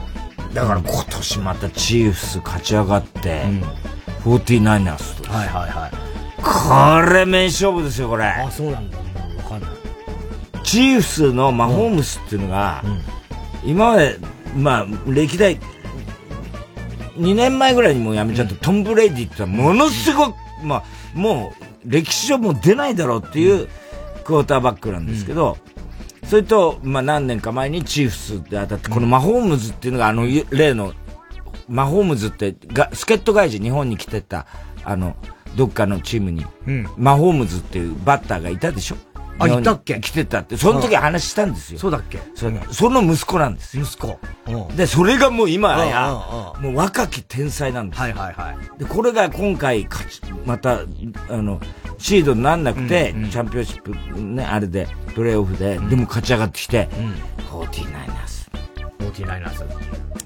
[0.53, 3.43] だから今年またチーフス勝ち上がって、
[4.23, 5.31] フォーティナイナースと。
[5.31, 6.10] はいはいはい。
[6.41, 8.26] これ名勝負ですよ、これ。
[8.26, 8.97] あ、そうなんだ。
[8.97, 9.03] わ
[9.49, 9.69] かんない。
[10.64, 12.84] チーフスのマホームズっていうのが、
[13.64, 14.18] 今まで、
[14.56, 15.60] まあ、歴代、
[17.18, 20.84] 2年前ぐらいにもう辞めちゃった、トム・ブレイディってのはものすごく、まあ、
[21.14, 21.53] も
[21.86, 23.68] う、歴史上もう出ないだろうっていう
[24.23, 25.57] クォーターバックなんですけど、
[26.26, 30.94] それと、まあ何年か前にチーフスで当たって、このマホームズっていうのがあの、例の、
[31.68, 34.45] マホームズってが、助っ人外人日本に来てた、
[34.84, 35.15] あの、
[35.56, 36.88] どっかのチームに、うん。
[36.98, 38.98] マホームズっていうバッターがいたでしょ？
[39.40, 39.99] あ日本にいたっけ？
[39.99, 41.80] 来てたって、その時話したんですよ。
[41.80, 42.20] そうだっけ？
[42.36, 43.84] そその息子なんですよ。
[43.84, 44.20] 息子。
[44.76, 48.80] で、それがもう今うんやうん、もう若き天才なんですはいはいはい。
[48.80, 50.84] で、これが今回勝ち、また、あ
[51.30, 51.60] の、
[51.98, 56.90] シードになんなくて、チャンピオンシップ、ね、あれで、プレイオフで、でも勝ち上がってきて、
[57.49, 58.49] フォーティーナイナース。
[58.99, 59.60] フォーティナイナース。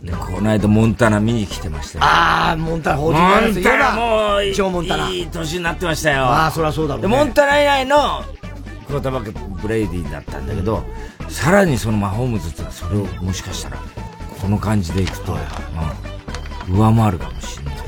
[0.03, 2.05] で、この間モンタナ見に来てましたよ。
[2.05, 3.55] あー、モンタナ、フォーティナイナース。
[3.55, 5.09] モンタナもう、ジョーモンタナ。
[5.09, 6.25] いい年になってましたよ。
[6.25, 8.23] あーそりゃそうだろうねで、モンタナ以来の、
[8.83, 10.83] クォーターバック、ブレイディだったんだけど、
[11.29, 13.77] さらにそのマホームズってのはそれをもしかしたら、
[14.41, 15.39] この感じでいくと、うん
[16.65, 17.75] 上回るかもしれない。
[17.77, 17.79] う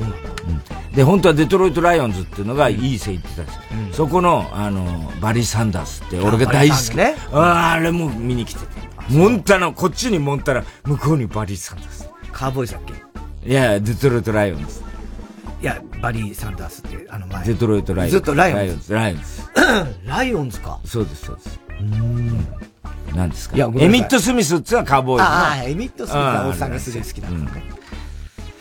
[0.92, 3.62] んで、本当はデトロイト・ライオンズっていうのがいい線いってたんですよ。
[3.92, 6.96] そこの、あの、バリー・サンダースって、俺が大好き。
[6.96, 8.68] ねあーあれも見に来てて。
[9.10, 12.10] モンタナ、こっちにモンタナ、向こうにバリー・サンダース。
[12.32, 12.94] カーボーイさっけ？
[13.50, 14.85] いや、デトロイト・ライオンズ。
[15.66, 17.44] いや、バリー・サンダースって、あの前。
[17.44, 18.18] デトロイト・ライオンズ。
[18.18, 18.94] ずっとライオンズ。
[18.94, 19.26] ライオンズ。
[20.08, 20.80] ライオンズか。
[20.86, 21.60] そうです、そうです。
[23.16, 23.56] 何ですか？
[23.56, 27.28] いやエミット・スミスってのはカーボーイああ、エミット・スミスはおっさんがすごい好きだ。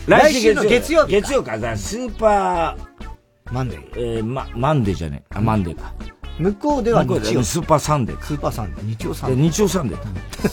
[0.07, 1.59] 来週の月曜日か月曜か。
[1.59, 3.89] だスーパー、マンデー。
[3.97, 5.35] えー、ま、マンデーじゃねえ。
[5.37, 5.93] あ、マンデーか。
[6.39, 7.45] 向こうでは向こう日曜。
[7.45, 8.25] スーパーサンデーか。
[8.25, 8.85] スーパーサンデー。
[8.89, 9.41] 日曜サンデー。
[9.43, 10.05] 日曜サンデーだ。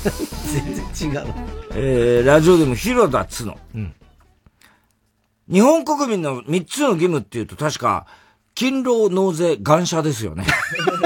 [0.91, 1.33] 全然違う。
[1.75, 3.57] えー、ラジオでも広田つの。
[3.73, 3.93] うん
[5.49, 8.05] 日本国民の3つの義務っていうと確か、
[8.55, 10.45] 勤労納税ガンジャですよね。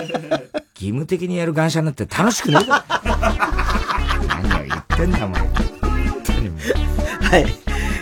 [0.75, 2.99] 義務的にやるガンジャなんて楽しくねえだろ。
[4.43, 5.41] 何を言ってんだ、お前。
[5.41, 7.45] はい。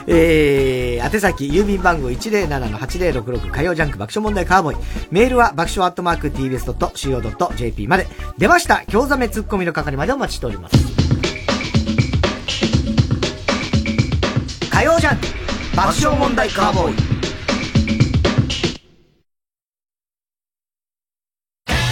[0.06, 4.78] えー、宛先、郵便番号107-8066火曜ジャンク爆笑問題カーボーイ。
[5.12, 8.08] メールは爆笑アットマーク tbs.co.jp まで。
[8.38, 10.76] 出ました京ザメツッコミの係までお待ちしております。
[14.70, 15.43] 火曜ジャンク
[15.76, 16.96] 爆笑問題カーボーイ。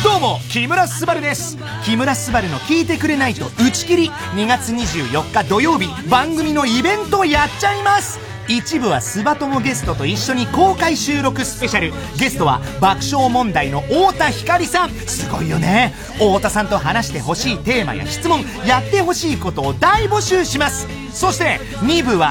[0.04, 1.58] どうも、木村昴です。
[1.84, 4.10] 木村昴の聞いてくれないと打ち切り。
[4.36, 8.20] 2月24日土曜日、番組のイベントやっちゃいます。
[8.48, 11.92] 一部はスバ友ゲストと一緒に公開収録スペシャル。
[12.20, 14.92] ゲストは爆笑問題の太田光さん。
[14.92, 15.96] すごいよね。
[16.20, 20.88] 太田さんと話してほしいテーマや質問、やってほしいことを大募集します。
[21.12, 22.30] そして、2部は、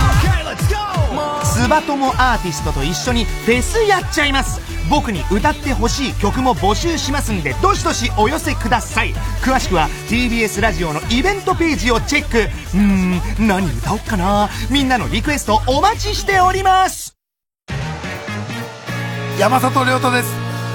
[1.44, 4.60] スバ友アーティストと一緒にフェスやっちゃいます。
[4.88, 9.14] 僕に歌ってほしい曲も募集しますんでどしどしお寄せください。
[9.42, 12.38] 詳しくは TBS ラジオのイベントページをチェック。
[12.38, 14.48] うーん何歌おっかな。
[14.70, 17.16] みんなのリクエストお待ちしております。
[19.38, 20.28] 山里亮太です。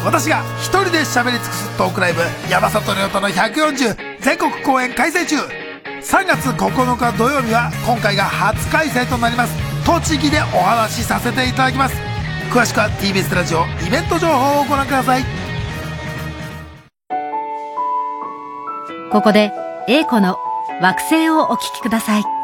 [0.06, 5.38] 私が一人で喋り尽くすトークライブ山里亮太の140全国公演開催中。
[6.02, 9.75] 3月9日土曜日は今回が初開催となります。
[9.86, 11.96] 栃木でお話しさせていただきます
[12.52, 15.46] 詳しくは TBS ラジオイベント情報をご覧ください
[19.12, 19.54] ここで、
[19.88, 20.38] A 子の
[20.82, 22.24] 惑星をお聞きください。「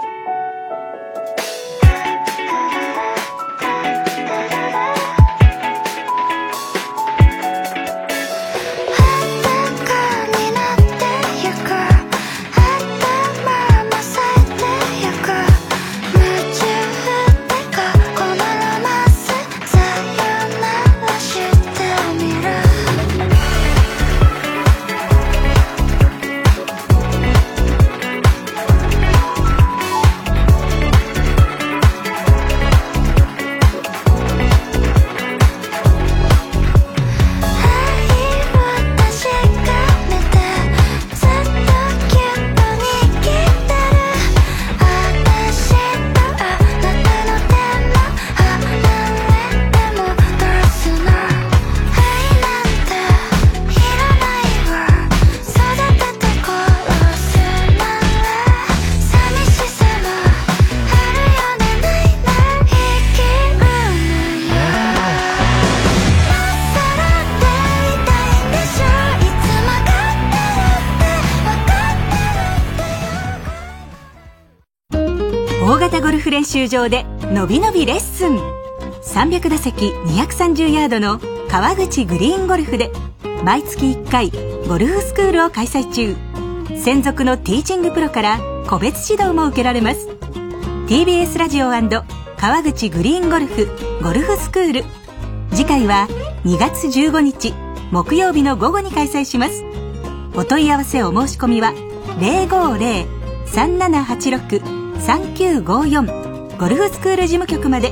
[76.41, 78.39] 練習場でのびのびレッスン。
[79.03, 82.91] 300打席230ヤードの川口グリーンゴルフで
[83.43, 84.31] 毎月1回
[84.67, 86.15] ゴルフスクールを開催中。
[86.75, 90.07] 専属のティーチングプロから個別指導も受けられます。
[90.87, 91.69] TBS ラジオ
[92.37, 93.67] 川口グリーンゴルフ
[94.01, 94.83] ゴルフスクール。
[95.51, 96.07] 次回は
[96.43, 97.53] 2月15日
[97.91, 99.63] 木曜日の午後に開催します。
[100.35, 101.71] お問い合わせお申し込みは
[103.45, 106.30] 050-3786-3954
[106.61, 107.91] ゴルフスクール事務局まで。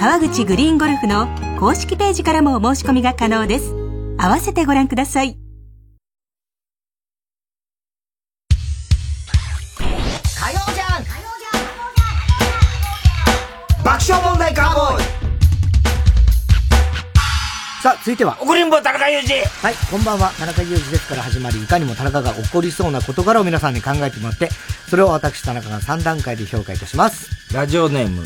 [0.00, 1.28] 川口グリーンゴルフの
[1.60, 3.72] 公式ページからもお申し込みが可能です。
[4.18, 5.43] 合わせてご覧ください。
[18.04, 18.36] 続いては。
[18.42, 20.28] 怒りんぼ田中裕二はい、こんばんは。
[20.38, 24.50] 田中裕二ですから始まり、いかにも田中が起こりそうな事柄を皆さんに考えてもらって、
[24.90, 27.54] それを私田中が3段階で評価いたします。
[27.54, 28.22] ラジオネーム、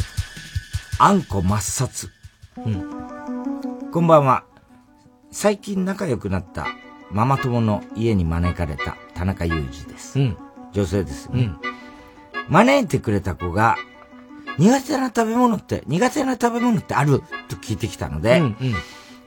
[0.98, 2.10] あんこ抹殺。
[2.56, 2.90] うん。
[3.92, 4.42] こんばんは。
[5.30, 6.66] 最近仲良くなった
[7.12, 10.18] ママ友の家に招かれた田中裕二です。
[10.18, 10.36] うん。
[10.72, 11.52] 女性です、ね。
[12.48, 13.76] 招いてくれた子が、
[14.58, 17.22] 苦手な食べ物って、苦手な食べ物ってある？
[17.48, 18.74] と聞いてきたので、うんうん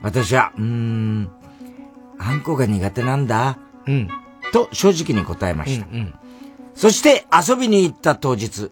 [0.01, 1.29] 私は、うーん、
[2.17, 3.57] あんこが苦手なんだ。
[3.87, 4.07] うん。
[4.53, 5.87] と正直に答えました。
[5.87, 6.13] うんうん
[6.73, 8.71] そして遊びに行った当日、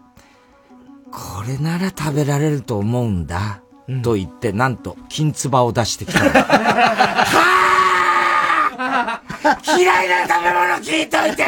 [1.12, 3.62] これなら食べられると思うんだ。
[4.04, 6.30] と言って、なんと、金唾を出してきたの。
[9.78, 11.46] 嫌いな食べ物聞いといて。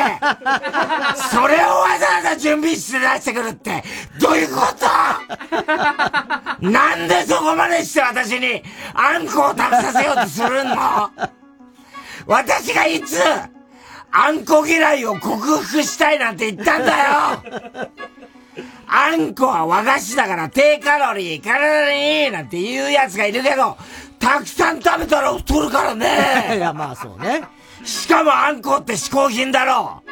[1.31, 3.83] それをわざわざ準備して出してくるって、
[4.19, 4.85] どういうこと？
[6.69, 8.61] なんでそこまでして私に
[8.93, 11.09] あんこを食べさせようとするの？
[12.27, 13.19] 私がいつ、
[14.11, 16.97] あんこ嫌いを克服したいなんて言ったんだよ。
[18.87, 23.77] あんこは和菓子だから低カロリー、体にいいなんて言う奴がいるけど、
[24.21, 26.53] たくさん食べたら太るからね。
[26.55, 27.43] いや、まあそうね。
[27.83, 30.03] しかもあんこって嗜好品だろ。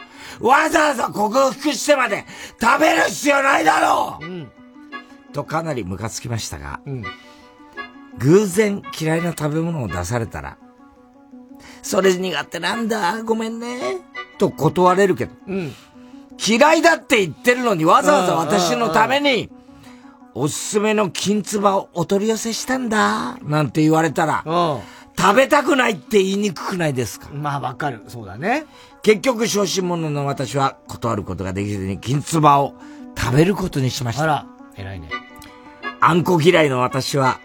[0.42, 2.26] うわざわざ克服してまで
[2.60, 4.20] 食べる必要ないだろ。
[4.22, 6.80] う、とかなりムカつきましたが、
[8.18, 10.58] 偶然嫌いな食べ物を出されたら、
[11.82, 13.98] それ苦手なんだ、ごめんね、
[14.38, 15.76] と断れるけど、うん。
[16.44, 19.50] 嫌いだって言ってるのにわざわざ私のために、
[20.40, 24.44] おすすめの金唾をお取り寄せしたんだ、なんて言われたら、
[25.18, 27.28] 食べたくないって言いにくくないですか？
[27.34, 28.04] まあわかる。
[28.08, 28.66] そうだね。
[29.02, 32.74] 結局、小心者の私は断ることができずに金唾を
[33.18, 34.24] 食べることにしました。
[34.24, 34.46] あら、
[34.78, 35.10] 偉いね。
[36.00, 37.42] あんこ嫌いの私は、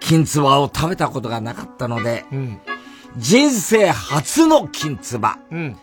[0.00, 2.58] 金唾を食べたことがなかったので、うん。
[3.16, 5.38] 人生初の金唾。
[5.52, 5.76] うん。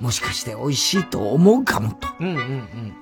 [0.00, 2.94] もしかして美味しいと思うかもとうんうんうん。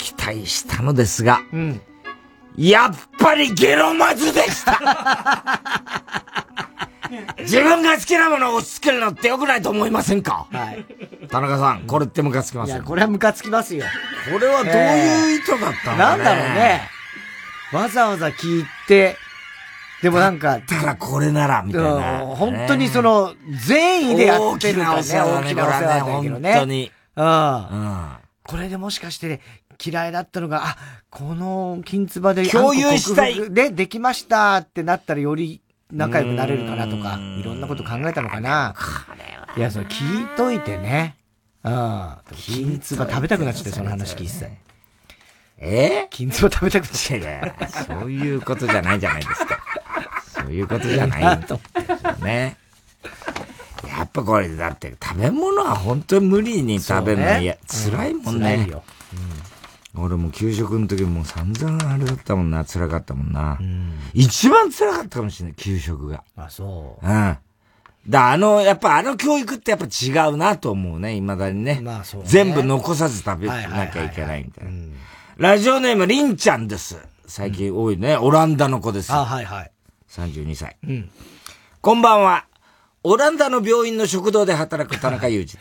[0.00, 1.80] 期待したのですが、うん。
[2.56, 4.78] やっぱりゲロマズでした
[7.40, 10.46] 自分が好きなものを押し付けるのって良くないと思いませんか？
[10.52, 10.84] はい。
[11.28, 12.84] 田中さん、これってムカつきますよいや、。
[12.84, 13.84] これはムカつきますよ。
[14.32, 16.88] これはどういう意図だったのなんだろうね。
[17.72, 19.16] わざわざ聞いて、
[20.02, 22.22] でもなんか、だからこれなら、みたいな。
[22.22, 23.34] うん本当にその、
[23.66, 25.00] 善意でやってるんだね。
[25.00, 26.38] 大きなお世話だけど。
[26.38, 26.90] ね本当に。
[27.16, 28.08] うん。
[28.44, 29.40] これでもしかして、
[29.82, 30.76] 嫌いだったのが、あ、
[31.08, 38.74] この金唾で共有したいでできましたってなったらより仲良くなれるかなとか、いろんなこと考えたのかな。
[39.56, 41.16] いや、それ聞いといてね。
[41.64, 42.14] うん。
[42.36, 44.46] 金唾食べたくなっちゃって、その話聞いてた。
[45.58, 46.06] え？
[46.10, 49.58] 金唾食べたくなっちゃいやいやそういうことじゃないじゃないですか。
[50.42, 51.60] そういうことじゃないと。
[52.22, 52.56] ね。
[53.88, 58.82] やっぱこれ、だって食べ物は本当に無理に食べるのねいや、辛いもん辛ねいよ。
[59.96, 63.58] 俺も給食の時もう散々あれだったもんな、辛かったもんな。
[64.14, 66.22] 一番辛かったかもしれない、給食が。
[66.36, 67.06] あ、そう。
[67.06, 67.36] うん。
[68.08, 71.80] だあの、やっぱあの教育ってやっぱ違うなと思うね、未だにね。
[71.82, 74.70] まあそうね全部残さず食べなきゃいけないみたいな。
[75.36, 76.98] ラジオネームりんちゃんです。
[77.26, 79.18] 最近多いね、オランダの子ですよ。
[79.18, 79.70] あ、はいはい。
[80.08, 80.76] 32歳。
[80.84, 81.10] うん。
[81.80, 82.46] こんばんは。
[83.02, 85.58] オランダの病院の食堂で働く田中裕二。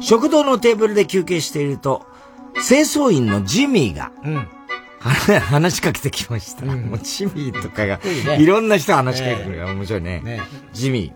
[0.00, 2.06] 食堂のテーブルで休憩していると、
[2.54, 4.34] 清掃員のジミーが、うん。
[4.36, 6.66] は 話しかけてきました。
[6.66, 8.42] もうジミーとかが、いいね。
[8.42, 10.20] いろんな人話しかけてくるから面白いね。
[10.22, 10.40] ね。
[10.72, 11.14] ジミー。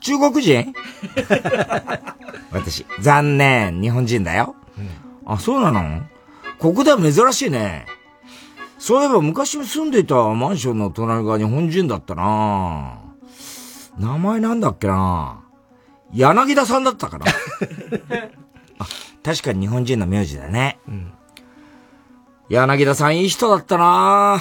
[0.00, 0.72] 中国人？
[2.52, 4.54] 私、残念、日本人だよ。
[5.24, 6.02] あ、そうなの？
[6.58, 7.86] ここでは珍しいね。
[8.78, 12.98] そういえば昔住んでいたマンションの隣が日本人だったな。
[13.98, 15.40] 名前なんだっけな。
[16.14, 17.26] 柳田さんだったかな。
[18.78, 18.86] あ、
[19.26, 20.78] 確かに日本人の名字だね。
[22.48, 24.38] 柳田さんいい人だったな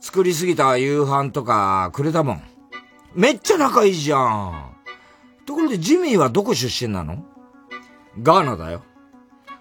[0.00, 2.42] 作りすぎた夕飯とかくれたもん。
[3.14, 4.76] めっちゃ仲いいじゃん。
[5.46, 7.24] ところでジミーはどこ出身なの？
[8.20, 8.82] ガーナだよ。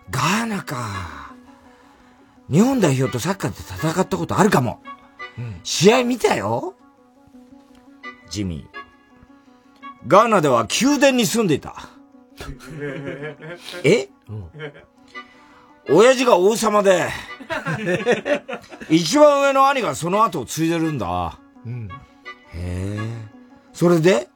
[0.09, 1.33] ガーナか。
[2.51, 4.83] 日本代表とサッカーで戦ったことあるかも。
[5.63, 6.75] 試合見たよ。
[8.29, 8.67] ジミー。
[10.07, 11.87] ガーナでは宮殿に住んでいた。
[13.83, 14.09] え、
[15.89, 17.07] 親父が王様で、
[18.89, 21.39] 一番上の兄がその後を継いでるんだ。
[21.65, 21.87] うん。
[21.87, 21.91] へ
[22.53, 22.99] え。
[23.73, 24.29] それで？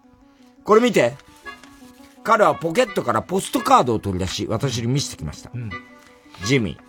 [0.63, 1.15] これ見て。
[2.23, 5.49] 彼はポケットからポストカードを取り出し、私に見せてきました。
[6.45, 6.80] ジミー。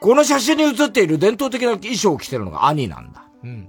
[0.00, 3.24] この写真に写っている伝統的な衣装を着てるのが兄なんだ。
[3.42, 3.68] うん。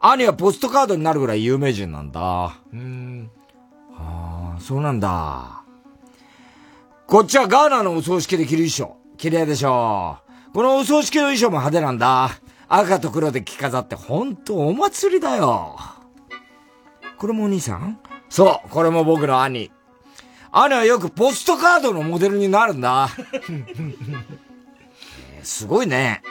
[0.00, 2.56] 兄はポストカードになるぐらい有名人なんだ。
[2.72, 3.30] うん。
[4.00, 5.62] ああ、そうなんだ。
[7.06, 8.96] こっちはガーナのお葬式で着る衣装。
[9.16, 10.18] 綺麗でしょ
[10.50, 10.52] う。
[10.54, 12.30] このお葬式の衣装も派手なんだ。
[12.68, 15.76] 赤と黒で着飾ってほんとお祭りだよ。
[17.18, 17.98] これもお兄さん？
[18.28, 19.70] そう、これも僕の兄。
[20.52, 23.08] 兄はよくポストカードのモデルになるんだ。
[25.42, 26.22] すごいね。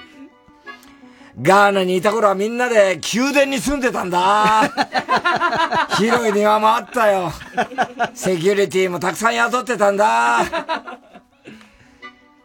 [1.42, 4.70] ガーナにいた頃はみんなで宮殿に住んでたんだ。
[5.98, 7.32] 広い庭もあったよ。
[8.14, 10.40] セキュリティもたくさん雇ってたんだ。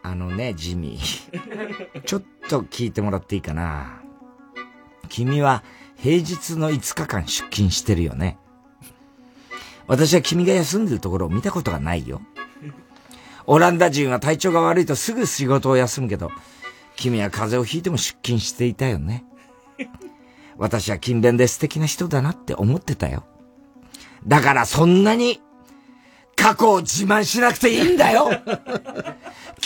[0.03, 2.03] あのね、ジミー。
[2.03, 4.01] ちょっと聞いてもらっていいかな。
[5.09, 5.65] 君は
[5.97, 8.39] 平日の5日間出勤してるよね。
[9.87, 12.23] 私は君が休んでるところを見たことがないよ。
[13.47, 16.31] オランダ人は体調が悪いとすぐ仕事を休むけど、
[16.97, 19.25] 君は風邪をひいても出勤していたよね。
[20.57, 23.25] 私は勤勉で素敵な人だなって思ってたよ。
[24.27, 25.41] だからそんなに
[26.37, 28.29] 過去を自慢しなくていいんだよ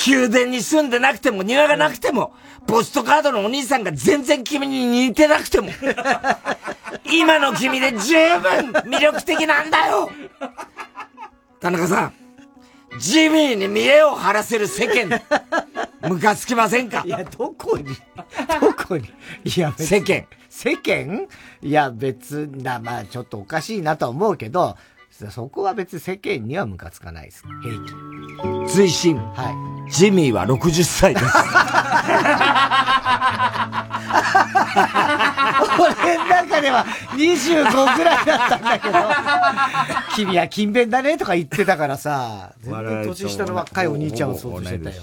[0.06, 2.34] 宮殿に住んでなくても庭がなくても、
[2.66, 5.70] ポストカードのお兄さんが全然君に似てなくても、
[7.10, 10.10] 今の君で十分魅力的なんだよ
[11.60, 12.14] 田中さん、
[13.00, 15.20] ジミーに見栄を張らせる世間、
[16.02, 17.02] ムカつきませんか？
[17.04, 17.84] いや、どこに、
[18.60, 19.10] どこに、
[19.44, 20.26] いや、世間。
[20.48, 21.26] 世間？
[21.62, 24.76] いや、別な、まあ、ちょっとおかしいなとは思うけど、
[25.30, 27.42] そこは別に世間にはムカつかないです。
[27.62, 27.74] 平
[28.66, 28.72] 気。
[28.72, 29.16] 追伸。
[29.16, 29.50] は
[29.88, 29.90] い。
[29.92, 31.26] ジミーは60歳です。
[35.80, 36.84] 俺の中では
[37.14, 38.98] 25ぐらいだったんだけど、
[40.14, 45.02] 君は勤勉だねとか言ってたからさ、全然年下の若いお兄ちゃんを想像してたよ。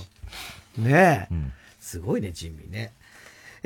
[0.77, 1.35] ねえ。
[1.79, 2.93] すごいね、ジミーね。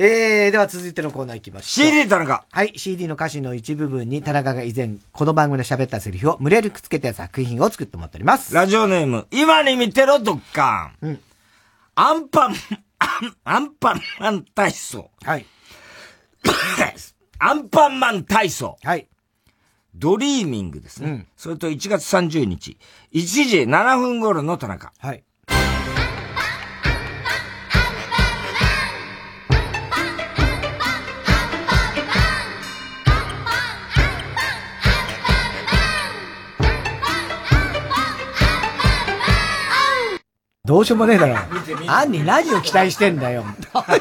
[0.02, 1.90] えー、では続いてのコーナー行きましょう。
[1.90, 2.44] CD 田中。
[2.50, 8.54] はい、CD の歌詞の一部分に田中が以前、この番組で喋ったセリフを無理やりくっつけた作品を作ってもらっております。
[8.54, 11.06] ラジオネーム、今に見てろ、ドッカン。
[11.06, 11.20] うん。
[11.96, 12.54] アンパン、
[12.98, 15.10] アンアンパンマン体操。
[15.22, 15.44] はい。
[17.38, 18.78] アンパンマン体操。
[18.82, 19.06] はい。
[19.94, 21.26] ドリーミングですね。
[21.36, 22.78] それと1月30日、
[23.12, 24.92] 1時7分頃の田中。
[24.98, 25.24] はい。
[40.70, 41.34] どうしようもねえだろ。
[41.88, 43.44] アンに何を期待してんだよ。
[43.58, 44.00] 期待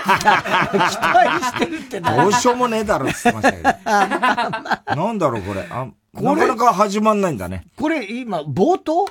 [1.43, 5.01] してるってどうしようもねえだろって言ってましたけど。
[5.01, 5.65] なんだろう、これ。
[5.67, 7.65] あなかなか始まんないんだね。
[7.75, 9.07] これ今、冒頭？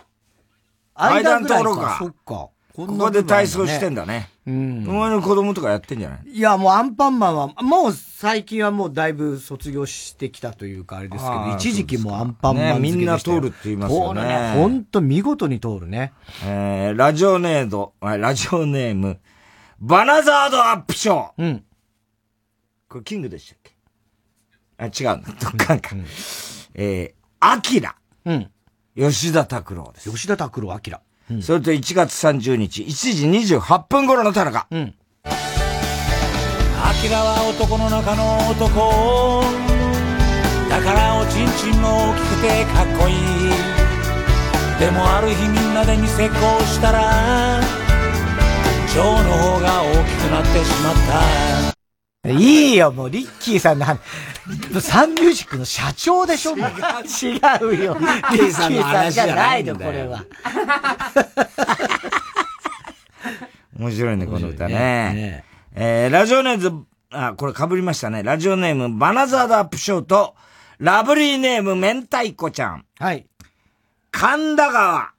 [0.94, 1.96] 間のぐらいところか。
[1.98, 2.14] そっか。
[2.24, 4.28] こここで体操してんだね。
[4.48, 4.88] うん。
[4.88, 6.30] お前の子供とかやってんじゃない？
[6.30, 14.26] いや、もうアンパンマンは、もう最近はもうだいぶ卒業してきたというかあれですけど、一時期もアンパンマンね好きでしたよみんな通るって言いますよね通
[14.56, 16.12] るほんと見事に通るね。
[16.44, 19.20] えー、ラジオネード、あラジオネーム、
[19.80, 21.30] バナザードアップショー。
[21.36, 21.64] うん。
[22.88, 23.76] これキングでしたっけ？
[24.78, 25.28] あ、違うんだ。
[25.40, 25.90] どっかんか。
[26.74, 27.96] えー、アキラ。
[28.24, 28.50] うん。
[28.96, 30.10] 吉田拓郎です。
[30.10, 31.02] 吉田拓郎、アキラ。
[31.42, 34.66] それと1月30日、1時28分頃の田中。
[34.70, 34.94] うん。
[35.24, 39.44] アキラは男の中の男
[40.70, 43.16] だからおちんちんも大きくてかっこいい
[44.80, 47.60] でもある日みんなでに成功したら
[48.94, 50.94] 蝶の方が大きくなってしまっ
[51.64, 51.67] た
[52.26, 54.00] いいよ、もう、リッキーさんの話、
[54.80, 56.68] サンミュージックの社長でしょ、もう。
[56.68, 56.74] 違
[57.78, 57.96] うよ。
[57.98, 60.24] リッキーさんじゃないの、これは。
[63.78, 64.74] 面白いね、この歌ね。
[64.74, 65.44] ね
[65.76, 68.24] えー、ラジオネーム、あ、これ被りましたね。
[68.24, 70.34] ラジオネーム、バナザードアップショーと、
[70.78, 72.84] ラブリーネーム、明太子ちゃん。
[72.98, 73.26] はい。
[74.10, 75.12] 神田川、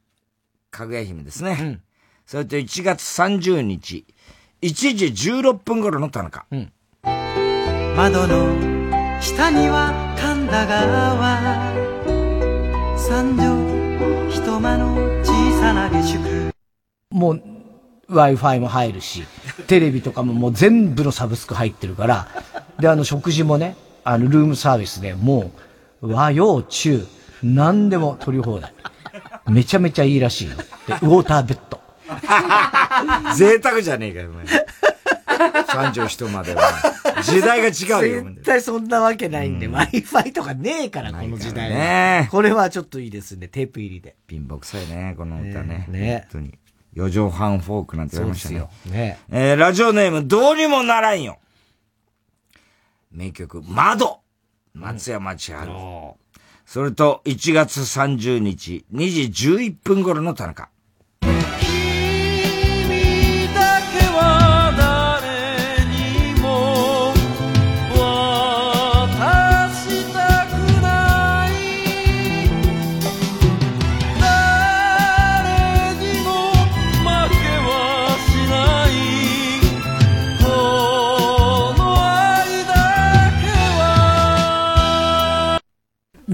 [0.70, 1.80] かぐや姫ですね。
[2.26, 4.06] それと1月30日、
[4.62, 6.46] 1時16分頃の田中。
[6.52, 6.74] うん。
[8.00, 8.56] 窓の
[9.22, 11.18] 下には神田川
[12.98, 16.54] 三畳一間の小さな下宿
[17.12, 17.44] もう、
[18.10, 19.26] Wi-Fi も入るし、
[19.68, 22.30] テレビとかももう全部のサブスク入ってるから、
[22.80, 25.52] で、あの、食事もね、あの、ルームサービスでも
[26.02, 27.06] う、和洋中、
[27.44, 28.74] 何でも取り放題。
[29.50, 30.56] めちゃめちゃいいらしいよ。
[30.56, 30.64] で、
[30.94, 31.82] ウォーターベッド。
[33.36, 34.46] 贅沢じゃねえかよ、お前。
[35.68, 36.62] 三畳一間では。
[37.24, 38.24] 時代が違うよ。
[38.24, 41.78] 絶対そんなわけないんで、Wi-Fi とかねえから、この時代は。
[41.78, 44.16] ねこれはちょっといいですね、テープ入りで。
[44.28, 45.86] 貧乏くさいね、この歌ね。
[45.90, 46.60] ね本当に。
[46.94, 48.60] 四畳半フォークなんて言われましたね。
[48.60, 51.40] そうですよねえー、ラジオネーム、どうにもならんよ。
[53.12, 54.20] 名曲、窓。
[54.74, 55.72] 松山千春。
[56.66, 60.70] それと、1月30日、2時11分頃の田中。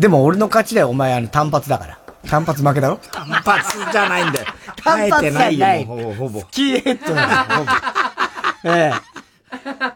[0.05, 1.99] でも俺の勝ちだよ、お前あの単発だから。
[2.29, 2.97] 単発負けだろ？
[3.11, 4.45] 単発じゃないんだよ。
[4.75, 5.55] 単発じゃない。
[5.55, 8.85] 耐えてないよもうほぼほぼスキーヘッドだよ。
[8.93, 8.93] え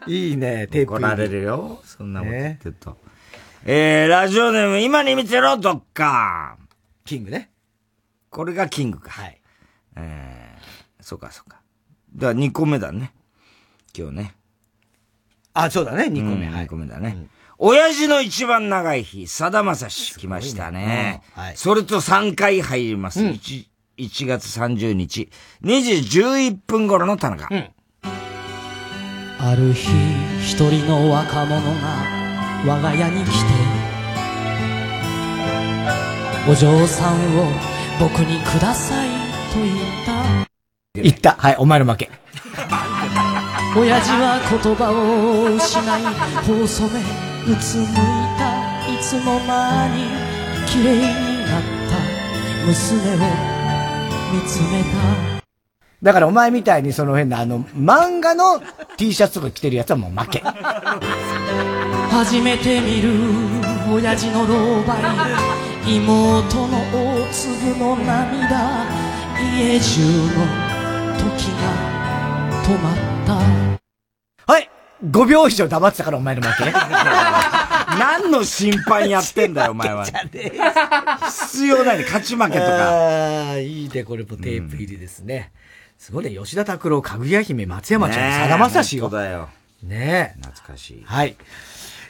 [0.08, 0.10] え。
[0.10, 0.94] いいね、テープ。
[0.94, 1.80] 怒られるよ。
[1.84, 2.98] そんなこと言ってると。
[3.64, 6.56] えー、ラジオネーム、今に見てろ、どっか。
[7.04, 7.52] キングね。
[8.30, 9.12] これがキングか。
[9.12, 9.40] はい。
[9.94, 11.60] えー、そうか、そうか。
[12.16, 13.12] だから2個目だね。
[13.96, 14.34] 今日ね。
[15.54, 16.48] あ、そうだね、2個目。
[16.48, 17.28] うん、2個目だね。
[17.62, 21.20] 親父の一番長い日、さだまさし来ましたね。
[21.34, 21.56] はい。
[21.58, 23.20] それと3回入ります。
[23.20, 23.66] 1,
[23.98, 25.28] 1月30日、
[25.62, 27.50] 2時11分頃の田中。
[27.52, 27.68] あ
[29.54, 29.90] る日
[30.40, 31.66] 一人の若者が
[32.66, 33.32] 我が家に来て
[36.50, 37.44] お嬢さんを
[38.00, 39.10] 僕にください
[39.52, 39.76] と言っ
[40.06, 40.48] た
[40.94, 41.32] 言った。
[41.32, 42.10] はい、お前の負け。
[43.76, 46.02] 親父は言葉を失い
[46.58, 47.86] 細めうつむい
[48.38, 48.50] た
[48.86, 50.04] いつの間に
[50.66, 51.00] 綺麗に
[51.46, 53.18] なった娘を
[54.32, 55.40] 見つめた。
[56.02, 58.60] だからお前みたいにその変なあの、漫画の
[58.96, 60.42] T シャツとか着てるやつはもう負け。
[62.10, 63.10] 初めて見る
[63.90, 64.96] 親父の老媒。
[65.86, 68.86] 妹の大粒の涙。
[69.56, 70.44] 家中の
[71.18, 72.96] 時が止まっ
[73.26, 73.34] た。
[73.34, 73.69] はい
[75.04, 76.72] !5 秒以上黙ってたからお前の負け。
[77.98, 80.04] 何の審判やってんだよ、お前は。
[80.04, 82.90] 必要ないね、勝ち負けとか。
[82.90, 85.52] ああ、いいね、これもテープ入りですね。
[85.98, 89.10] すごいね、吉田拓郎、かぐや姫、松山ちゃん、さだまさしよ。
[89.10, 89.48] だよ。
[89.82, 90.40] ねえ。
[90.42, 91.02] 懐かしい。
[91.04, 91.36] はい。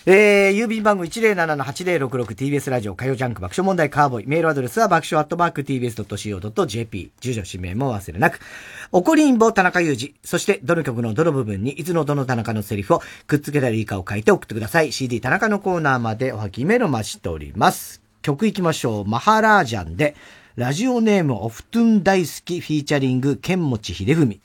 [0.06, 4.26] えー、郵便番号 107-8066TBS ラジオ火曜ジャンク爆笑問題カーボーイ。
[4.26, 7.12] メールアドレスは爆笑アットマーク TBS.CO.JP。
[7.20, 8.40] 住所氏名も忘れなく。
[8.92, 10.14] 怒りんぼ田中裕二。
[10.24, 14.90] そして、どの曲のどの部分に、いつのどの田中のセリフをくっつけたらいいかを書いて送ってください。
[14.90, 18.02] CD 田中のコーナーまでおはきメロ待ちしております。
[18.22, 19.04] 曲いきましょう。
[19.04, 20.16] マハラージャンで、
[20.56, 24.40] ラジオネームオフトゥン大好きフィーチャリング、剣持秀文。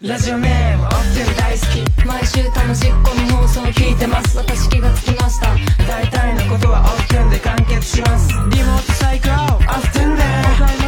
[0.00, 5.56] ラジオネームオフトゥン大好き毎週楽しくこの放送を聞いてます私気がつきました
[5.88, 10.85] 大体のことはオフトゥンで完結しますリモート最高オフトゥンで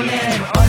[0.00, 0.61] ラ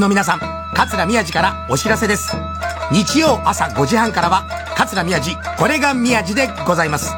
[0.00, 0.40] の皆さん、
[0.74, 2.34] 桂宮治からお知らせです。
[2.90, 7.10] 日曜朝5時半からは、桂宮治、これが宮治でございます。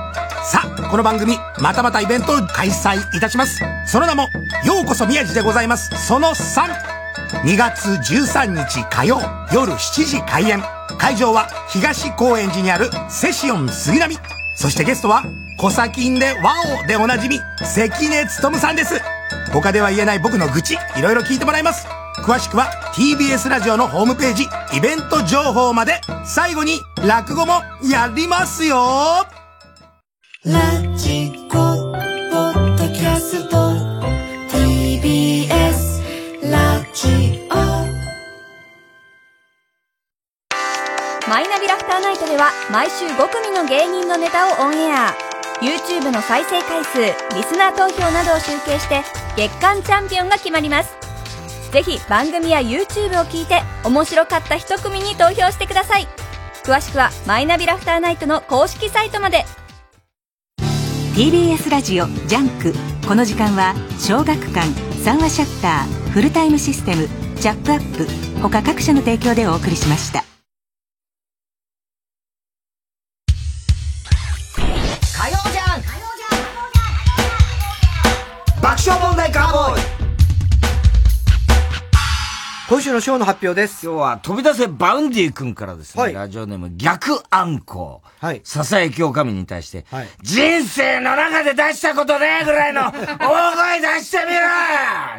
[0.45, 3.63] さあ、この番組、またまたイベントを開催いたします。
[3.87, 4.29] その名も、
[4.65, 5.91] ようこそ宮治でございます。
[6.07, 6.69] その3。
[7.45, 9.21] 2月13日火曜、
[9.53, 10.63] 夜7時開演。
[10.99, 14.19] 会場は、東高円寺にあるセシオン杉並。
[14.57, 15.25] そしてゲストは、
[15.57, 16.55] 小先んでワ
[16.85, 19.01] オでおなじみ、関根勤さんです。
[19.53, 21.87] 他では言えない僕の愚痴、いろいろ聞いてもらいます。
[22.23, 24.45] 詳しくは TBS ラジオのホームページ、
[24.77, 26.01] イベント情報まで。
[26.25, 28.77] 最後に、落語もやりますよ。
[30.45, 33.73] ラジコポッドキャスト。
[34.57, 36.03] TBS
[36.49, 37.55] ラジオ。
[41.29, 45.13] マイナビラフターナイトでは毎週5組の芸人のネタをオンエア。
[45.61, 46.99] YouTube の再生回数
[47.37, 49.03] リスナー投票などを集計して
[49.37, 51.02] 月間チャンピオンが決まります
[51.73, 56.07] ぜひ番組や YouTube を聞いて面白かった一組に投票してください。
[56.63, 59.45] 詳しくはマイナビラフターナイトの公式サイトまで。
[61.15, 62.75] TBS ラジオジャンク。
[63.09, 64.69] この時間は小学館
[65.03, 68.07] 三和シャッターフルタイムシステムチャップアップ
[68.41, 70.32] 他各社の提供でお送りしました。
[82.73, 83.85] 今週のショーの発表です。
[83.85, 88.01] 今日は飛び出せバウンディ君からですね、ラジオネーム逆あんこ。
[88.19, 88.41] はい。
[88.45, 89.85] 笹江京神に対して、
[90.23, 92.85] 人生の中で出したことねえぐらいの
[93.21, 94.41] 大声出してみろ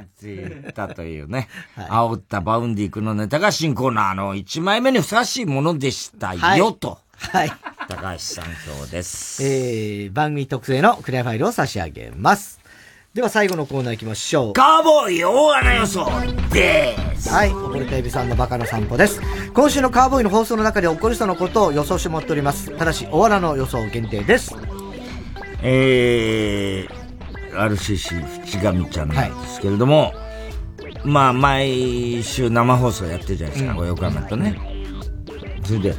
[0.02, 1.48] って言ったというね、
[1.78, 6.98] 煽ったバウンディ君のネタが新コーナーの1枚目にふさわしいものでしたよ、はいと。
[7.20, 7.52] はい。
[7.88, 9.44] 高橋さん今日です。
[9.44, 12.63] えー、番組特製のクリアファイルを差し上げます。
[13.14, 14.54] では最後のコーナー行きましょう。
[14.54, 16.08] カーボーイ大穴予想
[16.52, 17.30] です。
[17.30, 19.22] はい、溺れたエビさんのバカの散歩です。
[19.54, 22.76] 今週のカーボーイの放送の中で起こりそうなことを予想してもらっております。
[22.76, 24.56] ただし、大穴の予想限定です。
[25.62, 30.12] えー、RCC 淵上ちゃんなんですけれども、
[31.06, 34.60] まあ、毎週生放送やってるじゃないですか、横山とね。
[35.64, 35.96] それで、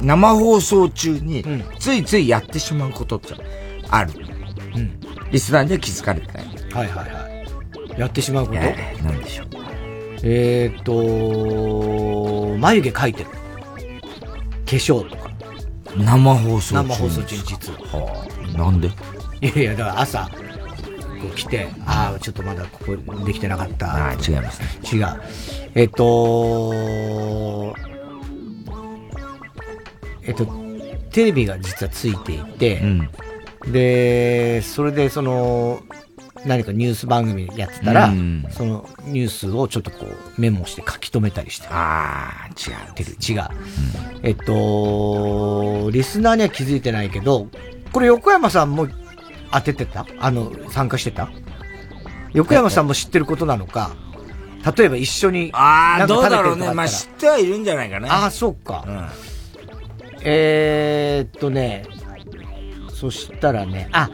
[0.00, 1.44] 生放送中に、
[1.80, 3.34] ついついやってしまうことって
[3.90, 4.35] ある。
[5.30, 6.44] リスナーには気づかれてない。
[6.72, 7.28] はいはいは
[7.96, 8.00] い。
[8.00, 8.58] やってしまうこと？
[8.58, 9.46] えーなんでしょう。
[10.22, 13.30] えーっと、眉毛描いてる。
[13.30, 13.36] 化
[14.66, 15.30] 粧とか。
[15.96, 17.78] 生放送中に生放送中に実は。
[17.78, 18.88] はあ、なんで？
[18.88, 18.92] い
[19.46, 20.30] やいや、だから朝、こ
[21.32, 23.86] う来て、ああ、ちょっとまだここできてなかった。
[23.86, 24.68] ああ、違いますね。
[24.92, 25.06] 違う。
[25.74, 27.74] えっと、
[30.22, 30.46] えっと、
[31.10, 32.82] テレビが実はついていて、
[33.72, 35.80] で、それでその、
[36.44, 41.66] 何かニュース番組やってたら、うんそのニュースをちょっとこうメモして書き留めたりして。
[41.68, 42.94] ああ、違う。
[42.94, 43.16] てる。
[43.20, 43.48] 違う。
[44.22, 47.48] えっと、リスナーには気づいてないけど、
[47.92, 48.86] これ横山さんも
[49.50, 50.06] 当ててた？
[50.18, 51.30] あの、参加してた？
[52.32, 53.96] 横山さんも知ってることなのか、
[54.76, 56.72] 例えば一緒に、ああ、どうだろうね。
[56.74, 58.12] まあ、知ってはいるんじゃないかな。
[58.12, 59.10] ああ、そうか。
[60.22, 61.86] えーっとね、
[62.98, 64.08] そしたらね、あ、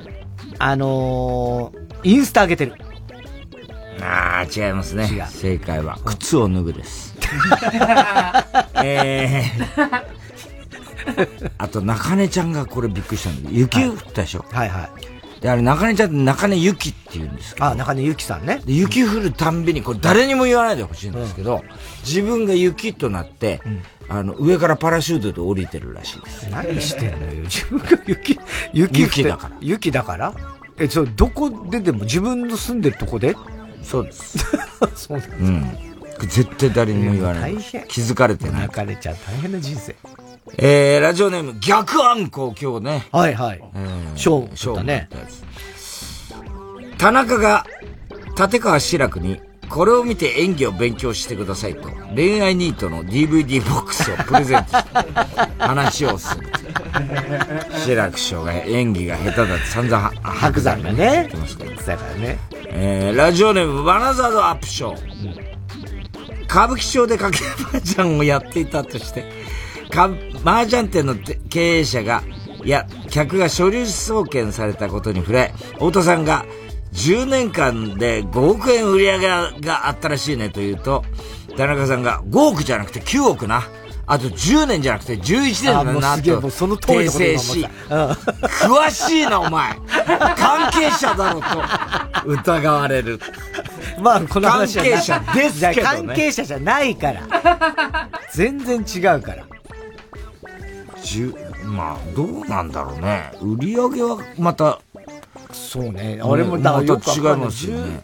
[0.58, 2.74] あのー、インスタ上げてる。
[4.00, 5.08] ああ、違いますね。
[5.30, 7.14] 正解は、靴を脱ぐです。
[8.82, 10.02] えー、
[11.58, 14.90] あと、中根ちゃんがこれびっくりしたんだ雪降ったでしょ、はいは
[15.38, 15.40] い。
[15.40, 17.66] で、あれ、中根ちゃんって中根ゆきって言うんですけど。
[17.66, 18.62] あ、中根ゆきさんね。
[18.64, 21.62] で、雪降るたんびに、これ誰にも言わないでほしいんですけど、
[22.04, 23.60] 自分が雪となって、
[24.14, 26.50] あの、上からパラシュートで降りてるらしいです。
[26.50, 27.42] 何してんのよ。
[27.44, 28.38] 自分が雪、
[28.72, 29.56] 雪雪だから。
[29.60, 30.34] 雪だから？
[30.78, 33.34] え、そう、どこででも自分の住んでるとこで？
[33.82, 34.38] そうです。
[34.94, 35.78] そうなんですうん。
[36.28, 37.54] 絶対誰にも言わない。
[37.54, 38.62] 大変気づかれてない。
[38.62, 39.96] 泣かれちゃう大変な人生。
[40.58, 43.06] えー、ラジオネーム、逆あんこ今日ね。
[43.12, 43.62] はいはい。
[43.74, 44.16] うん。
[44.16, 45.08] ショーショーだね。
[46.98, 47.64] 田中が
[48.38, 49.40] 立川志らくに、
[49.72, 54.90] これを見て演技を勉強してくださいと、恋愛ニートの DVD ボックスをプレゼントして、
[55.58, 56.46] 話をする。
[57.78, 60.96] 志らく師匠が演技が下手だって散々白山がね。
[60.96, 61.74] 言ってますけど。
[61.74, 62.38] だからね。
[62.66, 66.44] えー、ラジオネーム、バナザードアップショー。
[66.44, 69.24] 歌舞伎町で掛け麻雀をやっていたとして、
[69.88, 70.10] か
[70.44, 72.22] 麻雀店のて経営者が、
[72.62, 76.44] いや、客が書類送検されたことに触れ、太田さんが、
[76.92, 81.04] 10年間で5億円売り上げがあったらしいねと言うと、
[81.56, 83.62] 田中さんが5億じゃなくて9億な。
[84.04, 89.74] あと10年じゃなくて11年だなと訂正し詳しいなお前
[90.36, 91.46] 関係者だろと
[92.26, 93.20] 疑われる。
[94.00, 98.08] まあ、この話はな関係者ですけどね関係者じゃないから。
[98.32, 99.44] 全然違うから。
[101.64, 103.32] まあ、どうなんだろうね。
[103.40, 104.80] 売り上げはまた、
[105.52, 106.20] そうね。
[106.22, 108.02] 俺もだからまよくわかんないた違いますよね。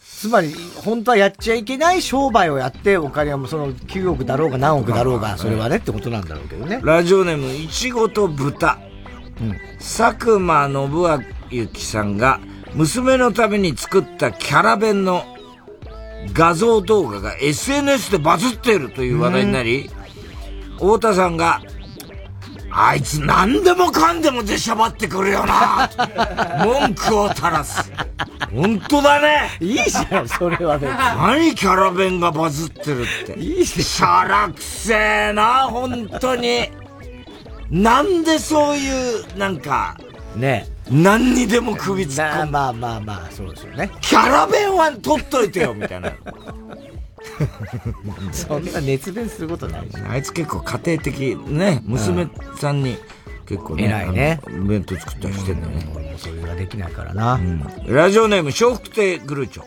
[0.00, 0.54] つまり、
[0.84, 6.80] 本当はやっちゃいけない商売をやって、お金はもうその9億だろうが何億だろうが、それはねってことなんだろうけどね。
[6.82, 8.78] ラジオネーム、いちごと豚。
[9.78, 12.38] 佐久間信之さんが、
[12.74, 15.24] 娘のために作ったキャラ弁の
[16.34, 19.90] 画像動画が SNS でバズっているという話題になり、
[20.74, 21.62] 太田さんが、
[22.70, 25.90] あいつ何でもかんでも出しゃばってくるよな
[26.64, 27.90] 文句を垂らす。
[28.54, 30.96] 本当だねいいじゃん、それは別に。
[30.96, 33.38] 何キャラ弁がバズってるって。
[33.38, 36.70] いいじしゃらくせえな、本当に。
[37.70, 39.96] なんでそういう、なんか、
[40.34, 42.52] ね何にでも首突っ込む。
[42.52, 43.90] まあまあまあ、そうですよね。
[44.00, 46.12] キャラ弁は取っといてよ、みたいな。
[48.32, 49.88] そんな熱弁することない。
[50.08, 52.98] あいつ結構家庭的、ね、娘さんに
[53.46, 55.88] 結構ね、偉いね弁当作ったりしてんだよね。
[55.94, 57.40] 俺もそれができないからな。
[57.86, 59.64] ラジオネーム、笑福亭グルーチョ。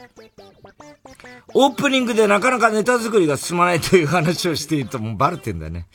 [1.55, 5.87] オープニングでなかなかネタ作りが進まないという話をしているともうバレてんだね。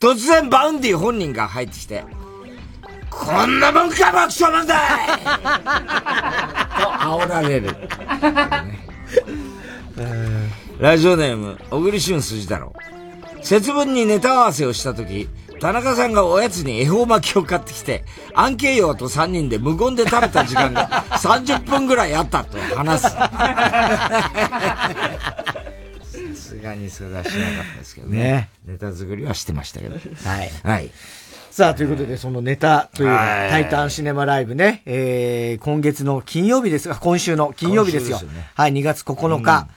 [0.00, 2.04] 突然バウンディ本人が入ってきて、
[3.10, 4.78] こんなもんか爆笑問題
[6.82, 7.76] と煽られる。
[10.78, 12.72] ラジオネーム、小栗旬筋太郎。
[13.42, 15.28] 節分にネタ合わせをしたとき、
[15.60, 23.08] 田中さんがおやつに恵方巻きを買ってきて、アンケイヨウと3人で無言で食べた時間が 30分ぐらいあったと話す。
[23.10, 23.30] さ
[26.34, 28.18] すがにそれはしなかったですけどね。
[28.18, 29.94] ねネタ作りはしてましたけど。
[29.94, 30.50] はい。
[30.64, 30.90] はい。
[31.52, 38.18] さあ、ということで、そのネタというのはいタイタンシネマライブね、えー、今月の金曜日ですが、今週の金曜日ですよ。
[38.18, 39.68] すよねはい、2月9日。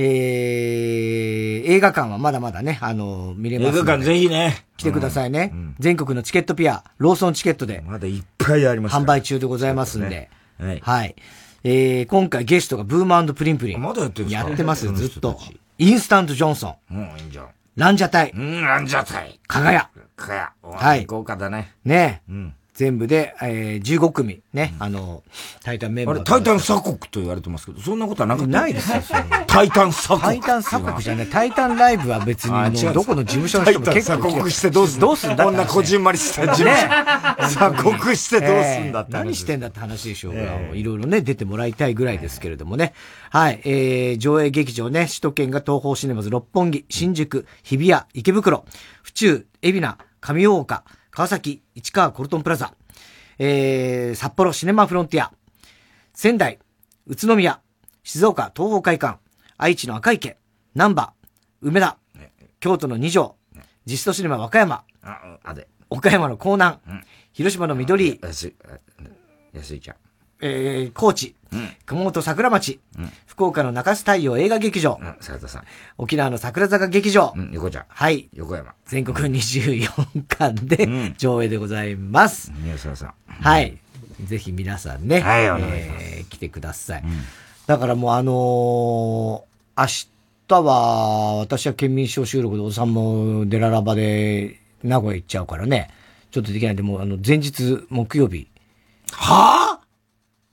[0.00, 3.78] えー、映画館はまだまだね、あの、見れます。
[3.78, 4.64] 映画館ぜひね。
[4.76, 5.52] 来てくださいね。
[5.80, 7.82] 全国のチケットピア、ローソンチケットで。
[7.84, 10.08] まだいっぱいあります販売中でございますんで。
[10.08, 10.30] ね
[10.60, 11.16] はいはい。
[11.64, 13.82] えー、今回ゲストがブーマープリンプリン。
[13.82, 14.48] まだやってるんですか？
[14.48, 15.36] やってますよ、ずっと。
[15.78, 16.94] インスタントジョンソン。
[16.94, 17.48] もういいんじゃん。
[17.74, 18.30] ランジャタイ。
[18.30, 19.40] うん、ランジャタイ。
[19.48, 19.90] かがや。
[20.14, 20.52] かや。
[20.62, 21.06] ははいい。
[21.06, 21.74] 豪華だね。
[21.84, 22.54] ねうん。
[22.78, 24.40] 全部で、えー、15組。
[24.52, 24.72] ね。
[24.78, 25.24] あの、
[25.64, 26.14] タイタンメンバー。
[26.14, 29.02] あれ、タイタン鎖国と言われてますけど、そんなことはなかったないですよ、
[29.48, 30.20] タイタン鎖国。
[30.20, 31.26] タイタン鎖国じゃない。
[31.26, 36.86] タイタンライブは別にあどこの事務所の人も結構タイタン鎖国してどうすんだどうすんだこんなこじんまりした事務所
[37.48, 42.92] 鎖国してどうすんだって何してんだって話でしょうが、ええいろいろね、出てもらいたいぐらいですけれどもね。
[43.30, 48.64] はい、えー、上映劇場ね、首都圏が東方シネマズ六本木、新宿、日比谷、池袋、
[49.02, 50.84] 府中、海老名、上大岡、
[51.18, 52.74] 川崎、市川コルトンプラザ、
[53.40, 55.32] えー、札幌シネマフロンティア、
[56.14, 56.60] 仙台、
[57.08, 57.60] 宇都宮、
[58.04, 59.18] 静岡東方会館、
[59.56, 60.38] 愛知の赤池、
[60.76, 61.14] 南波、
[61.60, 61.98] 梅田、
[62.60, 63.34] 京都の二条、
[63.84, 65.66] ジストシネマ和歌山、あ、あで。
[65.90, 66.76] 岡山の江南、
[67.32, 68.10] 広島の緑。
[68.10, 68.56] 井、安い、
[69.52, 69.96] 安いちゃん。
[70.40, 71.34] えー、高知、
[71.86, 72.80] 熊本桜町、
[73.26, 75.64] 福岡の中洲太陽映画劇場、斉田さん。
[75.96, 77.84] 沖縄の桜坂劇場、うん、横ちゃん。
[77.88, 78.28] はい。
[78.34, 78.74] 横山。
[78.86, 82.52] 全国24巻で上映でございます。
[82.62, 83.14] 宮沢さん。
[83.28, 83.78] はい。
[84.24, 87.04] ぜひ皆さんね、はいお願いしますえー来てください。
[87.66, 89.48] だからもうあのー
[89.80, 89.86] 明
[90.48, 95.90] 日は、私は県民賞収録でおさんもデララバで名古屋行っちゃうからね。
[96.30, 98.48] ちょっとできないんで、もうあの、前日、木曜日。
[99.12, 99.87] はぁ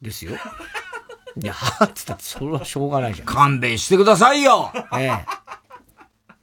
[0.02, 0.32] ですよ。
[1.42, 3.28] いや、はぁって言ったって、それはしょうがないじゃん。
[3.28, 5.26] 勘弁してくださいよええ。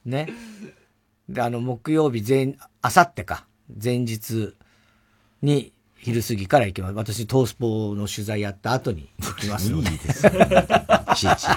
[0.05, 0.29] ね。
[1.27, 3.45] で、あの、木曜日前、あさってか、
[3.83, 4.55] 前日
[5.41, 6.93] に、昼過ぎから行きます。
[6.95, 9.89] 私、トースポの取材やった後に行きますので。
[9.91, 10.31] いいですね。
[11.11, 11.47] いちいち。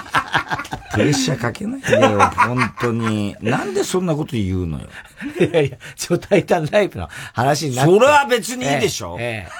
[0.93, 3.35] プレッシャーかけないでよ、本当に。
[3.41, 4.87] なんでそんなこと言うのよ。
[5.39, 7.91] いやいや、超タイタンライブの話になって。
[7.91, 9.51] それは別にいいでしょええ。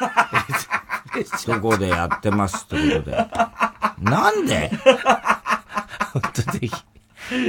[1.37, 3.27] そこでやってますってことで。
[4.01, 4.71] なんで？
[6.13, 6.71] 本当ぜひ、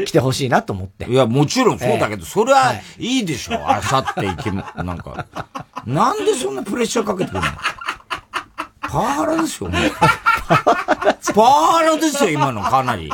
[0.06, 1.04] 来てほしいなと思って。
[1.06, 3.70] いや、もちろんそうだけど、それはいいでしょ。
[3.70, 5.26] あさって行きも、なんか。
[5.86, 7.46] なんでそんなプレッシャーかけてくるの？
[8.80, 9.80] パワハラですよ、もう。
[11.34, 13.12] パワハラですよ、今の、かなり。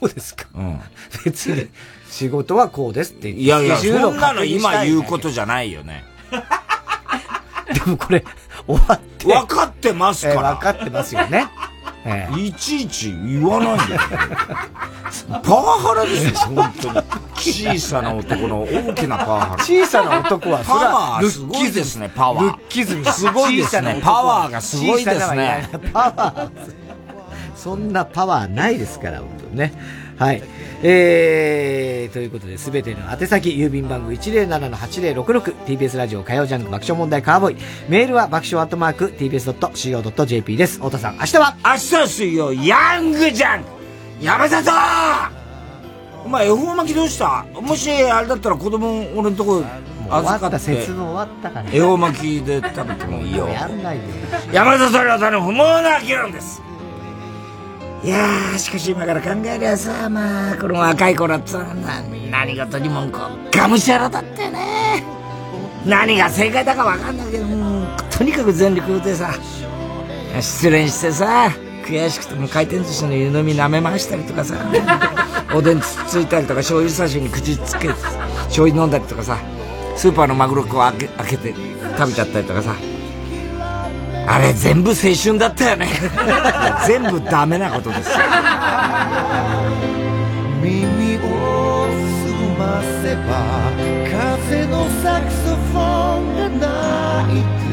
[0.00, 0.46] そうですか。
[0.54, 0.80] うん。
[1.24, 1.68] 別に、
[2.10, 3.30] 仕事はこうですって。
[3.30, 6.04] いやいや、スケジュールをそんなの今言うことじゃないよね。
[7.72, 8.24] でもこれ、
[8.66, 9.26] 終わって。
[9.26, 10.54] 分かってますから。
[10.54, 11.48] 分かってますよね。
[12.08, 14.00] えいちいち言わないでよ。
[15.42, 17.02] パワハラですよ、本当に。
[17.34, 19.64] 小さな男の大きなパワハラ。
[19.64, 22.44] 小さな男は、パワーすごいですね、パワー。
[22.44, 23.04] ルッキズム。
[23.06, 25.68] すごいですね、パワーがすごいですね。
[25.92, 26.50] パワー。
[27.56, 29.72] そんなパワーないですから、本当にね。
[30.18, 30.42] はい。
[30.82, 37.56] えー、ということで、すべての宛先、郵便番号 107-8066TBS ラジオ火曜ジャンク爆笑問題カーボーイ。
[37.88, 40.76] メールは爆笑アットマーク TBS.CO.JP です。
[40.78, 41.56] 太田さん、明日は？
[41.64, 43.68] 明日水曜、ヤングジャンク
[44.20, 44.70] 山里
[46.24, 47.44] お前、恵方巻きどうした？
[47.54, 49.62] もし、あれだったら子供、俺のとこ
[50.08, 50.58] 預かって。
[50.58, 51.70] 節分終わったから。
[51.72, 53.48] 恵方巻きで食べてもいいよ。
[53.48, 54.04] やんないで。
[54.52, 56.62] 山里亮太の不毛な議論です。
[58.06, 62.00] いやー、しかし今から考えりゃさ、まあ、この若い頃ってさ、な
[62.30, 65.02] 何事にもんこう、がむしゃらだったよね。
[65.84, 69.34] 何が正解だかわかんないけど、もうとにかく全力でさ、
[70.40, 71.50] 失恋してさ、
[71.84, 74.54] 悔しくても回転寿司の湯飲み舐めましたりとかさ、
[75.52, 77.94] おでんつついたりとか醤油差しに口つけて、
[78.44, 79.36] 醤油飲んだりとかさ、
[79.96, 81.54] スーパーのマグロこう開け開けて
[81.98, 82.76] 食べちゃったりとかさ、
[84.26, 85.88] あれ全部青春だったよね。
[86.86, 88.16] 全部ダメなことですよ。
[90.62, 91.88] 耳を
[92.24, 93.30] 澄ませば
[94.10, 97.65] 風のサクソフォンが鳴いて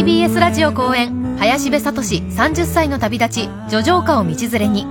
[0.00, 4.86] TBS ラジオ公演林部聡30歳の旅立ち叙情歌を道連れに。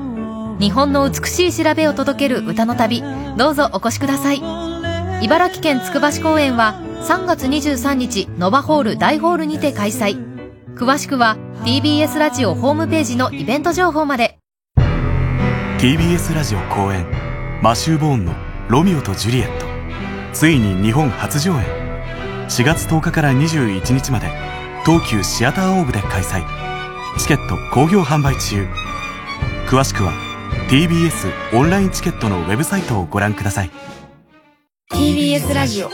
[0.60, 3.02] 日本の美しい調べを届ける歌の旅
[3.36, 4.38] どうぞお越しください。
[5.24, 10.16] 茨城県つくば市公演は3月23日ノバホール大ホールにて開催。
[10.76, 14.38] 詳しくは TBS ラジオホームページのイベント情報まで。
[15.80, 17.08] TBS ラジオ公演
[17.64, 18.34] マシュー・ボーンの
[18.70, 19.66] 「ロミオとジュリエット」
[20.34, 21.66] ついに日本初上演。
[22.48, 24.59] 4月10日から21日まで
[24.90, 26.44] 東急シアターオーブで開催。
[27.20, 28.66] チケット好評販売中。
[29.68, 30.14] 詳しくは
[30.68, 33.72] TBS オンラインチケットのウェブサイトをご覧ください。
[34.92, 35.92] TBS ラジオ。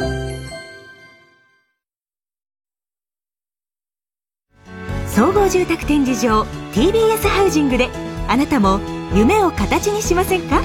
[5.10, 7.90] 総合住宅展示場 TBS ハウジングで
[8.30, 8.80] あなたも
[9.14, 10.62] 夢を形にしませんか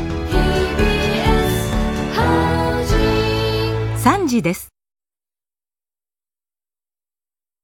[3.97, 4.71] ？3時です